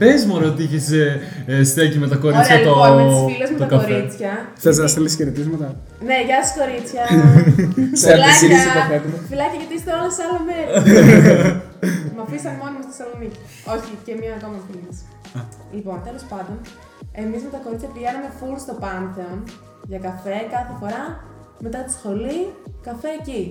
Πες 0.00 0.20
μου 0.26 0.34
ότι 0.50 0.62
είχες 0.66 0.86
στέκει 1.70 1.98
με 2.02 2.08
τα 2.12 2.16
κορίτσια 2.24 2.54
Ωραία, 2.58 2.66
το. 2.66 2.72
λοιπόν, 2.74 2.90
με 2.98 3.02
τις 3.10 3.20
φίλες 3.32 3.48
μου 3.50 3.58
το 3.60 3.64
τα 3.64 3.68
καφέ. 3.74 3.86
κορίτσια. 3.92 4.32
Θες 4.62 4.76
να 4.82 4.86
στείλεις 4.92 5.12
χαιρετίσματα; 5.18 5.66
Ναι, 6.08 6.16
γεια 6.28 6.38
σα 6.46 6.50
κορίτσια. 6.60 7.04
Σε 8.02 8.08
επισήμιση 8.16 8.66
υποθέτουμε. 8.72 9.16
Φιλάκια 9.30 9.58
γιατί 9.60 9.74
είστε 9.78 9.90
όλα 9.96 10.08
σε 10.16 10.22
άλλα 10.26 10.38
μέρη. 10.48 10.66
Μ' 12.16 12.22
αφήσαν 12.26 12.52
μόνοι 12.60 12.74
μου 12.78 12.82
στη 12.84 12.90
Θεσσαλονίκη. 12.94 13.38
Όχι, 13.74 13.90
και 14.06 14.12
μία 14.20 14.32
ακόμα 14.38 14.56
φίλη 14.66 14.82
μας. 14.86 14.96
Λοιπόν, 15.76 15.96
τέλος 16.06 16.24
πάντων, 16.32 16.56
εμείς 17.12 17.42
με 17.42 17.50
τα 17.54 17.60
κορίτσια 17.64 17.88
πηγαίναμε 17.94 18.28
full 18.38 18.56
στο 18.64 18.74
Πάνθεον 18.82 19.38
για 19.90 19.98
καφέ 19.98 20.38
κάθε 20.54 20.72
φορά. 20.80 21.02
Μετά 21.60 21.78
τη 21.78 21.92
σχολή, 21.92 22.40
καφέ 22.82 23.08
εκεί. 23.20 23.42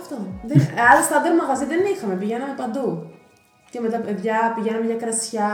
Αυτό. 0.00 0.16
Δεν... 0.48 0.58
Άλλα 0.90 1.02
στάνταρ 1.08 1.34
μαγαζί 1.34 1.64
δεν 1.72 1.80
είχαμε, 1.92 2.14
πηγαίναμε 2.14 2.54
παντού. 2.62 2.86
Και 3.70 3.80
με 3.80 3.88
τα 3.88 3.98
παιδιά 3.98 4.36
πηγαίναμε 4.54 4.86
για 4.86 4.98
κρασιά. 5.02 5.50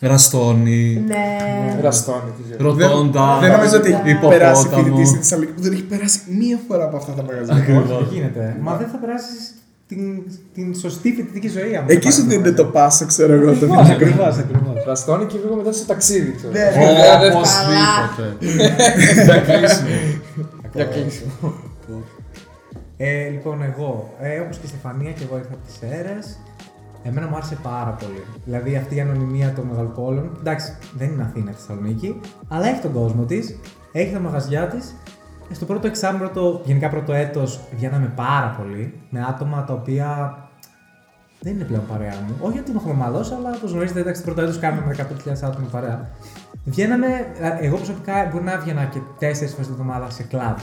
Ραστόνι. 0.00 1.04
Ναι. 1.06 1.38
Ραστόνι, 1.80 2.30
τι 2.36 2.42
ξέρω. 2.42 2.58
Ρωτώντα. 2.64 3.38
Δεν 3.40 3.50
νομίζω 3.50 3.76
ότι 3.76 3.88
έχει 3.92 4.10
υποπόταμο. 4.10 4.38
περάσει 4.38 4.68
φοιτητή 4.68 5.04
στη 5.06 5.16
Θεσσαλονίκη 5.16 5.52
που 5.52 5.62
δεν 5.62 5.72
έχει 5.72 5.84
περάσει 5.84 6.20
μία 6.28 6.58
φορά 6.68 6.84
από 6.84 6.96
αυτά 6.96 7.12
τα 7.12 7.22
μαγαζιά. 7.22 7.54
Δεν 7.54 8.08
γίνεται. 8.10 8.56
Μα 8.60 8.76
δεν 8.76 8.88
θα 8.88 8.96
περάσεις 8.98 9.54
την, 9.94 10.22
την 10.54 10.74
σωστή 10.74 11.12
φοιτητική 11.12 11.48
ζωή. 11.48 11.76
άμα 11.76 11.86
Εκεί 11.88 12.06
θα 12.06 12.12
σου 12.12 12.20
πάρεις 12.20 12.32
δίνεται 12.36 12.52
το 12.52 12.64
πάσο, 12.64 13.06
ξέρω 13.06 13.32
εγώ. 13.32 13.44
Το 13.44 13.50
Ακριβώς, 13.50 13.88
ακριβώς, 13.88 14.38
ακριβώς. 14.38 14.84
Ραστόνι 14.86 15.24
και 15.24 15.36
βγήκαμε 15.38 15.56
μετά 15.62 15.72
σε 15.72 15.84
ταξίδι, 15.86 16.32
ξέρω. 16.36 16.52
Ναι. 16.52 16.58
Ε, 16.60 17.18
δεν- 17.20 17.32
Οπωσδήποτε. 17.32 18.36
Για 19.24 19.40
κλείσιμο. 19.40 19.88
Για 20.74 20.84
κλείσιμο. 20.84 21.54
Ε, 22.96 23.28
λοιπόν, 23.28 23.62
εγώ, 23.62 24.14
ε, 24.20 24.38
όπως 24.38 24.56
και 24.56 24.66
η 24.66 24.68
Στεφανία 24.68 25.10
και 25.12 25.22
εγώ 25.24 25.36
ήρθα 25.36 25.50
από 25.54 25.64
τις 25.66 25.76
αίρες, 25.90 26.38
εμένα 27.02 27.26
μου 27.26 27.36
άρεσε 27.36 27.58
πάρα 27.62 27.96
πολύ. 28.00 28.22
Δηλαδή 28.44 28.76
αυτή 28.76 28.94
η 28.96 29.00
ανωνυμία 29.00 29.52
των 29.56 29.64
μεγαλοπόλων, 29.70 30.36
εντάξει, 30.40 30.76
δεν 30.98 31.08
είναι 31.10 31.22
Αθήνα, 31.22 31.52
Θεσσαλονίκη, 31.52 32.20
αλλά 32.48 32.66
έχει 32.68 32.80
τον 32.80 32.92
κόσμο 32.92 33.24
της, 33.24 33.56
έχει 33.92 34.12
τα 34.12 34.18
μαγαζιά 34.20 34.66
της. 34.66 34.94
Ε, 35.50 35.54
Στο 35.54 35.64
πρώτο 35.64 35.86
εξάμεινο, 35.86 36.28
το, 36.28 36.60
γενικά 36.64 36.88
πρώτο 36.88 37.12
έτος, 37.12 37.60
βγαίναμε 37.76 38.12
πάρα 38.16 38.54
πολύ 38.58 39.00
με 39.10 39.24
άτομα 39.28 39.64
τα 39.64 39.72
οποία 39.72 40.38
δεν 41.40 41.54
είναι 41.54 41.64
πλέον 41.64 41.86
παρέα 41.86 42.14
μου. 42.26 42.34
Όχι 42.40 42.58
ότι 42.58 42.70
με 42.70 42.76
έχουμε 42.80 42.94
μαλώσει, 42.94 43.34
αλλά 43.34 43.50
όπως 43.56 43.70
γνωρίζετε, 43.70 44.00
εντάξει, 44.00 44.22
το 44.22 44.26
πρώτο 44.26 44.42
έτος 44.42 44.58
κάνουμε 44.58 44.86
με 44.86 45.06
100.000 45.24 45.32
άτομα 45.42 45.66
παρέα. 45.70 46.08
Βγαίναμε, 46.64 47.06
ε, 47.40 47.66
εγώ 47.66 47.76
προσωπικά 47.76 48.28
μπορεί 48.32 48.44
να 48.44 48.52
έβγαινα 48.52 48.84
και 48.84 48.98
4 48.98 49.50
φορές 49.50 49.66
την 49.66 49.72
εβδομάδα 49.72 50.10
σε 50.10 50.22
κλαμπ. 50.22 50.56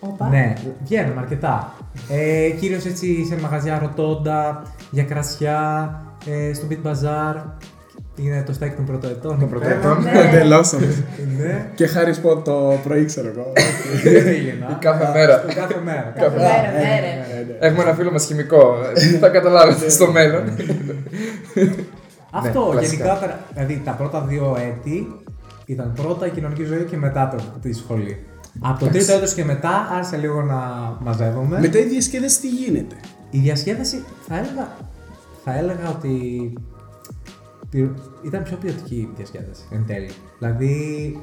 Όπα. 0.00 0.28
Ναι, 0.28 0.52
βγαίνουμε 0.84 1.20
αρκετά. 1.20 1.72
Ε, 2.08 2.50
Κυρίως 2.50 2.84
έτσι 2.84 3.24
σε 3.24 3.40
μαγαζιά 3.40 3.78
ρωτώντα, 3.78 4.62
για 4.90 5.04
κρασιά, 5.04 5.90
ε, 6.26 6.52
στο 6.52 6.66
Beat 6.70 6.90
Bazaar. 6.90 7.34
Είναι 8.16 8.42
το 8.46 8.52
στέκ 8.52 8.74
των 8.76 8.84
πρωτοετών. 8.84 9.38
Των 9.38 9.48
πρωτοετών. 9.48 10.02
Ναι. 10.02 10.10
Εντελώς. 10.20 10.72
Ναι. 11.38 11.66
Και 11.74 11.86
χάρη 11.86 12.16
πω 12.16 12.36
το 12.36 12.78
πρωί, 12.84 13.04
ξέρω 13.04 13.28
εγώ. 13.28 13.52
Δεν 14.12 14.24
πήγαινα. 14.24 14.76
Κάθε 14.80 15.10
μέρα. 15.18 15.44
Κάθε 15.54 15.80
μέρα. 15.84 16.12
Κάθε 16.16 16.36
μέρα, 16.36 16.72
ναι, 16.72 17.00
ρε. 17.00 17.40
Ε, 17.40 17.44
ναι. 17.44 17.66
Έχουμε 17.66 17.82
ένα 17.82 17.94
φίλο 17.94 18.12
μας 18.12 18.24
χημικό. 18.24 18.76
Ε, 18.94 19.00
Θα 19.18 19.28
καταλάβετε 19.28 19.88
στο 19.90 20.10
μέλλον. 20.12 20.42
Αυτό 22.30 22.64
Ναι, 22.64 22.70
κλασικά. 22.70 23.04
γενικότερα. 23.04 23.40
Δηλαδή 23.54 23.82
τα 23.84 23.92
πρώτα 23.92 24.20
δύο 24.28 24.56
έτη 24.68 25.06
ήταν 25.66 25.92
πρώτα 26.02 26.26
η 26.26 26.30
κοινωνική 26.30 26.64
ζωή 26.64 26.82
και 26.84 26.96
μετά 26.96 27.34
το, 27.36 27.42
τη 27.62 27.72
σχολή. 27.72 28.18
Από 28.60 28.78
το 28.78 28.86
τρίτο 28.90 29.12
έτος 29.12 29.34
και 29.34 29.44
μετά 29.44 29.88
άρχισα 29.96 30.16
λίγο 30.16 30.42
να 30.42 30.56
μαζεύομαι. 31.00 31.60
Μετά 31.60 31.78
η 31.78 31.82
διασκέδαση 31.84 32.40
τι 32.40 32.48
γίνεται; 32.48 32.94
Η 33.30 33.38
διασκέδαση 33.38 34.04
θα 34.28 34.34
έλεγα, 34.36 34.68
θα 35.44 35.58
έλεγα 35.58 35.88
ότι 35.96 36.08
ποι- 36.52 36.58
ήταν 38.24 38.42
πιο 38.42 38.56
ποιοτική 38.56 38.94
η 38.94 39.12
διασκέδαση 39.16 39.62
εν 39.70 39.84
τέλει. 39.86 40.10
Δηλαδή, 40.38 41.18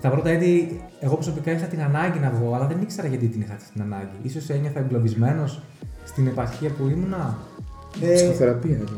τα 0.00 0.10
πρώτα 0.10 0.30
έτη 0.30 0.80
εγώ 1.00 1.14
προσωπικά 1.14 1.52
είχα 1.52 1.66
την 1.66 1.82
ανάγκη 1.82 2.18
να 2.18 2.30
βγω, 2.30 2.54
αλλά 2.54 2.66
δεν 2.66 2.78
ήξερα 2.82 3.08
γιατί 3.08 3.26
την 3.28 3.40
είχα 3.40 3.54
αυτή 3.54 3.72
την 3.72 3.82
ανάγκη. 3.82 4.16
Ίσως 4.22 4.48
ένιωθα 4.50 4.80
εγκλωβισμένος 4.80 5.62
στην 6.04 6.26
επαρχία 6.26 6.70
που 6.70 6.88
ήμουνα. 6.88 7.36
Ε, 8.00 8.14
Ψυχοθεραπεία 8.14 8.76
εδώ. 8.76 8.96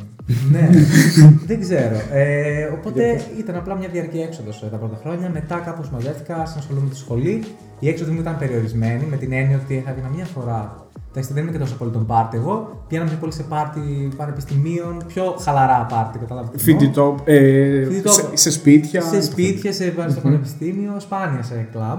ναι, 0.51 0.69
δεν 1.49 1.61
ξέρω. 1.61 1.97
Ε, 2.13 2.65
οπότε 2.65 3.21
ήταν 3.39 3.57
απλά 3.57 3.75
μια 3.77 3.89
διαρκή 3.89 4.19
έξοδος 4.19 4.67
τα 4.71 4.77
πρώτα 4.77 4.99
χρόνια. 5.03 5.31
Μετά 5.31 5.59
κάπως 5.59 5.91
μαζεύτηκα, 5.91 6.47
συνασχολούμαι 6.47 6.85
με 6.85 6.91
τη 6.91 6.97
σχολή. 6.97 7.45
Η 7.85 7.89
έξοδο 7.89 8.13
μου 8.13 8.21
ήταν 8.21 8.37
περιορισμένη 8.39 9.05
με 9.11 9.17
την 9.17 9.33
έννοια 9.33 9.61
ότι 9.65 9.83
θα 9.85 9.91
έβγαινα 9.91 10.09
μια 10.09 10.25
φορά. 10.25 10.75
Εντάξει, 11.11 11.33
δεν 11.33 11.43
είμαι 11.43 11.53
και 11.53 11.59
τόσο 11.59 11.75
πολύ 11.77 11.91
τον 11.91 12.07
πάρτι 12.07 12.37
εγώ. 12.37 12.85
Πήγαινα 12.89 13.09
πιο 13.09 13.17
πολύ 13.21 13.33
σε 13.33 13.43
πάρτι 13.43 13.81
πανεπιστημίων, 14.17 15.05
πιο 15.07 15.37
χαλαρά 15.41 15.87
πάρτι, 15.91 16.19
καταλάβετε. 16.19 16.57
τι 16.57 16.71
εννοώ. 16.71 16.81
Φοιτητό. 16.81 17.17
ε, 17.25 17.85
Φοιτητό. 17.85 18.13
σε- 18.13 18.37
Σε 18.37 18.51
σπίτια. 18.51 19.01
Σε 19.03 19.23
σπίτια, 19.23 19.73
σε, 19.73 19.93
στο 20.09 20.21
πανεπιστήμιο, 20.21 21.01
σπάνια 21.01 21.43
σε 21.43 21.69
κλαμπ. 21.73 21.99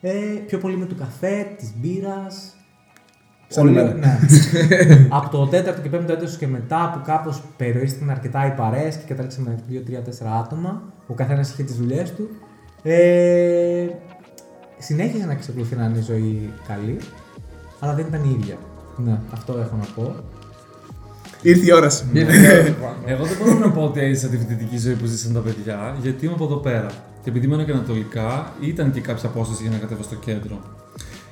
Ε, 0.00 0.10
πιο 0.46 0.58
πολύ 0.58 0.76
με 0.76 0.84
του 0.84 0.94
καφέ, 0.94 1.46
της 1.58 1.72
μπύρας. 1.80 2.56
Σαν 3.48 3.68
εμένα. 3.68 3.94
Ναι. 3.94 4.18
από 5.18 5.28
το 5.30 5.46
τέταρτο 5.46 5.80
και 5.80 5.88
πέμπτο 5.88 6.12
έτος 6.12 6.36
και 6.36 6.46
μετά 6.46 6.90
που 6.94 7.00
κάπως 7.06 7.42
περιορίστηκαν 7.56 8.10
αρκετά 8.10 8.46
οι 8.46 8.50
παρέες 8.50 8.96
και 8.96 9.04
κατάληξαμε 9.08 9.58
με 9.68 9.82
2-3-4 9.88 10.26
άτομα, 10.44 10.82
ο 11.06 11.14
καθένας 11.14 11.50
είχε 11.52 11.62
τις 11.62 11.76
δουλειές 11.76 12.12
του, 12.14 12.28
ε, 12.82 13.86
συνέχισε 14.82 15.24
να 15.26 15.32
εξακολουθεί 15.32 15.76
να 15.76 15.84
είναι 15.84 15.98
η 15.98 16.02
ζωή 16.02 16.52
καλή, 16.68 16.96
αλλά 17.80 17.94
δεν 17.94 18.06
ήταν 18.06 18.24
η 18.24 18.36
ίδια. 18.40 18.56
Ναι, 18.96 19.20
αυτό 19.30 19.52
έχω 19.52 19.76
να 19.76 19.86
πω. 19.94 20.14
Ήρθε 21.42 21.66
η 21.66 21.72
ώρα 21.72 21.90
σου. 21.90 22.04
Εγώ 23.12 23.24
δεν 23.24 23.36
μπορώ 23.38 23.58
να 23.58 23.70
πω 23.70 23.82
ότι 23.82 24.00
έζησα 24.00 24.28
τη 24.28 24.36
φοιτητική 24.36 24.78
ζωή 24.78 24.94
που 24.94 25.06
ζήσαν 25.06 25.32
τα 25.32 25.40
παιδιά, 25.40 25.96
γιατί 26.02 26.24
είμαι 26.24 26.34
από 26.34 26.44
εδώ 26.44 26.56
πέρα. 26.56 26.86
Και 27.22 27.30
επειδή 27.30 27.46
μένω 27.46 27.62
και 27.62 27.72
ανατολικά, 27.72 28.52
ήταν 28.60 28.92
και 28.92 29.00
κάποια 29.00 29.28
απόσταση 29.28 29.62
για 29.62 29.70
να 29.70 29.78
κατέβω 29.78 30.02
στο 30.02 30.14
κέντρο. 30.14 30.60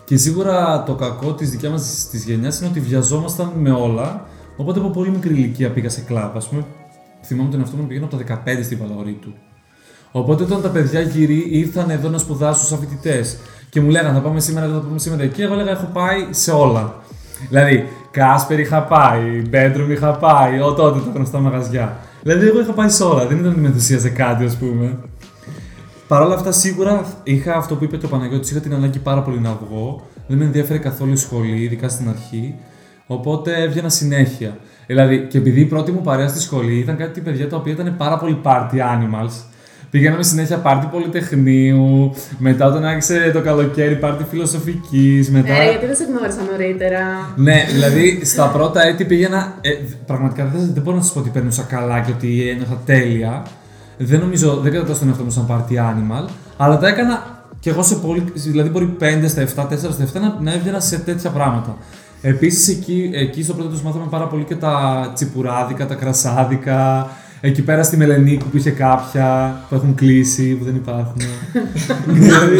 Και 0.04 0.16
σίγουρα 0.16 0.82
το 0.82 0.94
κακό 0.94 1.34
της 1.34 1.50
δικιάς 1.50 1.72
μας 1.72 2.08
της 2.10 2.24
γενιάς 2.24 2.60
είναι 2.60 2.68
ότι 2.68 2.80
βιαζόμασταν 2.80 3.52
με 3.56 3.70
όλα. 3.70 4.26
Οπότε 4.56 4.78
από 4.78 4.90
πολύ 4.90 5.10
μικρή 5.10 5.34
ηλικία 5.34 5.70
πήγα 5.70 5.88
σε 5.88 6.00
κλαμπ. 6.00 6.36
Α 6.36 6.40
πούμε, 6.48 6.64
θυμάμαι 7.22 7.50
τον 7.50 7.60
εαυτό 7.60 7.76
μου 7.76 7.82
να 7.82 7.88
πηγαίνω 7.88 8.06
από 8.06 8.16
τα 8.16 8.42
15 8.44 8.64
στην 8.64 8.78
Παλαγορή 8.78 9.18
Οπότε 10.12 10.42
όταν 10.42 10.62
τα 10.62 10.68
παιδιά 10.68 11.00
γυρί 11.00 11.46
ήρθαν 11.50 11.90
εδώ 11.90 12.08
να 12.08 12.18
σπουδάσουν 12.18 12.66
σαν 12.66 12.78
φοιτητές 12.78 13.38
και 13.68 13.80
μου 13.80 13.90
λέγανε 13.90 14.14
θα 14.14 14.20
πάμε 14.20 14.40
σήμερα 14.40 14.66
εδώ, 14.66 14.74
θα 14.74 14.86
πάμε 14.86 14.98
σήμερα 14.98 15.22
εκεί, 15.22 15.42
εγώ 15.42 15.52
έλεγα 15.52 15.70
έχω 15.70 15.88
πάει 15.92 16.26
σε 16.30 16.50
όλα. 16.50 16.94
Δηλαδή, 17.48 17.88
Κάσπερ 18.10 18.58
είχα 18.58 18.82
πάει, 18.82 19.42
Μπέντρουμ 19.48 19.90
είχα 19.90 20.12
πάει, 20.12 20.60
ο 20.60 20.72
τότε 20.72 20.98
τα 21.00 21.10
γνωστά 21.14 21.38
μαγαζιά. 21.38 21.96
Δηλαδή, 22.22 22.46
εγώ 22.46 22.60
είχα 22.60 22.72
πάει 22.72 22.88
σε 22.88 23.02
όλα, 23.02 23.26
δεν 23.26 23.38
ήταν 23.38 23.50
ότι 23.50 23.60
με 23.60 23.66
ενθουσίαζε 23.66 24.08
κάτι, 24.08 24.44
ας 24.44 24.56
πούμε. 24.56 24.98
Παρ' 26.08 26.22
όλα 26.22 26.34
αυτά, 26.34 26.52
σίγουρα 26.52 27.04
είχα 27.22 27.56
αυτό 27.56 27.74
που 27.74 27.84
είπε 27.84 27.96
και 27.96 28.06
ο 28.06 28.08
Παναγιώτης, 28.08 28.50
είχα 28.50 28.60
την 28.60 28.74
ανάγκη 28.74 28.98
πάρα 28.98 29.22
πολύ 29.22 29.40
να 29.40 29.58
βγω. 29.64 30.06
Δεν 30.26 30.38
με 30.38 30.44
ενδιαφέρει 30.44 30.78
καθόλου 30.78 31.12
η 31.12 31.16
σχολή, 31.16 31.62
ειδικά 31.62 31.88
στην 31.88 32.08
αρχή. 32.08 32.54
Οπότε 33.06 33.62
έβγαινα 33.62 33.88
συνέχεια. 33.88 34.56
Δηλαδή, 34.86 35.26
και 35.30 35.38
επειδή 35.38 35.60
η 35.60 35.64
πρώτη 35.64 35.92
μου 35.92 36.00
παρέα 36.00 36.28
στη 36.28 36.40
σχολή 36.40 36.78
ήταν 36.78 36.96
κάτι 36.96 37.20
παιδιά 37.20 37.48
τα 37.48 37.56
οποία 37.56 37.72
ήταν 37.72 37.94
πάρα 37.96 38.18
πολύ 38.18 38.40
party 38.42 38.74
animals. 38.74 39.49
Πηγαίναμε 39.90 40.22
συνέχεια 40.22 40.56
πάρτι 40.56 40.86
πολυτεχνείου, 40.90 42.14
μετά 42.38 42.66
όταν 42.66 42.84
άρχισε 42.84 43.30
το 43.34 43.40
καλοκαίρι 43.40 43.96
πάρτι 43.96 44.24
φιλοσοφικής, 44.30 45.30
μετά. 45.30 45.54
Ε, 45.54 45.70
γιατί 45.70 45.86
δεν 45.86 45.96
σε 45.96 46.04
γνώρισα 46.04 46.38
νωρίτερα; 46.50 47.00
Ναι, 47.36 47.64
δηλαδή 47.72 48.20
στα 48.24 48.46
πρώτα 48.46 48.86
έτη 48.86 49.04
πήγαινα. 49.04 49.54
Ε, 49.60 49.70
πραγματικά 50.06 50.44
δεν, 50.44 50.70
δεν 50.74 50.82
μπορώ 50.82 50.96
να 50.96 51.02
σας 51.02 51.12
πω 51.12 51.18
ότι 51.18 51.28
παίρνουσα 51.28 51.62
καλά 51.62 52.00
και 52.00 52.10
ότι 52.10 52.48
ένιωθα 52.48 52.80
τέλεια. 52.84 53.42
Δεν 53.98 54.20
νομίζω, 54.20 54.56
δεν 54.62 54.72
κατατάσσω 54.72 54.98
τον 54.98 55.08
εαυτό 55.08 55.24
μου 55.24 55.30
σαν 55.30 55.46
party 55.50 55.74
animal, 55.74 56.28
αλλά 56.56 56.78
τα 56.78 56.88
έκανα 56.88 57.44
και 57.60 57.70
εγώ 57.70 57.82
σε 57.82 57.94
πολύ. 57.94 58.24
Δηλαδή, 58.34 58.68
μπορεί 58.68 58.96
5 59.00 59.04
στα 59.26 59.42
7, 59.42 59.66
4 59.72 59.76
στα 59.78 60.04
7 60.04 60.20
να, 60.20 60.36
να 60.40 60.52
έβγαινα 60.52 60.80
σε 60.80 60.98
τέτοια 60.98 61.30
πράγματα. 61.30 61.76
Επίσης, 62.22 62.68
εκεί, 62.68 63.10
εκεί 63.14 63.42
στο 63.42 63.54
πρώτο 63.54 63.68
τους 63.68 63.82
μάθαμε 63.82 64.06
πάρα 64.10 64.26
πολύ 64.26 64.44
και 64.44 64.54
τα 64.54 65.10
τσιπουράδικα, 65.14 65.86
τα 65.86 65.94
κρασάδικα. 65.94 67.10
Εκεί 67.40 67.62
πέρα 67.62 67.82
στη 67.82 67.96
Μελενίκου 67.96 68.48
που 68.48 68.56
είχε 68.56 68.70
κάποια 68.70 69.60
που 69.68 69.74
έχουν 69.74 69.94
κλείσει, 69.94 70.54
που 70.54 70.64
δεν 70.64 70.74
υπάρχουν. 70.74 71.16
δηλαδή, 72.20 72.56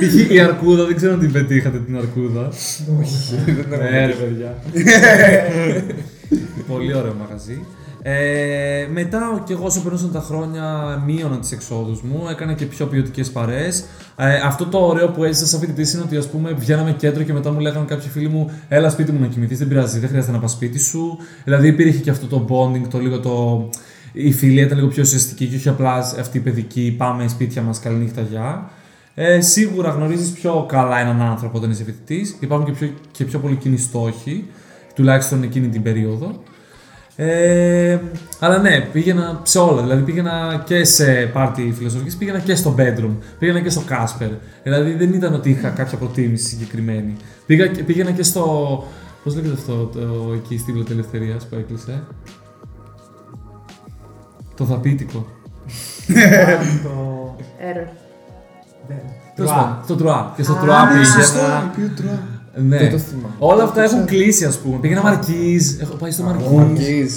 π.χ. 0.00 0.30
η 0.30 0.40
Αρκούδα, 0.40 0.84
δεν 0.84 0.96
ξέρω 0.96 1.12
αν 1.12 1.18
την 1.18 1.32
πετύχατε 1.32 1.78
την 1.78 1.96
Αρκούδα. 1.96 2.48
Όχι, 3.00 3.34
δεν 3.34 3.44
την 3.44 3.72
έχω 3.72 3.82
Ναι, 3.82 4.06
ρε 4.06 4.12
παιδιά. 4.12 4.54
Πολύ 6.72 6.94
ωραίο 6.94 7.14
μαγαζί. 7.18 7.60
Ε, 8.08 8.86
μετά 8.92 9.42
και 9.46 9.52
εγώ 9.52 9.64
όσο 9.64 9.80
περνούσαν 9.80 10.12
τα 10.12 10.20
χρόνια 10.20 10.62
μείωνα 11.06 11.38
τις 11.38 11.52
εξόδους 11.52 12.02
μου, 12.02 12.26
έκανα 12.30 12.52
και 12.52 12.64
πιο 12.64 12.86
ποιοτικές 12.86 13.30
παρέες. 13.30 13.84
Ε, 14.16 14.34
αυτό 14.44 14.66
το 14.66 14.78
ωραίο 14.78 15.08
που 15.08 15.24
έζησα 15.24 15.46
σαν 15.46 15.60
φοιτητής 15.60 15.92
είναι 15.92 16.02
ότι 16.02 16.16
ας 16.16 16.28
πούμε 16.28 16.52
βγαίναμε 16.52 16.92
κέντρο 16.92 17.22
και 17.22 17.32
μετά 17.32 17.52
μου 17.52 17.60
λέγανε 17.60 17.84
κάποιοι 17.88 18.08
φίλοι 18.08 18.28
μου 18.28 18.50
έλα 18.68 18.90
σπίτι 18.90 19.12
μου 19.12 19.20
να 19.20 19.26
κοιμηθείς, 19.26 19.58
δεν 19.58 19.68
πειράζει, 19.68 19.98
δεν 19.98 20.08
χρειάζεται 20.08 20.32
να 20.32 20.38
πας 20.38 20.50
σπίτι 20.50 20.78
σου. 20.78 21.18
Δηλαδή 21.44 21.68
υπήρχε 21.68 21.98
και 21.98 22.10
αυτό 22.10 22.26
το 22.26 22.46
bonding, 22.48 22.88
το 22.90 22.98
λίγο 22.98 23.20
το... 23.20 23.68
Η 24.18 24.32
φιλία 24.32 24.62
ήταν 24.64 24.76
λίγο 24.76 24.88
πιο 24.88 25.02
ουσιαστική 25.02 25.46
και 25.46 25.56
όχι 25.56 25.68
απλά 25.68 25.96
αυτή 25.96 26.38
η 26.38 26.40
παιδική 26.40 26.94
πάμε 26.98 27.28
σπίτια 27.28 27.62
μας, 27.62 27.80
καληνύχτα, 27.80 28.20
γεια. 28.20 28.70
Ε, 29.14 29.40
σίγουρα 29.40 29.90
γνωρίζεις 29.90 30.30
πιο 30.30 30.66
καλά 30.68 30.98
έναν 30.98 31.22
άνθρωπο 31.22 31.58
όταν 31.58 31.70
είσαι 31.70 31.84
φοιτητής. 31.84 32.36
Υπάρχουν 32.40 32.66
και 32.66 32.72
πιο, 32.72 32.90
και 33.10 33.24
πιο 33.24 33.38
πολύ 33.38 33.54
κοινοί 33.54 33.76
στόχοι, 33.76 34.44
τουλάχιστον 34.94 35.42
εκείνη 35.42 35.68
την 35.68 35.82
περίοδο. 35.82 36.42
Ε, 37.16 37.98
αλλά 38.40 38.58
ναι, 38.58 38.80
πήγαινα 38.92 39.40
σε 39.42 39.58
όλα. 39.58 39.82
Δηλαδή 39.82 40.02
πήγαινα 40.02 40.62
και 40.66 40.84
σε 40.84 41.12
πάρτι 41.32 41.72
φιλοσοφικής, 41.76 42.16
πήγαινα 42.16 42.38
και 42.38 42.54
στο 42.54 42.74
bedroom, 42.78 43.16
πήγαινα 43.38 43.60
και 43.60 43.70
στο 43.70 43.82
Casper. 43.88 44.30
Δηλαδή 44.62 44.92
δεν 44.92 45.12
ήταν 45.12 45.34
ότι 45.34 45.50
είχα 45.50 45.68
κάποια 45.68 45.98
προτίμηση 45.98 46.46
συγκεκριμένη. 46.46 47.16
Πήγα, 47.46 47.66
και- 47.66 47.82
πήγαινα 47.82 48.10
και 48.10 48.22
στο. 48.22 48.84
Πώς 49.24 49.34
λέγεται 49.34 49.52
αυτό 49.52 49.84
το, 49.84 50.32
εκεί 50.34 50.58
στη 50.58 50.84
Ελευθερία 50.90 51.36
που 51.50 51.56
έκλεισε; 51.56 52.02
Το 54.56 54.64
θαπίτικο. 54.64 55.26
το. 56.82 57.36
Error. 57.60 57.88
δεν- 58.88 58.96
Τέλος 59.34 59.50
Τρουά. 59.50 59.62
πάντων, 59.64 59.78
Στο 59.84 59.94
Τρουά. 59.96 60.32
Και 60.36 60.42
στο 60.42 60.52
Α, 60.52 60.56
Τρουά 60.60 60.92
ναι, 60.94 61.04
Σωστό, 61.04 61.38
πήγαινα. 61.38 61.72
ποιο 61.76 61.90
τρώω. 61.96 62.64
Ναι. 62.68 62.78
Δεν 62.78 62.90
το 62.90 62.98
θυμάμαι. 62.98 63.34
Όλα 63.38 63.62
αυτά 63.62 63.82
έχουν 63.82 64.04
κλείσει, 64.04 64.44
ας 64.44 64.58
πούμε. 64.58 64.76
Πήγαινα 64.76 65.02
Μαρκίζ, 65.02 65.80
έχω 65.80 65.94
πάει 65.94 66.10
στο 66.10 66.22
Μαρκίζ. 66.22 67.12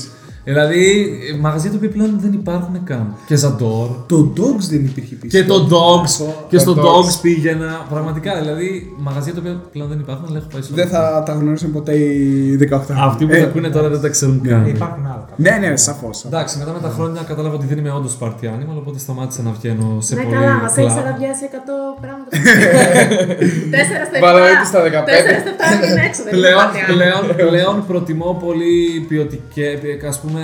Μαρκίζ. 0.53 0.77
Δηλαδή, 0.77 1.37
μαγαζιά 1.41 1.69
τα 1.69 1.75
οποία 1.75 1.89
πλέον 1.89 2.11
δεν 2.19 2.33
υπάρχουν 2.33 2.83
καν. 2.83 3.13
Και 3.25 3.35
Ζαντόρ. 3.35 3.87
Το 4.07 4.33
Dogs 4.37 4.65
δεν 4.69 4.85
υπήρχε 4.85 5.15
πίσω. 5.15 5.37
Και 5.37 5.43
το 5.47 5.67
Dogs. 5.71 6.25
Και 6.49 6.55
Το 6.55 6.61
στο 6.61 6.73
Dogs. 6.77 6.83
Dogs 6.83 7.19
πήγαινα. 7.21 7.85
Πραγματικά, 7.89 8.35
δηλαδή, 8.39 8.93
μαγαζιά 8.97 9.33
τα 9.33 9.39
οποία 9.39 9.61
πλέον 9.71 9.89
δεν 9.89 9.99
υπάρχουν, 9.99 10.25
αλλά 10.29 10.37
έχω 10.37 10.47
πάει 10.53 10.61
στο 10.61 10.73
Δεν 10.75 10.87
θα 10.87 11.23
τα 11.25 11.33
γνωρίσουν 11.33 11.71
ποτέ 11.71 11.93
οι 11.95 12.57
18 12.71 12.79
Αυτοί 13.09 13.25
που 13.25 13.33
Ε, 13.33 13.37
τα 13.39 13.43
ακούνε 13.45 13.69
τώρα 13.69 13.89
δεν 13.89 14.01
τα 14.01 14.09
ξέρουν 14.09 14.41
Ε, 14.45 14.47
καν. 14.49 14.67
Υπάρχουν 14.67 15.05
άλλα. 15.05 15.25
κάποια. 15.29 15.59
Ναι, 15.59 15.67
ναι, 15.67 15.75
σαφώς. 15.77 16.23
Εντάξει, 16.25 16.57
μετά 16.57 16.71
με 16.71 16.79
τα 16.79 16.89
χρόνια 16.95 17.21
κατάλαβα 17.27 17.55
ότι 17.55 17.65
δεν 17.65 17.77
είμαι 17.77 17.91
όντως 17.91 18.17
party 18.21 18.43
animal, 18.55 18.77
οπότε 18.77 18.99
σταμάτησα 18.99 19.41
να 19.41 19.51
βγαίνω 19.59 19.97
σε 19.99 20.15
ναι, 20.15 20.21
πολύ 20.21 20.35
καλά, 20.35 20.53
μα 20.53 20.65
έχει 20.65 20.73
κλαμπ. 20.93 20.97
αραδιάσει 21.05 21.43
100 21.51 21.57
πράγματα. 22.03 22.29
Τέσσερα 23.75 24.03
στα 24.09 24.17
7. 24.19 24.21
Βάλαμε 24.23 24.49
στα 24.71 24.79
15. 24.83 24.89
Τέσσερα 25.11 25.39
στα 25.43 25.51
7 25.81 25.91
είναι 25.91 26.01
έξω. 26.09 26.21
δεν 26.23 26.33
είναι 26.33 26.41
Πλέον, 26.41 26.63
κάτι 26.65 26.79
άλλο. 26.83 26.93
πλέον, 26.95 27.23
πλέον 27.49 27.75
προτιμώ 27.89 28.29
πολύ 28.45 28.75
ποιοτικέ, 29.09 29.69
ας 30.11 30.17
πούμε, 30.21 30.38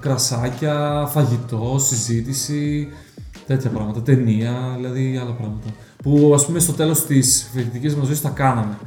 κρασάκια, 0.00 1.08
φαγητό, 1.12 1.76
συζήτηση, 1.78 2.88
τέτοια 3.46 3.70
πράγματα, 3.70 4.02
ταινία, 4.02 4.52
δηλαδή 4.76 5.18
άλλα 5.22 5.32
πράγματα. 5.32 5.66
Που 6.02 6.32
ας 6.34 6.46
πούμε 6.46 6.58
στο 6.58 6.72
τέλος 6.72 7.06
της 7.06 7.50
φοιτητικής 7.54 7.94
μας 7.96 8.06
ζωής 8.06 8.20
τα 8.20 8.28
κάναμε. 8.28 8.78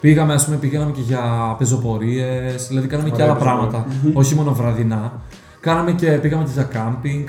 Πήγαμε, 0.00 0.34
ας 0.34 0.44
πούμε, 0.44 0.56
πηγαίναμε 0.56 0.90
και 0.92 1.00
για 1.00 1.54
πεζοπορίες, 1.58 2.66
δηλαδή 2.68 2.86
κάναμε 2.86 3.10
και 3.10 3.22
άλλα 3.22 3.36
πράγματα, 3.36 3.86
όχι 4.12 4.34
μόνο 4.34 4.54
βραδινά. 4.54 5.12
Κάναμε 5.60 5.92
και, 5.92 6.06
πήγαμε 6.10 6.44
και 6.44 6.50
για 6.54 6.62
κάμπινγκ 6.62 7.26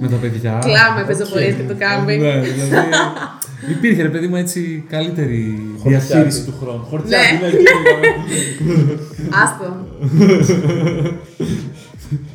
με 0.00 0.08
τα 0.08 0.16
παιδιά. 0.16 0.58
Κλάμε 0.64 1.04
πεζοπορίες 1.06 1.54
και 1.54 1.62
το 1.62 1.74
κάμπινγκ. 1.78 2.20
Ναι, 2.20 2.40
δηλαδή 2.40 2.86
υπήρχε 3.70 4.02
ρε 4.02 4.08
παιδί 4.08 4.26
μου 4.26 4.36
έτσι 4.36 4.84
καλύτερη 4.88 5.62
διαχείριση 5.84 6.44
του 6.44 6.54
χρόνου. 6.60 6.84
Χορτιάτι, 6.90 7.32
Ναι. 7.32 7.38
ναι, 7.40 7.46
εκεί 7.46 7.56
πήγαμε. 7.62 8.06
Άστο. 9.42 9.74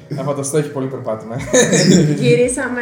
Να 0.10 0.24
φανταστώ 0.24 0.58
έχει 0.58 0.70
πολύ 0.70 0.88
περπάτημα. 0.88 1.36
Γυρίσαμε. 2.20 2.82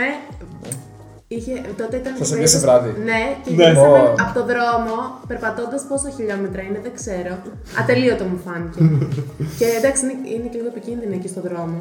Είχε, 1.30 1.52
τότε 1.78 1.96
ήταν. 1.98 2.14
Σας 2.18 2.30
η 2.30 2.34
έπιασε 2.34 2.60
περίοδος- 2.60 2.62
βράδυ. 2.62 2.90
Ναι, 3.10 3.22
και 3.44 3.50
Ναι. 3.52 3.64
γυρίσαμε 3.64 4.00
Ω. 4.00 4.14
από 4.24 4.34
το 4.40 4.44
δρόμο, 4.52 4.96
περπατώντας 5.28 5.82
πόσο 5.90 6.08
χιλιόμετρα 6.16 6.62
είναι, 6.62 6.80
δεν 6.86 6.94
ξέρω. 7.00 7.34
Ατελείωτο 7.80 8.24
μου 8.30 8.40
φάνηκε. 8.46 8.80
και 9.60 9.66
εντάξει, 9.80 10.02
είναι, 10.04 10.16
είναι 10.36 10.48
και 10.52 10.58
λίγο 10.58 10.70
επικίνδυνο 10.76 11.14
εκεί 11.20 11.28
στο 11.28 11.42
δρόμο. 11.42 11.80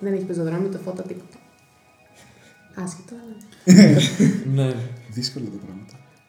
Δεν 0.00 0.12
έχει 0.14 0.22
πεζοδρόμιο, 0.30 0.68
το 0.74 0.78
φώτα 0.84 1.02
τίποτα. 1.02 1.36
Άσχετο, 2.84 3.14
αλλά. 3.22 3.36
Ναι. 4.56 4.68
Δύσκολα 5.16 5.44
τα 5.54 5.58
πράγματα. 5.64 5.79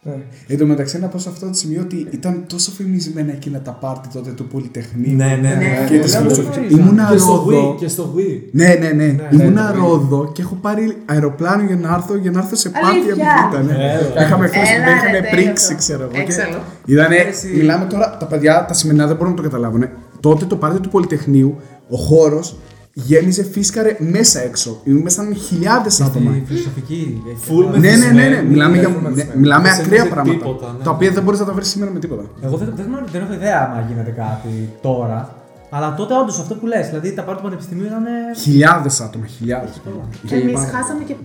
Ναι. 0.04 0.14
Εν 0.48 0.58
τω 0.58 0.66
μεταξύ, 0.66 1.00
να 1.00 1.08
πω 1.08 1.18
σε 1.18 1.30
αυτό 1.30 1.48
το 1.48 1.54
σημείο 1.54 1.82
ότι 1.82 2.08
ήταν 2.12 2.44
τόσο 2.48 2.72
φημισμένα 2.72 3.32
εκείνα 3.32 3.60
τα 3.62 3.72
πάρτι 3.72 4.08
τότε 4.14 4.32
του 4.32 4.48
Πολυτεχνείου. 4.48 5.16
Ναι, 5.16 5.26
ναι, 5.26 5.50
ναι. 5.50 5.56
Ναι. 5.56 5.88
Και 5.90 6.00
της 6.00 6.14
Ναι, 6.14 6.20
φιλοσοφικής. 6.20 6.58
ναι, 6.58 6.76
ναι. 6.76 6.82
Ήμουνα 6.82 7.08
Και 7.12 7.18
στο 7.18 7.34
Ρόδο. 7.34 7.72
Wii, 7.74 7.78
και 7.80 7.88
στο 7.88 8.14
Wii. 8.18 8.40
Ναι, 8.52 8.76
ναι, 8.80 8.88
ναι. 8.92 9.06
ναι, 9.06 9.28
Ήμουνα 9.32 9.72
ναι. 9.72 9.80
Ρόδο 9.80 10.32
και 10.34 10.42
έχω 10.42 10.56
πάρει 10.62 10.98
αεροπλάνο 11.06 11.64
για 11.64 11.76
να 11.76 11.94
έρθω, 11.94 12.16
για 12.16 12.32
να 12.32 12.40
έρθω 12.40 12.56
σε 12.56 12.70
πάρτι 12.70 12.88
Αλήθεια; 12.88 13.26
από 13.52 13.58
β' 13.58 13.66
ναι. 13.66 13.74
Έλα. 14.14 14.26
Είχαμε 14.26 14.48
φέρει, 14.48 14.68
Έλα, 14.76 14.86
με 14.86 14.92
ρε, 14.92 14.96
είχαν 14.98 15.12
τέλειο 15.12 15.30
πρίξεις, 15.32 15.66
αυτό. 15.68 15.78
ξέρω 15.78 16.04
εγώ. 16.04 16.12
και 16.12 16.20
Έξαλλο. 16.20 16.62
Ήτανε, 16.86 17.16
Εσύ. 17.16 17.48
μιλάμε 17.56 17.86
τώρα, 17.86 18.18
τα 18.20 18.26
παιδιά, 18.26 18.66
τα 18.68 18.74
σημερινά 18.74 19.08
δεν 19.08 19.16
μπορούν 19.16 19.32
να 19.32 19.38
το 19.38 19.44
καταλάβουν. 19.44 19.84
Τότε 20.20 20.46
το 20.46 20.56
πάρτι 20.56 20.80
του 20.80 20.90
Πολυτεχνείου, 20.90 21.56
ο 21.90 21.98
χώρος 21.98 22.56
γέμιζε 22.94 23.44
φίσκαρε 23.44 23.96
μέσα 24.00 24.40
έξω. 24.44 24.82
Ήμασταν 24.84 25.36
χιλιάδες 25.36 26.02
άτομα. 26.02 26.32
Στη 26.32 26.44
φιλοσοφική. 26.46 27.24
έχει 27.30 27.38
Full 27.50 27.56
πολλά. 27.56 27.70
με- 27.70 27.78
Ναι, 27.78 27.90
ναι, 27.96 27.96
ναι, 27.96 28.06
ναι. 28.06 28.14
μεθυσμένοι, 28.14 28.48
Μιλάμε, 28.48 28.78
για, 28.78 28.88
έχουμε 28.88 29.02
ναι, 29.02 29.10
μεθυσμένοι. 29.10 29.40
μιλάμε 29.40 29.64
Δεν 29.64 29.74
σε 29.76 29.82
ακραία 29.82 29.98
νοιάζει 29.98 30.14
πράγματα. 30.14 30.38
τίποτα, 30.46 30.76
ναι. 30.78 30.84
Τα 30.84 30.92
οποία 30.92 31.12
δεν 31.12 31.24
μπορεί 31.24 31.38
να 31.38 31.46
τα 31.46 31.54
βρεις 31.54 31.68
σήμερα 31.68 31.92
με 31.92 32.00
τίποτα. 32.00 32.24
Εγώ 32.42 32.58
δεν, 32.58 32.74
δεν, 32.76 32.86
γνωρίζω, 32.86 33.12
δεν 33.12 33.22
έχω 33.22 33.34
ιδέα 33.34 33.60
άμα 33.72 33.86
γίνεται 33.88 34.12
κάτι 34.12 34.70
τώρα. 34.82 35.36
Αλλά 35.70 35.94
τότε 35.94 36.14
όντως 36.14 36.40
αυτό 36.40 36.56
που 36.56 36.66
λες, 36.66 36.88
δηλαδή 36.88 37.14
τα 37.14 37.22
πάρτι 37.24 37.42
του 37.42 37.48
πανεπιστημίου 37.48 37.86
ήταν. 37.86 38.04
Χιλιάδες 38.44 39.02
άτομα, 39.02 39.26
χιλιάδες. 39.26 39.82
Εμείς 40.30 40.60
χάσαμε 40.74 41.04
και. 41.04 41.16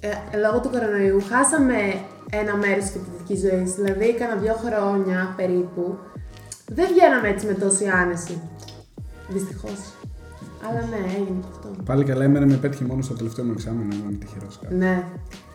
Ε, 0.00 0.08
λόγω 0.44 0.60
του 0.60 0.70
κορονοϊού, 0.74 1.18
χάσαμε 1.30 1.74
ένα 2.40 2.56
μέρος 2.56 2.84
της 2.84 2.92
φοιτητικής 2.92 3.38
ζωής. 3.46 3.68
Δηλαδή, 3.78 4.14
κάνα 4.18 4.34
δύο 4.42 4.54
χρόνια 4.64 5.34
περίπου. 5.36 5.84
Δεν 6.76 6.86
βγαίναμε 6.92 7.28
έτσι 7.28 7.46
με 7.46 7.52
τόση 7.52 7.84
άνεση. 8.02 8.34
Δυστυχώς. 9.28 9.78
Αλλά 10.68 10.80
ναι, 10.90 10.96
έγινε 11.14 11.40
και 11.40 11.48
αυτό. 11.50 11.82
Πάλι 11.84 12.04
καλά, 12.04 12.24
εμένα 12.24 12.46
με 12.46 12.54
πέτυχε 12.54 12.84
μόνο 12.84 13.02
στο 13.02 13.14
τελευταίο 13.14 13.44
μου 13.44 13.52
εξάμεινο, 13.52 13.88
να 13.88 13.94
είμαι 13.94 14.16
τυχερός 14.18 14.58
κάτι. 14.62 14.74
Ναι. 14.74 15.04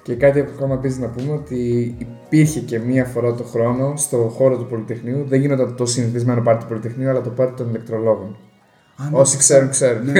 Και 0.03 0.15
κάτι 0.15 0.39
ακόμα 0.39 0.73
επίσης 0.73 0.97
να 0.97 1.07
πούμε 1.07 1.31
ότι 1.31 1.95
υπήρχε 1.97 2.59
και 2.59 2.79
μία 2.79 3.05
φορά 3.05 3.33
το 3.33 3.43
χρόνο 3.43 3.93
στο 3.97 4.17
χώρο 4.17 4.57
του 4.57 4.65
Πολυτεχνείου. 4.65 5.25
Δεν 5.27 5.41
γινόταν 5.41 5.75
το 5.75 5.85
συνηθισμένο 5.85 6.41
πάρτι 6.41 6.61
του 6.61 6.67
Πολυτεχνείου, 6.69 7.09
αλλά 7.09 7.21
το 7.21 7.29
πάρτι 7.29 7.53
των 7.53 7.69
ηλεκτρολόγων. 7.69 8.37
Α, 8.95 9.09
ναι. 9.09 9.17
Όσοι 9.17 9.37
ξέρουν, 9.37 9.69
ξέρουν. 9.69 10.07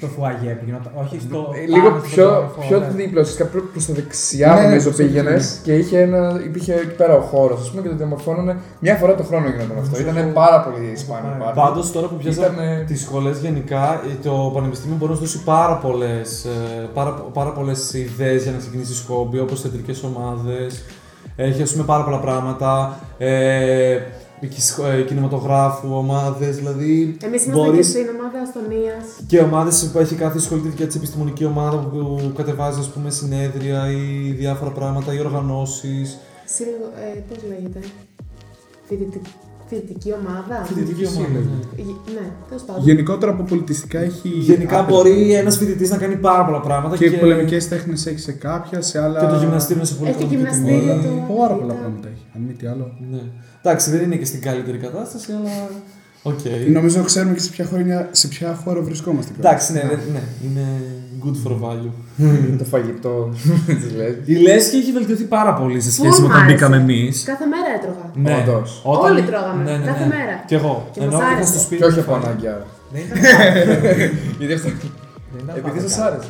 Ναι. 0.00 0.06
Στο 0.08 0.14
φουαγέ 0.14 0.50
πήγαινα. 0.60 0.80
Όχι 1.02 1.20
στο. 1.20 1.38
Ε, 1.54 1.60
Λίγο 1.74 1.88
πάνω 1.88 1.98
στο 1.98 2.08
πιο, 2.08 2.24
τηλέφωνο, 2.26 2.66
πιο 2.68 2.78
ναι. 2.78 2.88
δίπλα, 2.98 3.20
ουσιαστικά 3.20 3.48
προ 3.48 3.60
τα 3.86 3.92
δεξιά 3.98 4.50
Ναι, 4.54 4.60
νομίζω 4.62 4.82
προς 4.88 4.96
τα 4.96 5.02
πήγαινες 5.02 5.32
δεξιά. 5.44 5.60
και 5.64 5.72
είχε 5.80 6.00
ένα, 6.00 6.40
υπήρχε 6.48 6.72
εκεί 6.74 6.94
πέρα 7.00 7.14
ο 7.14 7.20
χώρος, 7.20 7.60
ας 7.60 7.68
πούμε, 7.70 7.82
και 7.82 7.88
το 7.88 7.96
διαμορφώνανε. 7.96 8.56
Μια 8.80 8.94
φορά 9.00 9.14
το 9.14 9.22
χρόνο 9.22 9.46
γινόταν 9.48 9.78
αυτό. 9.82 10.00
Ήταν 10.00 10.32
πάρα 10.32 10.58
πολύ 10.60 10.96
σπάνιο 10.96 11.30
Πάρα. 11.38 11.44
πάρτι. 11.44 11.60
Πάντως 11.60 11.92
τώρα 11.92 12.06
που 12.06 12.16
πιάσαμε 12.16 12.46
Ήτανε- 12.62 12.86
τις 12.86 13.00
σχολές 13.00 13.38
γενικά, 13.38 13.84
ε, 14.10 14.14
το 14.28 14.50
Πανεπιστήμιο 14.54 14.96
μπορεί 14.98 15.10
να 15.10 15.16
σου 15.16 15.22
δώσει 15.24 15.42
πάρα 15.44 15.76
πολλές 15.76 16.46
πάρα, 16.94 17.10
πάρα 17.32 17.50
πολλές 17.50 17.92
ιδέες 17.94 18.42
για 18.42 18.52
να 18.52 18.58
ξεκινήσεις 18.58 19.04
χόμπι, 19.08 19.38
όπως 19.38 19.60
θεατρικές 19.60 20.02
ομάδες. 20.02 20.84
Έχει 21.36 21.62
ας 21.62 21.72
πούμε 21.72 21.84
πάρα 21.84 22.04
πολλά 22.04 22.18
πράγματα. 22.18 22.98
Ε, 23.18 23.92
εκεί 23.92 24.00
σχο- 24.00 24.04
ε, 24.04 24.25
κινηματογράφου, 25.06 25.96
ομάδες, 25.96 26.56
δηλαδή. 26.56 27.16
Εμείς 27.22 27.44
είμαστε 27.44 27.64
μπορείς- 27.64 27.86
και 27.92 27.98
στην 27.98 28.08
ομάδα 28.18 28.40
Αστονία. 28.40 28.94
Και 29.26 29.38
ομάδες 29.40 29.90
που 29.92 29.98
έχει 29.98 30.14
κάθε 30.14 30.38
ασχολείται 30.38 30.68
και 30.68 30.82
έτσι 30.82 30.98
επιστημονική 30.98 31.44
ομάδα 31.44 31.76
που 31.76 32.32
κατεβάζει 32.36 32.80
ας 32.80 32.88
πούμε, 32.88 33.10
συνέδρια 33.10 33.90
ή 33.90 34.30
διάφορα 34.30 34.70
πράγματα 34.70 35.12
ή 35.14 35.18
οργανώσεις. 35.20 36.18
Σύλλογο. 36.44 36.90
Ε, 37.14 37.18
Πώς 37.28 37.38
λέγεται; 37.48 37.78
Φοιτητική, 38.88 39.30
φοιτητική 39.68 40.12
ομάδα. 40.20 40.64
Φοιτητική 40.64 41.06
ομάδα. 41.06 41.28
ναι. 41.32 41.38
Γε- 41.76 42.20
Ναι, 42.20 42.26
τέλος 42.48 42.62
πάντων. 42.62 42.82
Γενικότερα 42.84 43.32
από 43.32 43.42
πολιτιστικά 43.42 43.98
έχει. 43.98 44.28
Γενικά 44.28 44.78
άπειρα. 44.78 44.96
μπορεί 44.98 45.32
ένας 45.34 45.56
φοιτητής 45.56 45.90
να 45.90 45.96
κάνει 45.96 46.16
πάρα 46.16 46.44
πολλά 46.44 46.60
πράγματα 46.60 46.96
Και, 46.96 47.10
πολεμικές 47.10 47.68
τέχνες 47.68 48.06
έχει 48.06 48.18
σε 48.18 48.32
κάποια, 48.32 48.80
σε 48.80 49.02
άλλα. 49.02 49.20
και 49.20 49.26
το 49.26 49.36
γυμναστήριο 49.36 49.76
είναι 49.82 49.90
σε 49.90 49.94
πολύ 49.94 50.10
Έχει 50.10 50.18
και 50.18 50.34
οικονομική 50.34 50.58
γυμναστήριο 50.60 51.00
τιμή. 51.00 51.24
του. 51.28 51.34
Πάρα 51.36 51.54
πολλά 51.54 51.64
Ήταν. 51.72 51.76
πράγματα 51.78 52.08
έχει. 52.08 52.24
Αν 52.34 52.40
μη 52.46 52.52
τι 52.52 52.66
άλλο. 52.66 52.92
Ναι. 53.10 53.20
Εντάξει, 53.62 53.90
δεν 53.90 54.02
είναι 54.02 54.16
και 54.16 54.24
στην 54.24 54.40
καλύτερη 54.40 54.78
κατάσταση, 54.78 55.32
αλλά. 55.32 55.50
Οκ. 56.22 56.38
Νομίζω 56.72 57.02
ξέρουμε 57.02 57.34
και 57.34 57.40
σε 57.40 57.50
ποια, 57.50 57.64
χρόνια, 57.64 58.08
σε 58.12 58.28
ποια 58.28 58.54
χώρα 58.64 58.80
βρισκόμαστε. 58.80 59.32
Εντάξει, 59.38 59.72
ναι, 59.72 59.82
ναι, 59.82 59.96
ναι, 60.12 60.22
είναι 60.44 60.64
good 61.24 61.36
for 61.48 61.52
value. 61.64 61.92
το 62.58 62.64
φαγητό 62.64 63.32
τη 63.80 63.94
λέει. 63.96 64.22
Η 64.24 64.34
Λέσχη 64.34 64.76
έχει 64.76 64.92
βελτιωθεί 64.92 65.24
πάρα 65.24 65.54
πολύ 65.54 65.80
σε 65.80 65.90
σχέση 65.92 66.08
Φουλ 66.10 66.20
με 66.22 66.26
μ' 66.26 66.30
όταν 66.30 66.40
άρεσε. 66.42 66.52
μπήκαμε 66.54 66.76
εμείς. 66.76 67.22
Κάθε 67.24 67.44
μέρα 67.46 67.68
έτρωγα. 67.78 68.10
Ναι, 68.14 68.50
Όντως. 68.52 68.80
Όλοι 68.84 69.22
τρώγαμε, 69.22 69.82
κάθε 69.86 70.04
μέρα. 70.06 70.34
Κι 70.46 70.54
εγώ. 70.54 70.88
Και 70.92 71.00
Ενώ 71.00 71.10
μας 71.12 71.20
ήρθα 71.20 71.34
άρεσε. 71.34 71.52
στο 71.52 71.60
σπίτι. 71.64 71.80
Και 71.80 71.86
όχι 71.88 71.98
μου 71.98 72.04
από 72.04 72.12
φάνηκε. 72.12 72.28
ανάγκη 72.28 72.46
άρα. 72.48 72.66
Δεν 72.92 73.02
ήταν 73.06 73.18
Γιατί 74.38 74.52
αυτό. 74.58 74.68
δεν 75.32 75.40
ήταν 75.44 75.56
Επειδή 75.56 75.76
πάρα 75.78 75.80
σας 75.88 75.94
καλά. 75.96 76.06
άρεσε. 76.10 76.28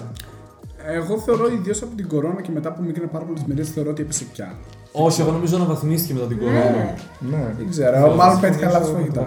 Εγώ 0.99 1.18
θεωρώ 1.18 1.45
ιδίως 1.59 1.82
από 1.82 1.93
την 1.97 2.09
κορώνα 2.09 2.41
και 2.41 2.51
μετά 2.55 2.68
που 2.72 2.80
μείνανε 2.87 3.09
πάρα 3.12 3.24
πολλές 3.24 3.40
μέρες 3.46 3.62
θεωρώ 3.74 3.91
ότι 3.91 4.03
έπεσε 4.03 4.24
κι 4.32 4.43
άλλο. 4.43 4.61
Όχι, 5.07 5.20
εγώ 5.20 5.30
νομίζω 5.30 5.57
αναβαθμίστηκε 5.57 6.14
μετά 6.14 6.26
την 6.26 6.39
κορώνα. 6.39 6.61
Ναι. 6.61 6.95
Ναι. 7.30 7.43
Δεν 7.59 7.66
ξέρω, 7.70 8.14
μάλλον 8.14 8.41
πέτυχα 8.41 8.70
λάθος 8.70 8.91
φαγητά. 8.97 9.24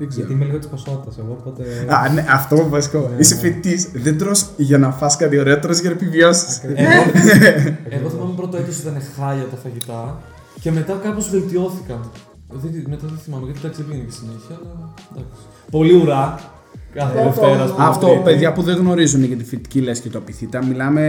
Δεν 0.00 0.08
ξέρω. 0.08 0.26
Γιατί 0.26 0.32
είμαι 0.36 0.44
λίγο 0.44 0.58
της 0.58 0.68
ποσότητα 0.74 1.10
εγώ, 1.22 1.36
οπότε. 1.40 1.62
Α, 1.88 2.08
ναι, 2.12 2.24
αυτό 2.30 2.56
είναι 2.56 2.68
βασικό. 2.68 3.10
Είσαι 3.18 3.34
φοιτητής. 3.34 3.88
Δεν 3.94 4.18
τρως 4.18 4.46
για 4.56 4.78
να 4.78 4.90
φας 4.90 5.16
κάτι 5.16 5.38
ωραίο, 5.38 5.58
τρως 5.58 5.78
για 5.80 5.90
να 5.90 5.96
επιβιώσεις. 5.96 6.60
Εγώ, 6.64 7.02
εγώ 7.90 8.08
θυμάμαι 8.10 8.32
πρώτο 8.36 8.56
έτος 8.56 8.78
ήταν 8.78 8.96
χάλια 9.16 9.44
τα 9.44 9.56
φαγητά 9.62 10.20
και 10.60 10.70
μετά 10.70 11.00
κάπως 11.04 11.30
βελτιώθηκαν. 11.30 12.00
Δεν, 12.52 12.70
μετά 12.88 13.06
δεν 13.06 13.18
θυμάμαι 13.24 13.44
γιατί 13.44 13.58
εντάξει 13.62 13.80
δεν 13.82 13.90
πήγαινε 13.90 14.06
και 14.08 14.14
συνέχεια, 14.20 14.54
αλλά 14.60 14.94
εντάξει. 15.12 15.40
Πολύ 15.70 15.94
ουρά. 15.94 16.38
Κάθε 16.94 17.18
Πω, 17.18 17.22
πω. 17.24 17.24
Δευτέρα. 17.30 17.62
ας 17.62 17.70
πούμε. 17.72 17.84
Αυτό, 17.86 18.20
παιδιά 18.24 18.52
που 18.52 18.62
δεν 18.62 18.76
γνωρίζουν 18.76 19.24
για 19.24 19.36
τη 19.36 19.44
φοιτητική 19.44 19.80
λέσχη 19.80 20.02
και 20.02 20.08
το 20.10 20.18
απειθήτα, 20.18 20.64
μιλάμε 20.64 21.04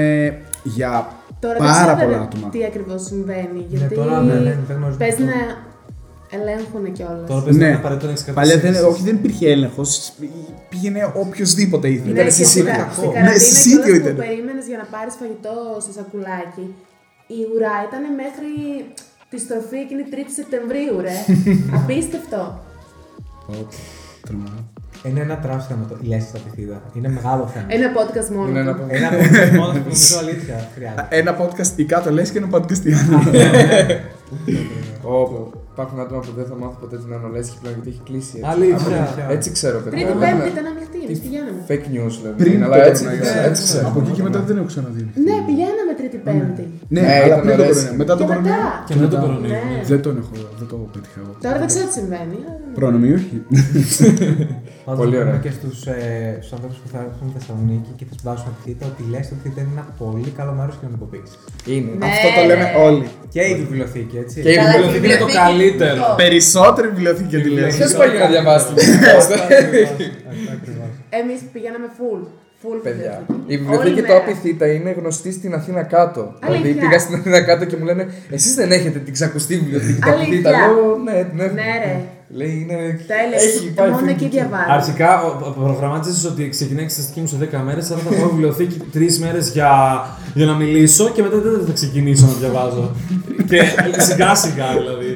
για 0.63 1.07
Τώρα 1.39 1.53
δεν 1.57 1.67
πάρα 1.67 1.93
ξέρω 1.95 2.07
πολλά 2.09 2.21
άτομα. 2.21 2.49
τι 2.49 2.63
ακριβώς 2.65 3.01
συμβαίνει. 3.03 3.59
Ναι, 3.69 3.77
Γιατί 3.77 3.95
τώρα 3.95 4.21
ναι, 4.21 4.33
ναι, 4.33 4.39
δεν 4.67 4.75
γνωρίζουμε 4.77 4.95
παίζει 5.05 5.23
αυτό. 5.23 5.25
να 5.25 5.69
ελέγχουν 6.37 6.83
κιόλας. 6.97 7.27
Τώρα 7.29 7.41
παίζει 7.45 7.59
να 7.59 7.63
Ναι. 7.65 7.69
είναι 7.71 7.79
απαραίτητο 7.81 8.05
να 8.05 8.11
έχεις 8.11 8.23
κάτι 8.27 8.35
Παλιά 8.39 8.57
δεν, 8.57 8.73
σχέσεις. 8.73 8.87
όχι, 8.91 9.01
δεν 9.07 9.15
υπήρχε 9.15 9.45
έλεγχος. 9.55 9.89
Πήγαινε 10.69 11.01
οποιοδήποτε 11.23 11.87
ήθελε. 11.95 12.11
Ναι, 12.11 12.19
Ήταν 12.19 12.25
και 12.25 12.31
στη 12.31 12.45
στην 12.45 12.63
Σίτιο. 12.65 12.83
κα- 12.83 12.89
στην 12.91 13.07
Ναι, 13.07 13.13
καραντίνα 13.13 13.39
στη 13.39 13.55
Σίτιο 13.63 13.81
κιόλας 13.83 13.99
ήταν. 14.01 14.13
που 14.15 14.21
περίμενες 14.25 14.65
για 14.71 14.77
να 14.81 14.85
πάρεις 14.95 15.13
φαγητό 15.21 15.55
σε 15.85 15.91
σακουλάκι, 15.97 16.65
η 17.37 17.39
ουρά 17.53 17.75
ήταν 17.87 18.03
μέχρι 18.21 18.49
τη 19.29 19.37
στροφή 19.45 19.77
εκείνη 19.85 20.03
3η 20.13 20.31
Σεπτεμβρίου, 20.39 20.95
ρε. 21.07 21.17
Απίστευτο. 21.77 22.41
Τρομερό. 24.27 24.59
Είναι 25.07 25.19
ένα 25.19 25.37
τεράστιο 25.43 25.75
θέμα 25.75 25.85
το 25.89 25.95
η 26.03 26.07
λέξη 26.07 26.27
στα 26.27 26.39
πυθίδα. 26.43 26.81
Είναι 26.97 27.09
μεγάλο 27.09 27.43
θέμα. 27.53 27.65
Ένα 27.77 27.87
podcast 27.97 28.29
μόνο. 28.35 28.49
Είναι 28.49 28.59
ένα 28.59 28.73
του. 28.75 28.85
Ένα 28.89 29.09
podcast 29.09 29.51
μόνο 29.59 29.71
που 29.71 29.77
νομίζω 29.83 30.17
αλήθεια 30.23 30.69
χρειάζεται. 30.75 31.07
Ένα 31.09 31.31
podcast 31.41 31.71
η 31.75 31.83
κάτω 31.85 32.11
λες 32.11 32.31
και 32.31 32.37
ένα 32.37 32.49
podcast 32.53 32.83
η 32.85 32.91
άνω. 32.93 33.19
Όπου 35.81 35.93
υπάρχουν 35.93 35.99
άτομα 36.05 36.21
που 36.27 36.33
δεν 36.39 36.47
θα 36.51 36.55
μάθουν 36.61 36.79
ποτέ 36.83 36.97
την 37.03 37.13
αναλέσχη 37.19 37.55
πλέον 37.61 37.75
γιατί 37.77 37.89
έχει 37.93 38.03
κλείσει. 38.09 38.35
έτσι. 38.37 38.49
Αλήθεια. 38.53 39.25
Έτσι 39.35 39.47
ξέρω, 39.57 39.77
παιδιά. 39.83 39.91
Τρίτη 39.91 40.11
Δεν 40.11 40.19
Πέμπτη 40.23 40.41
είναι 40.49 40.53
ήταν 40.55 40.65
ανοιχτή, 40.73 40.99
εμείς 41.05 41.19
πηγαίναμε. 41.25 41.59
Fake 41.69 41.87
news 41.93 42.13
λέμε. 42.23 42.35
Πριν 42.43 42.59
αλλά 42.65 42.75
το 42.77 42.87
έτσι, 42.89 43.03
κορονοϊό. 43.03 43.49
έτσι 43.49 43.61
ξέρω. 43.67 43.87
Από 43.89 43.99
εκεί 44.01 44.11
και 44.17 44.23
μετά 44.27 44.39
δεν 44.49 44.55
έχω 44.59 44.69
ξαναδεί. 44.73 45.03
Ναι, 45.27 45.35
πηγαίναμε 45.47 45.91
Τρίτη 45.99 46.17
Πέμπτη. 46.27 46.65
Ναι, 46.93 46.99
Ε, 46.99 47.03
αλλά 47.15 47.25
ήταν 47.29 47.39
πριν 47.45 47.55
το 47.57 47.63
ωραίες. 47.63 47.77
κορονοϊό. 47.77 47.97
Μετά 48.01 48.13
το 48.17 48.21
Και 48.23 48.29
κορονοϊό. 48.29 48.55
μετά. 48.55 48.83
Και 48.87 48.93
μετά 48.95 49.07
τον 49.13 49.19
κορονοϊό. 49.23 49.53
Ναι. 49.53 49.61
ναι. 49.77 49.81
Δεν 49.91 49.99
τον 50.05 50.13
έχω, 50.21 50.33
δεν 50.59 50.67
το 50.71 50.75
πέτυχα 50.93 51.17
εγώ. 51.23 51.31
Τώρα 51.45 51.57
δεν 51.61 51.67
ξέρω 51.71 51.85
τι 51.89 51.93
συμβαίνει. 51.99 52.37
αλλά- 52.47 52.59
Προνομίο, 52.79 53.15
όχι. 53.21 53.35
Πάντως 54.85 54.99
Πολύ 55.01 55.15
να 55.17 55.21
πούμε 55.23 55.31
ωραία. 55.33 55.43
και 55.45 55.51
στους 55.57 55.77
ε, 55.95 55.97
στους 56.41 56.51
ανθρώπους 56.55 56.77
που 56.83 56.89
θα 56.93 56.99
έρθουν 57.07 57.25
στη 57.29 57.33
Θεσσαλονίκη 57.37 57.91
και 57.97 58.05
θα 58.09 58.13
σπουδάσουν 58.17 58.47
από 58.51 58.59
τη 58.65 58.71
ότι 58.89 59.01
λες 59.13 59.25
ότι 59.35 59.47
δεν 59.57 59.63
είναι 59.67 59.75
ένα 59.77 59.85
πολύ 60.03 60.29
καλό 60.39 60.51
μέρος 60.59 60.75
κοινωνικοποίηση. 60.79 61.35
Είναι. 61.73 61.91
Ναι. 61.99 62.05
Αυτό 62.13 62.27
το 62.37 62.41
λέμε 62.49 62.65
όλοι. 62.87 63.05
Και 63.33 63.41
η 63.51 63.53
βιβλιοθήκη, 63.61 64.15
έτσι. 64.23 64.35
Και 64.43 64.51
η 64.55 64.57
Καλά, 64.57 64.69
βιβλιοθήκη 64.71 65.05
είναι 65.07 65.19
το 65.23 65.27
βιβλιοθήκη 65.29 65.47
καλύτερο. 65.47 65.99
αυτό. 66.05 66.15
Περισσότερη 66.23 66.85
βιβλιοθήκη 66.93 67.29
για 67.35 67.41
τη 67.45 67.49
λέσχη. 67.57 67.77
Ποιο 67.81 67.89
πάει 67.99 68.09
για 68.15 68.21
να 68.25 68.29
διαβάσει 68.35 68.65
την 68.73 68.77
Εμείς 71.19 71.39
πηγαίναμε 71.53 71.87
full. 71.97 72.21
Full 72.63 72.79
Παιδιά, 72.83 73.23
βιβλιοθήκη. 73.27 73.53
η 73.53 73.57
βιβλιοθήκη 73.57 73.89
Όλη 73.89 74.01
του 74.01 74.07
μέρα. 74.07 74.17
Απιθύτα 74.17 74.67
είναι 74.67 74.91
γνωστή 74.91 75.31
στην 75.31 75.53
Αθήνα 75.53 75.83
κάτω. 75.83 76.33
Δηλαδή 76.39 76.57
Αλήθεια. 76.63 76.81
πήγα 76.81 76.99
στην 76.99 77.15
Αθήνα 77.15 77.41
κάτω 77.41 77.65
και 77.65 77.77
μου 77.77 77.85
λένε 77.85 78.07
Εσείς 78.31 78.55
δεν 78.55 78.71
έχετε 78.71 78.99
την 78.99 79.13
ξακουστή 79.13 79.57
βιβλιοθήκη 79.57 80.01
του 80.01 80.09
Αλήθεια. 80.09 80.27
Απιθύτα. 80.27 80.49
Λέω 80.51 80.97
ναι, 81.03 81.23
την 81.23 81.39
έχουμε. 81.39 81.61
Ναι, 81.61 81.77
ρε. 81.85 82.01
Λέει 82.39 82.53
είναι. 82.61 82.77
Τέλο. 83.13 83.35
Έχει 83.47 83.71
πάει 83.77 83.87
Μόνο 83.89 83.99
φίλη 83.99 84.11
εκεί 84.11 84.23
εκεί. 84.23 84.35
διαβάζω. 84.37 84.69
Αρχικά 84.77 85.09
ο- 85.23 85.51
προγραμμάτιζε 85.65 86.27
ότι 86.27 86.49
ξεκινάει 86.49 86.81
η 86.81 86.85
εξεταστική 86.89 87.19
μου 87.23 87.27
σε 87.27 87.37
10 87.37 87.61
μέρες, 87.67 87.91
άρα 87.91 88.01
θα 88.01 88.09
πάω 88.15 88.29
βιβλιοθήκη 88.29 88.77
3 88.93 89.17
μέρες 89.25 89.45
για, 89.55 89.71
για 90.33 90.45
να 90.45 90.53
μιλήσω 90.61 91.09
και 91.15 91.21
μετά 91.21 91.37
δεν 91.37 91.65
θα 91.67 91.73
ξεκινήσω 91.79 92.25
να 92.25 92.35
διαβάζω. 92.41 92.85
και 93.49 93.61
σιγά 94.07 94.35
σιγά 94.43 94.67
δηλαδή. 94.79 95.11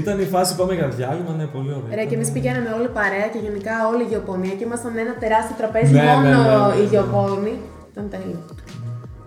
Ήταν 0.00 0.20
η 0.20 0.24
φάση 0.34 0.50
πάμε 0.56 0.74
για 0.74 0.88
διάλειμμα, 0.98 1.32
ναι, 1.38 1.44
πολύ 1.56 1.70
ωραία. 1.78 1.90
Ρε, 1.98 2.04
και 2.08 2.14
εμείς 2.18 2.30
πηγαίναμε 2.30 2.70
όλοι 2.78 2.88
παρέα 2.98 3.26
και 3.32 3.40
γενικά 3.46 3.74
όλη 3.92 4.02
η 4.06 4.08
γεωπονία 4.12 4.54
και 4.58 4.64
ήμασταν 4.68 4.92
ένα 5.04 5.14
τεράστιο 5.22 5.56
τραπέζι 5.60 5.92
Ναι, 5.92 6.00
ναι, 6.02 6.06
μόνο 6.14 6.28
ναι, 6.28 6.36
ναι, 6.66 6.74
οι 6.80 6.82
ναι. 6.84 6.90
γεωπόνοι. 6.92 7.54
Ήταν 7.92 8.04
τέλειο. 8.14 8.38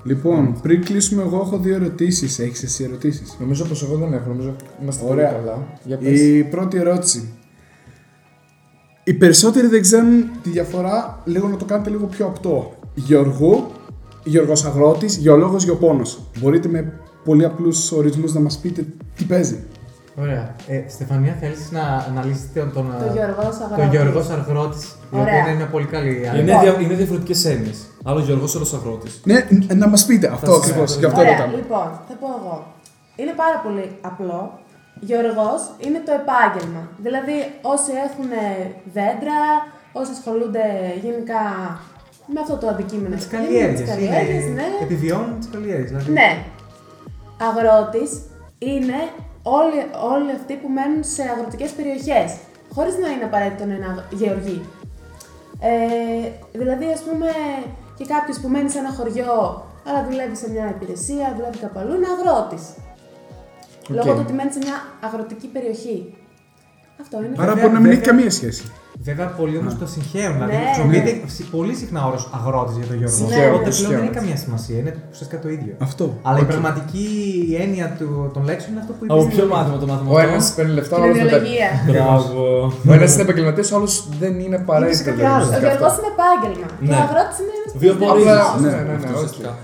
Λοιπόν, 0.05 0.61
πριν 0.61 0.83
κλείσουμε, 0.83 1.21
εγώ 1.21 1.37
έχω 1.37 1.57
δύο 1.57 1.75
ερωτήσεις. 1.75 2.39
Έχεις 2.39 2.63
εσύ 2.63 2.83
ερωτήσεις; 2.83 3.37
Νομίζω 3.39 3.65
πως 3.65 3.83
εγώ 3.83 3.95
δεν 3.97 4.13
έχω. 4.13 4.29
Νομίζω 4.29 4.55
είμαστε 4.81 5.05
Ωραία. 5.05 5.29
πολύ 5.29 5.43
καλά. 5.45 5.67
Για 5.83 5.97
πες. 5.97 6.19
Η 6.21 6.43
πρώτη 6.43 6.77
ερώτηση. 6.77 7.33
Οι 9.03 9.13
περισσότεροι 9.13 9.67
δεν 9.67 9.81
ξέρουν 9.81 10.29
τη 10.43 10.49
διαφορά, 10.49 11.21
λίγο 11.25 11.47
να 11.47 11.57
το 11.57 11.65
κάνετε 11.65 11.89
λίγο 11.89 12.05
πιο 12.05 12.25
απτό. 12.25 12.73
Γεωργού, 12.95 13.65
Γιώργος 14.23 14.65
Αγρότης, 14.65 15.17
Γεωλόγος, 15.17 15.63
Γεωπόνος. 15.63 16.19
Μπορείτε 16.39 16.67
με 16.67 16.99
πολύ 17.23 17.45
απλούς 17.45 17.91
ορισμούς 17.91 18.33
να 18.33 18.39
μας 18.39 18.57
πείτε 18.57 18.85
τι 19.15 19.23
παίζει. 19.23 19.57
Ωραία. 20.21 20.55
Ε, 20.67 20.83
Στεφανία, 20.89 21.35
θέλεις 21.39 21.71
να 21.71 21.83
αναλύσετε 22.09 22.59
τον, 22.59 22.73
τον, 22.73 22.85
Το 22.99 23.13
Γιώργος 23.13 23.57
τον 23.57 23.67
Αγρότης. 23.73 23.89
Γιώργος 23.91 24.29
Αγρότη, 24.29 24.77
η 24.77 25.05
οποία 25.09 25.21
Ωραία. 25.21 25.37
είναι 25.39 25.53
μια 25.55 25.67
πολύ 25.67 25.85
καλή. 25.85 26.13
Είναι, 26.39 26.59
δια, 26.59 26.75
είναι 26.81 26.93
διαφορετικές 26.93 27.45
έννοιες. 27.45 27.77
Άλλο 28.03 28.19
Γιώργος, 28.19 28.55
άλλο 28.55 28.67
Αγρότη. 28.75 29.07
Ναι, 29.23 29.37
ν- 29.49 29.73
να 29.81 29.87
μας 29.87 30.05
πείτε 30.05 30.27
αυτό 30.35 30.51
σας 30.51 30.57
ακριβώς, 30.61 30.93
πω. 30.93 30.99
γι' 30.99 31.05
αυτό 31.05 31.19
Ωραία, 31.19 31.31
ρωτάμε. 31.37 31.55
λοιπόν, 31.55 31.87
θα 32.07 32.13
πω 32.21 32.27
εγώ. 32.39 32.55
Είναι 33.15 33.33
πάρα 33.43 33.57
πολύ 33.63 33.85
απλό. 34.01 34.59
Γεωργός 34.99 35.61
είναι 35.85 35.99
το 36.07 36.11
επάγγελμα. 36.21 36.81
Δηλαδή, 37.05 37.35
όσοι 37.73 37.91
έχουν 38.07 38.29
δέντρα, 38.97 39.39
όσοι 39.99 40.11
ασχολούνται 40.17 40.65
γενικά 41.05 41.41
με 42.33 42.39
αυτό 42.43 42.55
το 42.61 42.67
αντικείμενο. 42.73 43.15
Τις 43.15 43.27
καλλιέργειες. 43.35 43.79
Τις 43.79 43.89
καλλιέργειες, 43.89 44.45
ναι. 44.59 44.67
Επιβιώνουν 44.85 45.35
τις 45.39 45.49
καλλιέργειες. 45.53 45.89
Δηλαδή. 45.91 46.11
Ναι. 46.19 46.29
Αγρότης 47.47 48.11
είναι 48.57 48.99
όλοι, 49.57 49.79
όλοι 50.13 50.31
αυτοί 50.31 50.53
που 50.61 50.69
μένουν 50.69 51.03
σε 51.03 51.21
αγροτικές 51.33 51.71
περιοχές, 51.71 52.29
χωρίς 52.75 52.97
να 52.97 53.07
είναι 53.09 53.23
απαραίτητο 53.23 53.65
να 53.65 53.73
είναι 53.73 53.85
αγ- 53.85 54.13
γεωργοί. 54.21 54.61
Ε, 55.59 56.29
δηλαδή, 56.51 56.85
ας 56.91 56.99
πούμε, 57.01 57.29
και 57.97 58.05
κάποιος 58.05 58.39
που 58.39 58.47
μένει 58.47 58.69
σε 58.69 58.77
ένα 58.79 58.91
χωριό, 58.97 59.65
αλλά 59.87 60.03
δουλεύει 60.09 60.35
σε 60.35 60.49
μια 60.49 60.67
υπηρεσία, 60.69 61.33
δουλεύει 61.37 61.57
κάπου 61.57 61.79
αλλού, 61.79 61.93
είναι 61.95 62.07
αγρότης. 62.15 62.63
Λόγω 63.87 64.13
του 64.13 64.19
ότι 64.23 64.33
μένει 64.33 64.51
σε 64.51 64.57
μια 64.57 64.77
αγροτική 65.01 65.47
περιοχή. 65.47 66.17
Αυτό 67.01 67.17
είναι 67.17 67.35
Άρα 67.37 67.55
μπορεί 67.55 67.73
να 67.73 67.79
μην 67.79 67.91
έχει 67.91 68.01
καμία 68.01 68.31
σχέση. 68.31 68.63
Βέβαια, 68.99 69.27
πολλοί 69.27 69.57
όμως 69.57 69.77
το 69.77 69.87
συγχαίρουν. 69.87 70.33
Δηλαδή, 70.33 70.55
ναι. 70.55 70.63
χρησιμοποιείται 70.65 71.11
ναι. 71.11 71.45
πολύ 71.57 71.73
συχνά 71.73 72.07
όρος 72.07 72.29
αγρότης 72.37 72.75
για 72.77 72.87
τον 72.87 72.97
Γιώργο. 72.97 73.27
Ναι, 73.27 73.45
Οπότε 73.55 73.69
πλέον 73.69 73.91
δεν 73.93 74.03
έχει 74.03 74.13
καμία 74.19 74.35
σημασία. 74.35 74.77
Είναι 74.79 74.95
ουσιαστικά 75.11 75.41
το 75.41 75.49
ίδιο. 75.49 75.73
Αυτό. 75.79 76.19
Αλλά 76.21 76.39
okay. 76.39 76.41
η 76.41 76.45
πραγματική 76.45 77.07
έννοια 77.61 77.95
του, 77.99 78.31
των 78.33 78.43
λέξεων 78.43 78.71
είναι 78.71 78.81
αυτό 78.81 78.93
που 78.93 79.05
είπες. 79.05 79.17
Από 79.17 79.27
ποιο 79.27 79.45
μάθημα 79.47 79.77
το 79.77 79.87
μάθημα. 79.87 80.11
Ο 80.11 80.19
ένας 80.19 80.53
παίρνει 80.55 80.73
λεφτά, 80.73 80.97
ο 80.97 81.03
άλλος 81.03 81.17
δεν 81.17 81.27
Ο 82.87 82.93
ένας 82.93 83.13
είναι 83.13 83.21
επαγγελματίας, 83.21 83.71
ο 83.71 83.75
άλλος 83.75 84.09
δεν 84.19 84.39
είναι 84.39 84.55
απαραίτητο. 84.55 85.11
Ο 85.11 85.13
Γιώργο 85.13 85.45
είναι 85.45 86.11
επάγγελμα. 86.15 86.67
Ο 86.71 86.85
ναι. 86.89 86.95
αγρότης 86.95 87.37
είναι 87.41 87.53
ένας. 87.59 87.71
Βιοπόνο. 87.81 88.13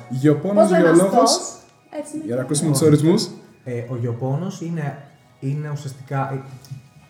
Γεωπόνος, 0.10 0.68
βιολόγο 0.70 1.24
Για 2.26 2.36
να 2.36 2.42
ακούσουμε 2.42 2.72
τους 2.72 2.82
ορισμού. 2.82 3.16
Ε, 3.64 3.72
ο 3.90 3.96
γεωπόνος 4.02 4.62
είναι 5.40 5.70
ουσιαστικά 5.74 6.30
ε, 6.34 6.38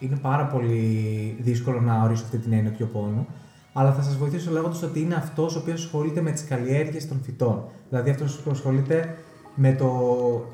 ε, 0.01 0.05
Είναι 0.05 0.15
πάρα 0.15 0.45
πολύ 0.45 1.37
δύσκολο 1.39 1.81
να 1.81 2.03
ορίσω 2.03 2.23
αυτή 2.23 2.37
την 2.37 2.53
έννοια 2.53 2.69
του 2.69 2.75
γεωπόνου. 2.77 3.27
Αλλά 3.73 3.93
θα 3.93 4.01
σας 4.01 4.17
βοηθήσω 4.17 4.51
λέγοντας 4.51 4.83
ότι 4.83 4.99
είναι 5.01 5.15
αυτός 5.15 5.55
ο 5.55 5.59
οποίος 5.59 5.83
ασχολείται 5.83 6.21
με 6.21 6.31
τις 6.31 6.43
καλλιέργειες 6.43 7.07
των 7.07 7.21
φυτών. 7.23 7.63
Δηλαδή 7.89 8.09
αυτός 8.09 8.39
που 8.39 8.51
ασχολείται 8.51 9.15
με, 9.55 9.73
το, 9.73 9.91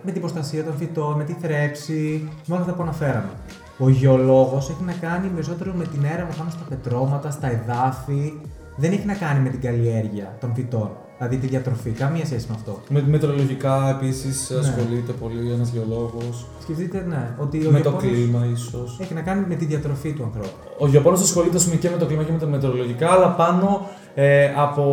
με 0.02 0.12
την 0.12 0.22
προστασία 0.22 0.64
των 0.64 0.78
φυτών, 0.78 1.16
με 1.16 1.24
τη 1.24 1.34
θρέψη, 1.34 2.30
με 2.46 2.54
όλα 2.56 2.64
αυτά 2.64 2.74
που 2.74 2.82
αναφέραμε. 2.82 3.30
Ο 3.78 3.90
γεωλόγος 3.90 4.70
έχει 4.70 4.84
να 4.84 4.94
κάνει 4.94 5.28
περισσότερο 5.28 5.74
με 5.74 5.86
την 5.86 6.04
έρευνα 6.04 6.34
πάνω 6.38 6.50
στα 6.50 6.66
πετρώματα, 6.70 7.32
στα 7.32 7.52
εδάφη. 7.52 8.34
Δεν 8.78 8.92
έχει 8.92 9.06
να 9.06 9.14
κάνει 9.14 9.40
με 9.40 9.50
την 9.50 9.62
καλλιέργεια 9.62 10.38
των 10.40 10.54
φυτών. 10.54 10.92
Δηλαδή 11.18 11.38
τη 11.38 11.48
διατροφή. 11.48 11.90
Καμία 11.90 12.26
σχέση 12.26 12.46
με 12.50 12.56
αυτό. 12.58 12.80
Με 12.90 13.04
μετρολογικά 13.08 13.90
επίσης 13.90 14.50
Ναι. 14.50 14.60
ασχολείται 14.60 15.12
πολύ 15.12 15.52
ένας 15.52 15.70
γεωλόγος. 15.70 16.46
Σκεφτείτε, 16.62 17.06
ναι, 17.10 17.36
ότι 17.38 17.66
ο 17.68 17.72
Με 17.72 17.80
το 17.80 17.90
Ιαπώνος 17.90 18.12
κλίμα, 18.16 18.46
ίσως. 18.54 18.98
Έχει 19.02 19.14
να 19.14 19.22
κάνει 19.22 19.46
με 19.48 19.56
τη 19.56 19.66
διατροφή 19.66 20.14
του 20.14 20.24
ανθρώπου. 20.24 20.50
Ο 20.80 20.88
Ιαπώνος 20.88 21.22
ασχολείται 21.22 21.58
ας 21.58 21.64
πούμε, 21.64 21.76
και 21.76 21.90
με 21.90 21.98
το 21.98 22.06
κλίμα 22.06 22.24
και 22.24 22.32
με 22.32 22.38
τα 22.38 22.46
μετεωρολογικά, 22.46 23.12
αλλά 23.12 23.30
πάνω 23.30 23.88
ε, 24.16 24.54
από 24.58 24.86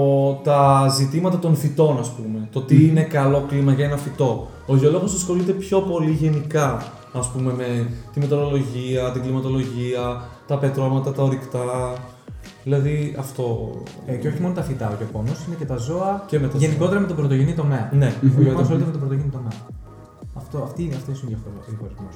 τα 0.45 0.89
ζητήματα 0.97 1.39
των 1.39 1.57
φυτών, 1.57 1.99
ας 1.99 2.11
πούμε. 2.11 2.49
Το 2.53 2.61
τι 2.61 2.87
είναι 2.87 3.03
καλό 3.03 3.45
κλίμα 3.49 3.72
για 3.72 3.85
ένα 3.85 3.97
φυτό. 3.97 4.49
Ο 4.66 4.77
γεωλόγος 4.77 5.14
ασχολείται 5.14 5.53
πιο 5.53 5.81
πολύ 5.81 6.11
γενικά, 6.11 6.93
ας 7.12 7.29
πούμε, 7.31 7.53
με 7.53 7.87
τη 8.12 8.20
μετεωρολογία, 8.20 9.11
την 9.11 9.22
κλιματολογία, 9.22 10.22
τα 10.47 10.59
πετρώματα, 10.59 11.12
τα 11.12 11.22
ορυκτά. 11.22 11.95
Δηλαδή 12.64 13.14
αυτό. 13.18 13.72
Ε, 14.07 14.14
και 14.14 14.28
όχι 14.28 14.40
μόνο 14.40 14.55
τα 14.55 14.62
φυτά 14.62 14.88
ο 14.90 14.97
Ιαπώνο, 15.01 15.28
είναι 15.47 15.57
και 15.59 15.64
τα 15.64 15.76
ζώα. 15.76 16.24
Και 16.26 16.38
με 16.38 16.49
τα 16.49 16.59
γενικότερα 16.59 17.01
με 17.01 17.07
τον 17.07 17.16
πρωτογενή 17.16 17.53
τομέα. 17.53 17.90
Ναι. 17.92 18.12
Ο 18.22 18.40
Ιαπώνο 18.42 18.59
ασχολείται 18.61 18.84
με 18.84 18.90
τον 18.90 19.01
πρωτογενή 19.01 19.30
τομέα. 19.30 19.53
Αυτό, 20.34 20.59
αυτή 20.62 20.82
είναι 20.82 20.95
αυτός 20.95 21.22
είναι 21.22 21.36
ο 21.47 21.62
διαχωρισμό. 21.68 22.09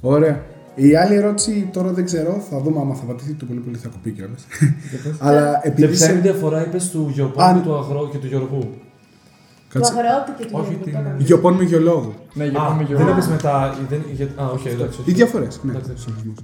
Ωραία. 0.00 0.42
Η 0.74 0.96
άλλη 0.96 1.14
ερώτηση 1.14 1.68
τώρα 1.72 1.92
δεν 1.92 2.04
ξέρω, 2.04 2.32
θα 2.50 2.60
δούμε 2.60 2.80
άμα 2.80 2.94
θα 2.94 3.04
πατηθεί 3.04 3.32
το 3.34 3.44
πολύ 3.44 3.58
πολύ 3.60 3.76
θα 3.76 3.88
κοπεί 3.88 4.10
κιόλας. 4.10 4.46
Αλλά 5.26 5.60
Και 5.62 5.68
επειδή. 5.68 5.92
ποια 5.96 6.06
είναι 6.10 6.18
η 6.18 6.22
Σε... 6.22 6.30
διαφορά, 6.30 6.66
είπες, 6.66 6.90
του 6.90 7.10
γεωπόνου, 7.12 7.46
Αν- 7.48 7.62
του 7.62 7.74
αγρό 7.78 8.08
και 8.12 8.18
του 8.18 8.26
γεωργού. 8.26 8.58
Του 8.60 9.78
Κάτσε. 9.78 9.92
αγρότη 9.92 10.32
και 10.38 10.44
του 10.44 10.50
Όχι 10.52 10.62
γεωργού, 10.68 10.84
την- 10.84 10.92
το 10.92 10.98
έκανα. 10.98 11.16
Γεωπών 11.18 11.54
με 11.54 11.62
γεωλόγο. 11.64 12.14
Ναι, 12.34 12.44
Α, 12.44 12.48
γιατί 12.86 12.94
δεν 12.94 13.08
έπες 13.08 13.28
μετά. 13.28 13.76
Δεν, 13.88 14.02
για, 14.12 14.26
α, 14.36 14.46
όχι, 14.46 14.68
εντάξει. 14.68 14.98
Οι 14.98 15.02
όχι. 15.02 15.12
διαφορές. 15.12 15.60
Ναι, 15.62 15.70
Εντάξει. 15.70 15.90
στους 15.90 16.06
ορισμούς. 16.12 16.36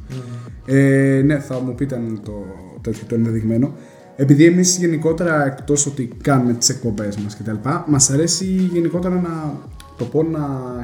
Ε, 0.67 1.23
ναι, 1.25 1.39
θα 1.39 1.61
μου 1.61 1.75
πείτε 1.75 1.95
αν 1.97 2.21
το 2.25 2.33
τέτοιο 2.81 3.03
το 3.09 3.15
ενδεδειγμένο. 3.15 3.73
Επειδή 4.17 4.45
εμείς 4.45 4.77
γενικότερα 4.79 5.47
εκτός 5.47 5.87
ότι 5.87 6.11
κάνουμε 6.23 6.53
τις 6.53 6.69
εκπομπές 6.69 7.17
μας 7.17 7.37
κτλ., 7.37 7.69
μας 7.87 8.11
αρέσει 8.11 8.45
γενικότερα 8.45 9.15
να 9.15 9.55
το 9.97 10.05
πω 10.05 10.23
να 10.23 10.39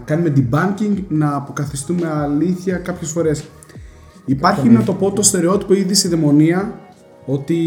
κάνουμε 0.05 0.33
debunking, 0.37 1.03
να 1.09 1.35
αποκαθιστούμε 1.35 2.09
αλήθεια 2.09 2.77
κάποιες 2.77 3.11
φορές. 3.11 3.45
Υπάρχει 4.25 4.69
να 4.69 4.83
το 4.83 4.93
πω 4.93 5.13
το 5.13 5.23
στερεότυπο 5.23 5.75
ήδη 5.75 5.95
στη 5.95 6.09
δαιμονία 6.09 6.79
ότι 7.27 7.59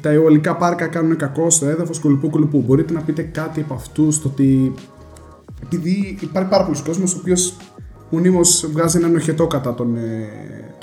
τα 0.00 0.10
αιωλικά 0.10 0.56
πάρκα 0.56 0.86
κάνουν 0.86 1.16
κακό 1.16 1.50
στο 1.50 1.66
έδαφος 1.66 1.98
κολυπού 1.98 2.30
κολυπού. 2.30 2.62
Μπορείτε 2.66 2.92
να 2.92 3.00
πείτε 3.00 3.22
κάτι 3.22 3.60
από 3.60 3.74
αυτού, 3.74 4.08
το 4.08 4.28
ότι 4.28 4.74
επειδή 5.62 6.18
υπάρχει 6.20 6.48
πάρα 6.48 6.64
πολλοί 6.64 6.82
κόσμος 6.82 7.14
ο 7.14 7.18
οποίος 7.20 7.56
μονίμως 8.10 8.68
βγάζει 8.72 8.98
ένα 8.98 9.08
νοχετό 9.08 9.46
κατά 9.46 9.74
των, 9.74 9.96
ε, 9.96 10.28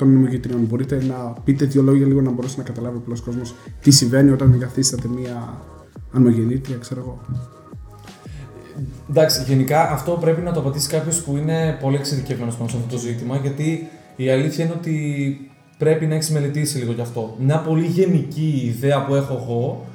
των 0.04 0.12
νομογητριών. 0.12 0.60
Μπορείτε 0.60 1.04
να 1.04 1.34
πείτε 1.44 1.64
δύο 1.64 1.82
λόγια 1.82 2.06
λίγο 2.06 2.20
να 2.20 2.30
μπορέσει 2.30 2.58
να 2.58 2.62
καταλάβει 2.62 2.96
ο 2.96 2.98
απλός 3.02 3.20
κόσμος 3.20 3.54
τι 3.80 3.90
συμβαίνει 3.90 4.30
όταν 4.30 4.52
εγκαθίσταται 4.52 5.08
μία 5.08 5.60
ανομογεννήτρια, 6.12 6.76
ξέρω 6.76 7.00
εγώ. 7.00 7.20
Εντάξει, 9.10 9.44
γενικά 9.46 9.90
αυτό 9.90 10.12
πρέπει 10.20 10.40
να 10.40 10.52
το 10.52 10.60
απαντήσει 10.60 10.88
κάποιος 10.88 11.22
που 11.22 11.36
είναι 11.36 11.78
πολύ 11.80 11.96
εξειδικευμένος 11.96 12.56
πάνω 12.56 12.68
σε 12.68 12.76
αυτό 12.76 12.94
το 12.94 13.00
ζήτημα, 13.00 13.36
γιατί 13.36 13.88
η 14.16 14.30
αλήθεια 14.30 14.64
είναι 14.64 14.74
ότι 14.76 15.36
πρέπει 15.78 16.06
να 16.06 16.14
έχεις 16.14 16.30
μελετήσει 16.30 16.78
λίγο 16.78 16.92
γι' 16.92 17.00
αυτό. 17.00 17.36
Μια 17.40 17.58
πολύ 17.58 17.86
γενική 17.86 18.62
ιδέα 18.64 19.04
που 19.04 19.14
έχω 19.14 19.34
εγώ, 19.42 19.86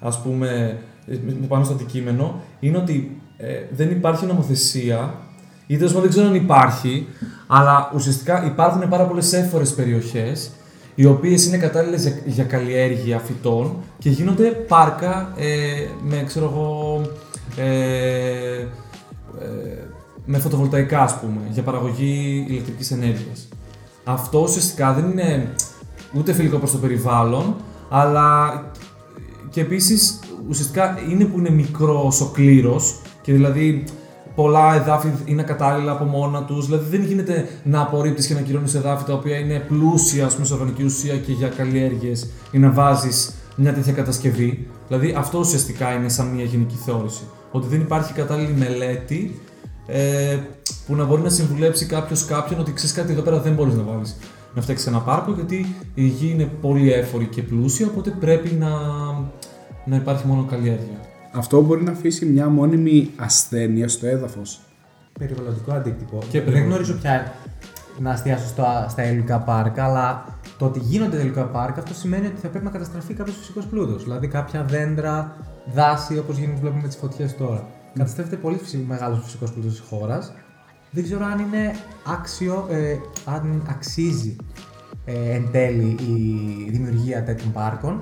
ας 0.00 0.22
πούμε, 0.22 0.78
ε, 1.06 1.16
πάνω 1.48 1.64
στο 1.64 1.74
αντικείμενο, 1.74 2.40
είναι 2.60 2.76
ότι 2.76 3.20
ε, 3.36 3.62
δεν 3.76 3.90
υπάρχει 3.90 4.26
νομοθεσία, 4.26 5.14
ή 5.66 5.76
τέλο 5.76 5.88
πάντων 5.88 6.02
δεν 6.02 6.10
ξέρω 6.10 6.26
αν 6.26 6.34
υπάρχει, 6.34 7.06
αλλά 7.46 7.90
ουσιαστικά 7.94 8.44
υπάρχουν 8.46 8.88
πάρα 8.88 9.04
πολλές 9.04 9.32
έφορες 9.32 9.74
περιοχές 9.74 10.50
οι 10.94 11.04
οποίες 11.04 11.46
είναι 11.46 11.56
κατάλληλες 11.56 12.02
για, 12.02 12.12
για 12.24 12.44
καλλιέργεια 12.44 13.18
φυτών 13.18 13.76
και 13.98 14.10
γίνονται 14.10 14.44
πάρκα 14.44 15.32
ε, 15.36 15.46
με, 16.02 16.24
ξέρω 16.26 16.50
εγώ, 16.52 17.00
ε, 17.56 17.64
ε, 18.60 18.66
με 20.24 20.38
φωτοβολταϊκά, 20.38 21.02
ας 21.02 21.18
πούμε, 21.20 21.40
για 21.50 21.62
παραγωγή 21.62 22.46
ηλεκτρικής 22.48 22.90
ενέργειας. 22.90 23.48
Αυτό 24.04 24.38
ουσιαστικά 24.38 24.92
δεν 24.92 25.10
είναι 25.10 25.48
ούτε 26.12 26.32
φιλικό 26.32 26.58
προς 26.58 26.70
το 26.70 26.78
περιβάλλον, 26.78 27.56
αλλά 27.88 28.62
και 29.50 29.60
επίσης 29.60 30.18
ουσιαστικά 30.48 30.98
είναι 31.10 31.24
που 31.24 31.38
είναι 31.38 31.50
μικρός 31.50 32.20
ο 32.20 32.30
κλήρος 32.32 33.00
και 33.22 33.32
δηλαδή 33.32 33.84
πολλά 34.36 34.74
εδάφη 34.74 35.08
είναι 35.24 35.42
κατάλληλα 35.42 35.92
από 35.92 36.04
μόνα 36.04 36.44
τους. 36.44 36.66
Δηλαδή 36.66 36.96
δεν 36.96 37.06
γίνεται 37.06 37.48
να 37.62 37.80
απορρίπτεις 37.80 38.26
και 38.26 38.34
να 38.34 38.40
κυρώνεις 38.40 38.74
εδάφη 38.74 39.04
τα 39.04 39.12
οποία 39.12 39.38
είναι 39.38 39.58
πλούσια 39.68 40.26
ας 40.26 40.34
πούμε, 40.34 40.46
σε 40.46 40.52
οργανική 40.52 40.84
ουσία 40.84 41.16
και 41.16 41.32
για 41.32 41.48
καλλιέργειες 41.48 42.30
ή 42.50 42.58
να 42.58 42.70
βάζεις 42.70 43.34
μια 43.56 43.74
τέτοια 43.74 43.92
κατασκευή. 43.92 44.68
Δηλαδή 44.88 45.14
αυτό 45.18 45.38
ουσιαστικά 45.38 45.92
είναι 45.94 46.08
σαν 46.08 46.26
μια 46.26 46.44
γενική 46.44 46.76
θεώρηση. 46.84 47.22
Ότι 47.50 47.68
δεν 47.68 47.80
υπάρχει 47.80 48.12
κατάλληλη 48.12 48.52
μελέτη 48.52 49.40
ε, 49.86 50.36
που 50.86 50.94
να 50.94 51.04
μπορεί 51.04 51.22
να 51.22 51.30
συμβουλέψει 51.30 51.86
κάποιος 51.86 52.24
κάποιον 52.24 52.60
ότι 52.60 52.72
ξέρεις 52.72 52.94
κάτι 52.94 53.12
εδώ 53.12 53.22
πέρα 53.22 53.40
δεν 53.40 53.52
μπορείς 53.52 53.74
να 53.74 53.82
βάλεις. 53.82 54.16
Να 54.54 54.62
φτιάξεις 54.62 54.86
ένα 54.86 54.98
πάρκο 54.98 55.32
γιατί 55.32 55.74
η 55.94 56.06
γη 56.06 56.30
είναι 56.34 56.50
πολύ 56.60 56.92
έφορη 56.92 57.24
και 57.24 57.42
πλούσια, 57.42 57.86
οπότε 57.86 58.10
πρέπει 58.10 58.48
να, 58.48 58.68
να 59.84 59.96
υπάρχει 59.96 60.26
μόνο 60.26 60.44
καλλιέργεια. 60.50 61.00
Αυτό 61.36 61.60
μπορεί 61.62 61.82
να 61.82 61.90
αφήσει 61.90 62.26
μια 62.26 62.48
μόνιμη 62.48 63.10
ασθένεια 63.16 63.88
στο 63.88 64.06
έδαφος. 64.06 64.60
Περιβαλλοντικό 65.18 65.72
αντίκτυπο. 65.72 66.18
Και 66.18 66.26
δεν 66.30 66.44
περιβαλλον- 66.44 66.68
γνωρίζω 66.68 66.94
πια 66.94 67.32
να 67.98 68.12
εστιάσω 68.12 68.46
στα, 68.46 68.88
στα 68.88 69.02
ελληνικά 69.02 69.38
πάρκα, 69.40 69.84
αλλά 69.84 70.24
το 70.58 70.64
ότι 70.64 70.78
γίνονται 70.78 71.16
ελληνικά 71.16 71.44
πάρκα 71.44 71.80
αυτό 71.80 71.94
σημαίνει 71.94 72.26
ότι 72.26 72.40
θα 72.40 72.48
πρέπει 72.48 72.64
να 72.64 72.70
καταστραφεί 72.70 73.14
κάποιος 73.14 73.36
φυσικός 73.36 73.66
πλούτος. 73.66 74.02
Δηλαδή 74.02 74.26
κάποια 74.28 74.64
δέντρα, 74.64 75.36
δάση, 75.74 76.18
όπως 76.18 76.36
βλέπουμε 76.36 76.80
με 76.82 76.88
τις 76.88 76.96
φωτιές 76.96 77.36
τώρα. 77.36 77.66
Καταστρέφεται 77.94 78.36
πολύ 78.36 78.60
μεγάλος 78.86 79.20
φυσικός 79.24 79.52
πλούτος 79.52 79.70
της 79.72 79.82
χώρας. 79.88 80.32
Δεν 80.90 81.04
ξέρω 81.04 81.24
αν 81.24 81.38
είναι 81.38 81.74
άξιο, 82.06 82.66
ε, 82.70 82.96
αν 83.24 83.62
αξίζει 83.70 84.36
ε, 85.04 85.34
εν 85.34 85.48
τέλει 85.52 85.96
η 86.66 86.70
δημιουργία 86.70 87.22
τέτοιων 87.22 87.52
πάρκων, 87.52 88.00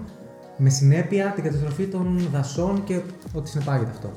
με 0.57 0.69
συνέπεια 0.71 1.33
την 1.35 1.45
καταστροφή 1.45 1.85
των 1.85 2.29
δασών 2.33 2.83
και 2.85 3.01
ό,τι 3.33 3.49
συνεπάγεται 3.49 3.91
αυτό. 3.91 4.13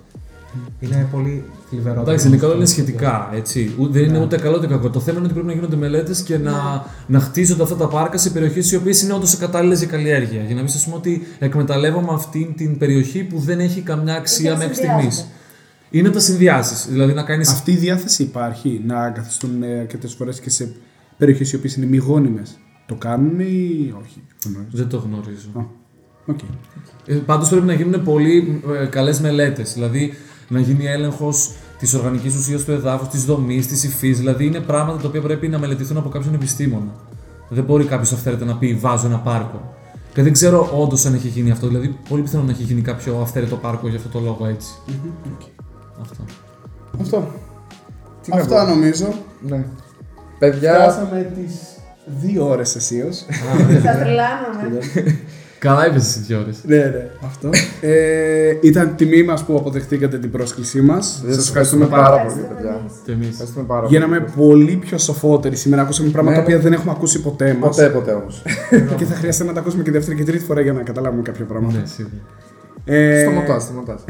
Είναι 0.79 1.07
πολύ 1.11 1.43
θλιβερό. 1.69 2.01
Εντάξει, 2.01 2.23
το 2.25 2.31
είναι 2.31 2.41
καλό, 2.41 2.53
είναι 2.55 2.65
στο- 2.65 2.73
σχετικά. 2.73 3.29
Έτσι. 3.33 3.73
Ου- 3.77 3.91
Δεν 3.91 4.03
είναι 4.03 4.17
Ναι. 4.17 4.23
ούτε 4.23 4.37
καλό 4.37 4.57
ούτε 4.57 4.67
κακό. 4.67 4.89
Το 4.89 4.99
θέμα 4.99 5.15
είναι 5.17 5.25
ότι 5.25 5.33
πρέπει 5.33 5.47
να 5.47 5.53
γίνονται 5.53 5.75
μελέτες 5.75 6.21
και 6.21 6.37
να, 6.37 6.85
να 7.07 7.19
χτίζονται 7.19 7.63
αυτά 7.63 7.75
τα 7.75 7.87
πάρκα 7.87 8.17
σε 8.17 8.29
περιοχές 8.29 8.71
οι 8.71 8.75
οποίες 8.75 9.01
είναι 9.01 9.13
όντως 9.13 9.37
κατάλληλες 9.37 9.79
για 9.79 9.87
καλλιέργεια. 9.87 10.41
Για 10.43 10.55
να 10.55 10.61
μην 10.61 10.69
σας 10.69 10.83
πούμε 10.83 10.95
ότι 10.95 11.27
εκμεταλλεύομαι 11.39 12.07
αυτή 12.13 12.53
την 12.57 12.77
περιοχή 12.77 13.23
που 13.23 13.39
δεν 13.39 13.59
έχει 13.59 13.81
καμιά 13.81 14.15
αξία 14.15 14.51
τα 14.51 14.57
μέχρι 14.57 14.73
στιγμής. 14.73 14.95
συνδυάζεται. 15.03 15.27
Είναι 15.89 16.09
τα 16.09 16.19
συνδυάσεις. 16.19 16.87
Δηλαδή 16.89 17.13
να 17.13 17.23
κάνει. 17.23 17.47
Αυτή 17.47 17.71
η 17.71 17.75
διάθεση 17.75 18.23
υπάρχει 18.23 18.81
να 18.85 19.09
καθιστούν 19.09 19.63
αρκετές 19.79 20.13
φορές 20.13 20.39
και 20.39 20.49
σε 20.49 20.71
περιοχές 21.17 21.51
οι 21.51 21.55
οποίες 21.55 21.75
είναι 21.75 21.85
μη 21.85 21.97
γόνιμες. 21.97 22.57
Το 22.85 22.95
κάνουν 22.95 23.39
ή 23.39 23.93
όχι; 24.01 24.23
δεν 24.43 24.51
γνωρίζω. 24.53 24.69
Δεν 24.71 24.87
το 24.87 24.97
γνωρίζω. 24.97 25.49
Α, 25.53 25.61
Οκ. 26.27 26.39
Ε, 27.05 27.13
Πάντως 27.13 27.49
πρέπει 27.49 27.65
να 27.65 27.73
γίνουν 27.73 28.03
πολύ 28.03 28.61
ε, 28.81 28.85
καλές 28.85 29.19
μελέτες. 29.19 29.73
Δηλαδή 29.73 30.13
να 30.47 30.59
γίνει 30.59 30.85
έλεγχος 30.85 31.51
της 31.79 31.93
οργανικής 31.93 32.35
ουσίας 32.35 32.63
του 32.63 32.71
εδάφους, 32.71 33.07
της 33.07 33.25
δομής, 33.25 33.67
της 33.67 33.83
υφής. 33.83 34.17
Δηλαδή 34.17 34.45
είναι 34.45 34.59
πράγματα 34.59 35.01
τα 35.01 35.07
οποία 35.07 35.21
πρέπει 35.21 35.47
να 35.47 35.59
μελετηθούν 35.59 35.97
από 35.97 36.09
κάποιον 36.09 36.33
επιστήμονα. 36.33 36.91
Δεν 37.49 37.63
μπορεί 37.63 37.83
κάποιος 37.85 38.11
αυθαίρετα 38.11 38.45
να 38.45 38.55
πει 38.57 38.73
Βάζω 38.73 39.07
ένα 39.07 39.17
πάρκο. 39.17 39.75
Και 40.13 40.23
δεν 40.23 40.31
ξέρω 40.33 40.69
όντως 40.73 41.05
αν 41.05 41.13
έχει 41.13 41.27
γίνει 41.27 41.51
αυτό. 41.51 41.67
Δηλαδή, 41.67 41.97
πολύ 42.09 42.21
πιθανό 42.21 42.43
να 42.43 42.51
έχει 42.51 42.63
γίνει 42.63 42.81
κάποιο 42.81 43.19
αυθαίρετο 43.21 43.55
πάρκο 43.55 43.87
για 43.87 43.97
αυτό 43.97 44.09
το 44.09 44.19
λόγο 44.19 44.45
έτσι. 44.47 44.69
Αυτό. 46.01 46.23
Αυτό. 47.01 47.27
Τι 48.23 48.29
να 48.29 48.37
Αυτά 48.37 48.65
πω. 48.65 48.69
νομίζω. 48.69 49.13
Ναι. 49.47 49.65
Παιδιά, 50.39 50.73
Φτάσαμε 50.73 51.31
τις 51.35 51.53
δύο 52.05 52.47
ώρες 52.49 52.75
αισίω. 52.75 53.09
Θα 53.83 53.91
τρελάνομαι. 53.91 54.79
Καλά 55.59 55.87
είπες 55.87 56.01
εσύ 56.07 56.19
δύο 56.19 56.39
ώρε. 56.39 56.49
ναι, 56.63 56.75
ναι. 56.85 57.09
Αυτό. 57.25 57.49
Ε, 57.81 58.57
ήταν 58.61 58.95
τιμή 58.95 59.23
μας 59.23 59.43
που 59.43 59.55
αποδεχτήκατε 59.55 60.17
την 60.17 60.31
πρόσκλησή 60.31 60.81
μας. 60.81 61.21
Σας 61.25 61.35
σας 61.35 61.47
ευχαριστούμε 61.47 61.85
πάρα 61.85 62.03
πάρα 62.03 62.17
πολύ. 62.23 62.29
πολύ, 62.29 62.41
Ευχαριστούμε 62.43 62.69
παιδιά. 62.71 62.79
εμείς. 62.81 62.93
Και 63.05 63.11
εμείς. 63.11 63.27
Ευχαριστούμε 63.29 63.65
πάρα 63.65 63.81
πολύ. 63.81 63.93
Γίναμε 63.93 64.19
πολύ 64.35 64.75
πιο 64.75 64.97
σοφότεροι 64.97 65.55
σήμερα. 65.55 65.81
Ακούσαμε 65.81 66.09
πράγματα 66.09 66.35
Ναι. 66.37 66.43
τα 66.43 66.47
οποία 66.49 66.59
δεν 66.63 66.73
έχουμε 66.73 66.91
ακούσει 66.91 67.21
ποτέ 67.21 67.53
μας. 67.59 67.75
Ποτέ, 67.75 67.89
ποτέ 67.89 68.11
όμως. 68.13 68.43
και 68.97 69.05
θα 69.05 69.15
χρειαστεί 69.15 69.43
να 69.43 69.53
τα 69.53 69.59
ακούσουμε 69.59 69.83
και 69.83 69.91
δεύτερη 69.91 70.17
και 70.17 70.23
τρίτη 70.23 70.43
φορά 70.43 70.61
για 70.61 70.73
να 70.73 70.81
καταλάβουμε 70.81 71.21
κάποια 71.21 71.45
πράγματα. 71.45 71.77
Ναι, 71.79 71.85
σίγουρα. 71.85 72.15
Ε, 72.85 73.21
Σταματά, 73.21 73.59
σταματά. 73.59 73.99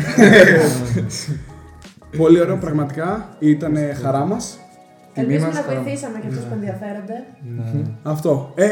Πολύ 2.18 2.42
ωραίο, 2.42 2.56
πραγματικά. 2.58 3.30
Ήταν 3.40 3.76
χαρά 4.04 4.26
μας. 4.26 4.58
Ελπίζουμε 5.14 5.46
μας, 5.48 5.56
να 5.56 5.62
χαρά. 5.62 5.82
βοηθήσαμε 5.82 6.20
και 6.20 6.28
αυτούς 6.28 6.44
που 6.44 6.54
ενδιαφέρονται. 6.54 7.14
Αυτό. 8.04 8.52
Ε, 8.56 8.66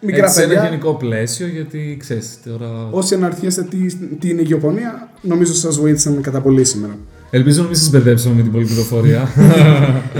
μικρά 0.00 0.24
Έτσι, 0.24 0.34
σε 0.36 0.42
ένα 0.44 0.52
παιδιά. 0.54 0.68
γενικό 0.68 0.94
πλαίσιο, 0.94 1.46
γιατί 1.46 1.96
ξέρεις 2.00 2.38
τώρα. 2.44 2.88
Όσοι 2.90 3.14
αναρωτιέστε 3.14 3.62
τι, 3.62 3.96
τι 3.96 4.28
είναι 4.28 4.40
η 4.40 4.44
γεωπονία, 4.44 5.08
νομίζω 5.22 5.52
σας 5.54 5.76
βοήθησαν 5.78 6.20
κατά 6.20 6.40
πολύ 6.40 6.64
σήμερα. 6.64 6.96
Ελπίζω 7.32 7.62
να 7.62 7.68
μην 7.68 7.76
σας 7.76 7.90
μπερδέψαμε 7.90 8.34
με 8.34 8.42
την 8.42 8.52
πολλή 8.52 8.64
πληροφορία. 8.64 9.20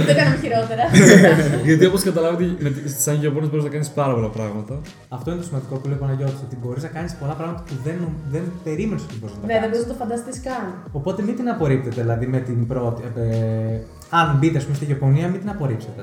Δεν 0.07 0.17
κάναμε 0.17 0.37
χειρότερα. 0.43 0.83
Γιατί 1.67 1.87
όπως 1.87 2.03
καταλάβετε, 2.03 2.55
με 2.65 2.71
τη- 2.71 2.89
στις 2.89 3.09
αγγιοπόνες 3.09 3.49
μπορείς 3.51 3.65
να 3.65 3.71
κάνεις 3.71 3.89
πάρα 3.89 4.15
πολλά 4.15 4.29
πράγματα. 4.29 4.81
Αυτό 5.09 5.31
είναι 5.31 5.41
το 5.41 5.47
σημαντικό 5.47 5.75
που 5.77 5.87
λέει 5.89 5.97
ο 5.97 6.01
Παναγιώτης, 6.05 6.41
ότι 6.47 6.57
μπορείς 6.63 6.83
να 6.83 6.89
κάνεις 6.89 7.13
πολλά 7.21 7.33
πράγματα 7.33 7.63
που 7.67 7.75
δεν, 7.85 7.99
δεν 8.33 8.43
περίμενες 8.65 9.03
ότι 9.03 9.15
μπορείς 9.21 9.35
να 9.35 9.41
τα 9.41 9.47
Ναι, 9.47 9.53
δεν 9.53 9.63
κάνεις. 9.63 9.77
μπορεί 9.77 9.89
να 9.89 9.93
το 9.93 9.99
φανταστείς 10.03 10.37
καν. 10.47 10.65
Οπότε 10.99 11.23
μην 11.27 11.35
την 11.37 11.49
απορρίπτετε, 11.55 12.01
δηλαδή 12.03 12.27
με 12.35 12.39
την 12.49 12.67
πρώτη. 12.67 13.03
Ε, 13.17 13.79
αν 14.21 14.27
μπείτε, 14.39 14.57
ας 14.59 14.65
πούμε, 14.65 14.77
στη 14.77 14.87
Ιαπωνία, 14.95 15.27
μην 15.33 15.41
την 15.43 15.49
απορρίψετε. 15.55 16.03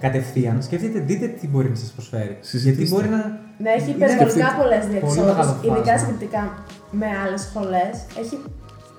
Κατευθείαν 0.00 0.62
σκεφτείτε, 0.62 0.98
δείτε 0.98 1.26
τι 1.26 1.48
μπορεί 1.48 1.68
να 1.68 1.74
σας 1.74 1.90
προσφέρει. 1.90 2.36
Συζητήστε. 2.40 2.82
Γιατί 2.82 2.94
μπορεί 2.94 3.08
να. 3.08 3.40
Ναι, 3.62 3.70
έχει 3.78 3.90
Είναι 3.90 4.04
υπερβολικά 4.04 4.48
πολλές 4.60 4.78
πολύ 4.84 4.90
διεξόδους. 4.92 5.24
μεγάλο 5.24 5.56
Ειδικά 5.62 5.92
φάσμα. 5.92 5.98
συγκριτικά 5.98 6.42
με 6.90 7.06
άλλες 7.26 7.40
σχολές. 7.48 7.94
Έχει 8.22 8.36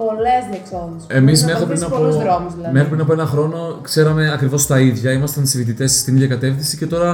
πολλές 0.02 0.42
διεξόδους. 0.52 1.02
Εμείς 1.20 1.46
μέχρι 1.46 1.66
πριν, 1.66 1.84
από... 1.84 1.96
πολλούς 1.98 2.18
δρόμους 2.24 2.54
δηλαδή. 2.56 2.74
μέχρι 2.74 2.90
πριν 2.90 3.02
από 3.02 3.14
ένα 3.14 3.26
χρόνο 3.26 3.58
ξέραμε 3.82 4.32
ακριβώς 4.34 4.68
τα 4.68 4.80
ίδια. 4.80 5.12
Ήμασταν 5.12 5.46
συμφοιτητέ 5.48 5.88
στην 5.88 6.16
ίδια 6.16 6.28
κατεύθυνση 6.28 6.78
και 6.78 6.86
τώρα 6.88 7.12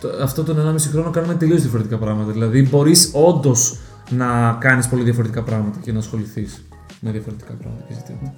το- 0.00 0.08
αυτό 0.22 0.42
τον 0.44 0.56
1,5 0.58 0.90
χρόνο 0.92 1.10
κάνουμε 1.10 1.34
τελείως 1.34 1.60
διαφορετικά 1.60 1.96
πράγματα. 1.98 2.30
Δηλαδή 2.32 2.62
μπορείς 2.68 3.10
όντως 3.14 3.78
να 4.10 4.56
κάνεις 4.60 4.88
πολύ 4.88 5.02
διαφορετικά 5.02 5.42
πράγματα 5.42 5.78
και 5.82 5.92
να 5.92 5.98
ασχοληθείς 5.98 6.64
με 7.00 7.10
διαφορετικά 7.10 7.52
πράγματα 7.60 7.84
και 7.88 7.94
ζητήματα. 7.94 8.32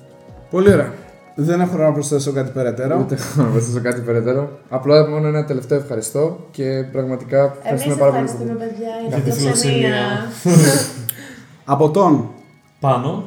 Πολύ 0.51 0.73
ωραία. 0.73 0.93
Δεν 1.39 1.61
έχω 1.61 1.77
να 1.77 1.93
προσθέσω 1.93 2.33
κάτι 2.33 2.51
περαιτέρω. 2.51 2.99
Ούτε 3.01 3.15
έχω 3.15 3.43
να 3.43 3.49
προσθέσω 3.49 3.81
κάτι 3.81 4.01
περαιτέρω. 4.01 4.59
Απλά 4.69 5.09
μόνο 5.09 5.27
ένα 5.29 5.45
τελευταίο 5.45 5.79
ευχαριστώ 5.79 6.47
και 6.51 6.85
πραγματικά 6.93 7.39
Εμείς 7.43 7.57
ευχαριστούμε 7.63 7.97
πάρα 7.97 8.11
πολύ. 8.11 8.25
ευχαριστούμε, 8.25 8.59
παιδιά, 8.65 8.89
Για 9.09 9.09
για 9.09 9.17
τη 9.19 9.31
τη 9.31 9.37
φιλοξενία. 9.37 9.95
φιλοξενία. 10.31 10.81
Από 11.75 11.91
τον 11.91 12.29
Πάνω. 12.81 13.25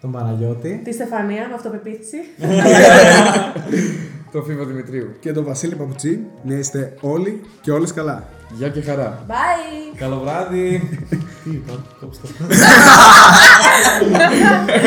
Τον 0.00 0.12
Παναγιώτη. 0.12 0.80
Τη 0.84 0.92
Στεφανία 0.92 1.46
με 1.48 1.54
αυτοπεποίθηση. 1.54 2.16
Το 4.34 4.42
Φίβο 4.42 4.64
Δημητρίου. 4.64 5.14
και 5.20 5.32
τον 5.32 5.44
Βασίλη 5.44 5.74
Παπουτσί 5.74 6.20
να 6.42 6.54
είστε 6.54 6.96
όλοι 7.00 7.40
και 7.60 7.70
όλες 7.70 7.92
καλά. 7.92 8.28
Γεια 8.50 8.68
και 8.68 8.82
χαρά. 8.82 9.26
Bye! 9.28 9.96
Καλό 9.98 10.18
βράδυ. 10.18 10.98
Τι 11.44 11.50
είπα, 11.50 11.84
κόψτε 12.00 12.26
το. 12.26 12.44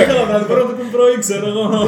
Καλό 0.08 0.26
βράδυ, 0.26 0.46
πρώτο 0.46 0.74
που 0.74 0.84
πρωί, 0.92 1.18
ξέρω 1.20 1.48
εγώ. 1.48 1.88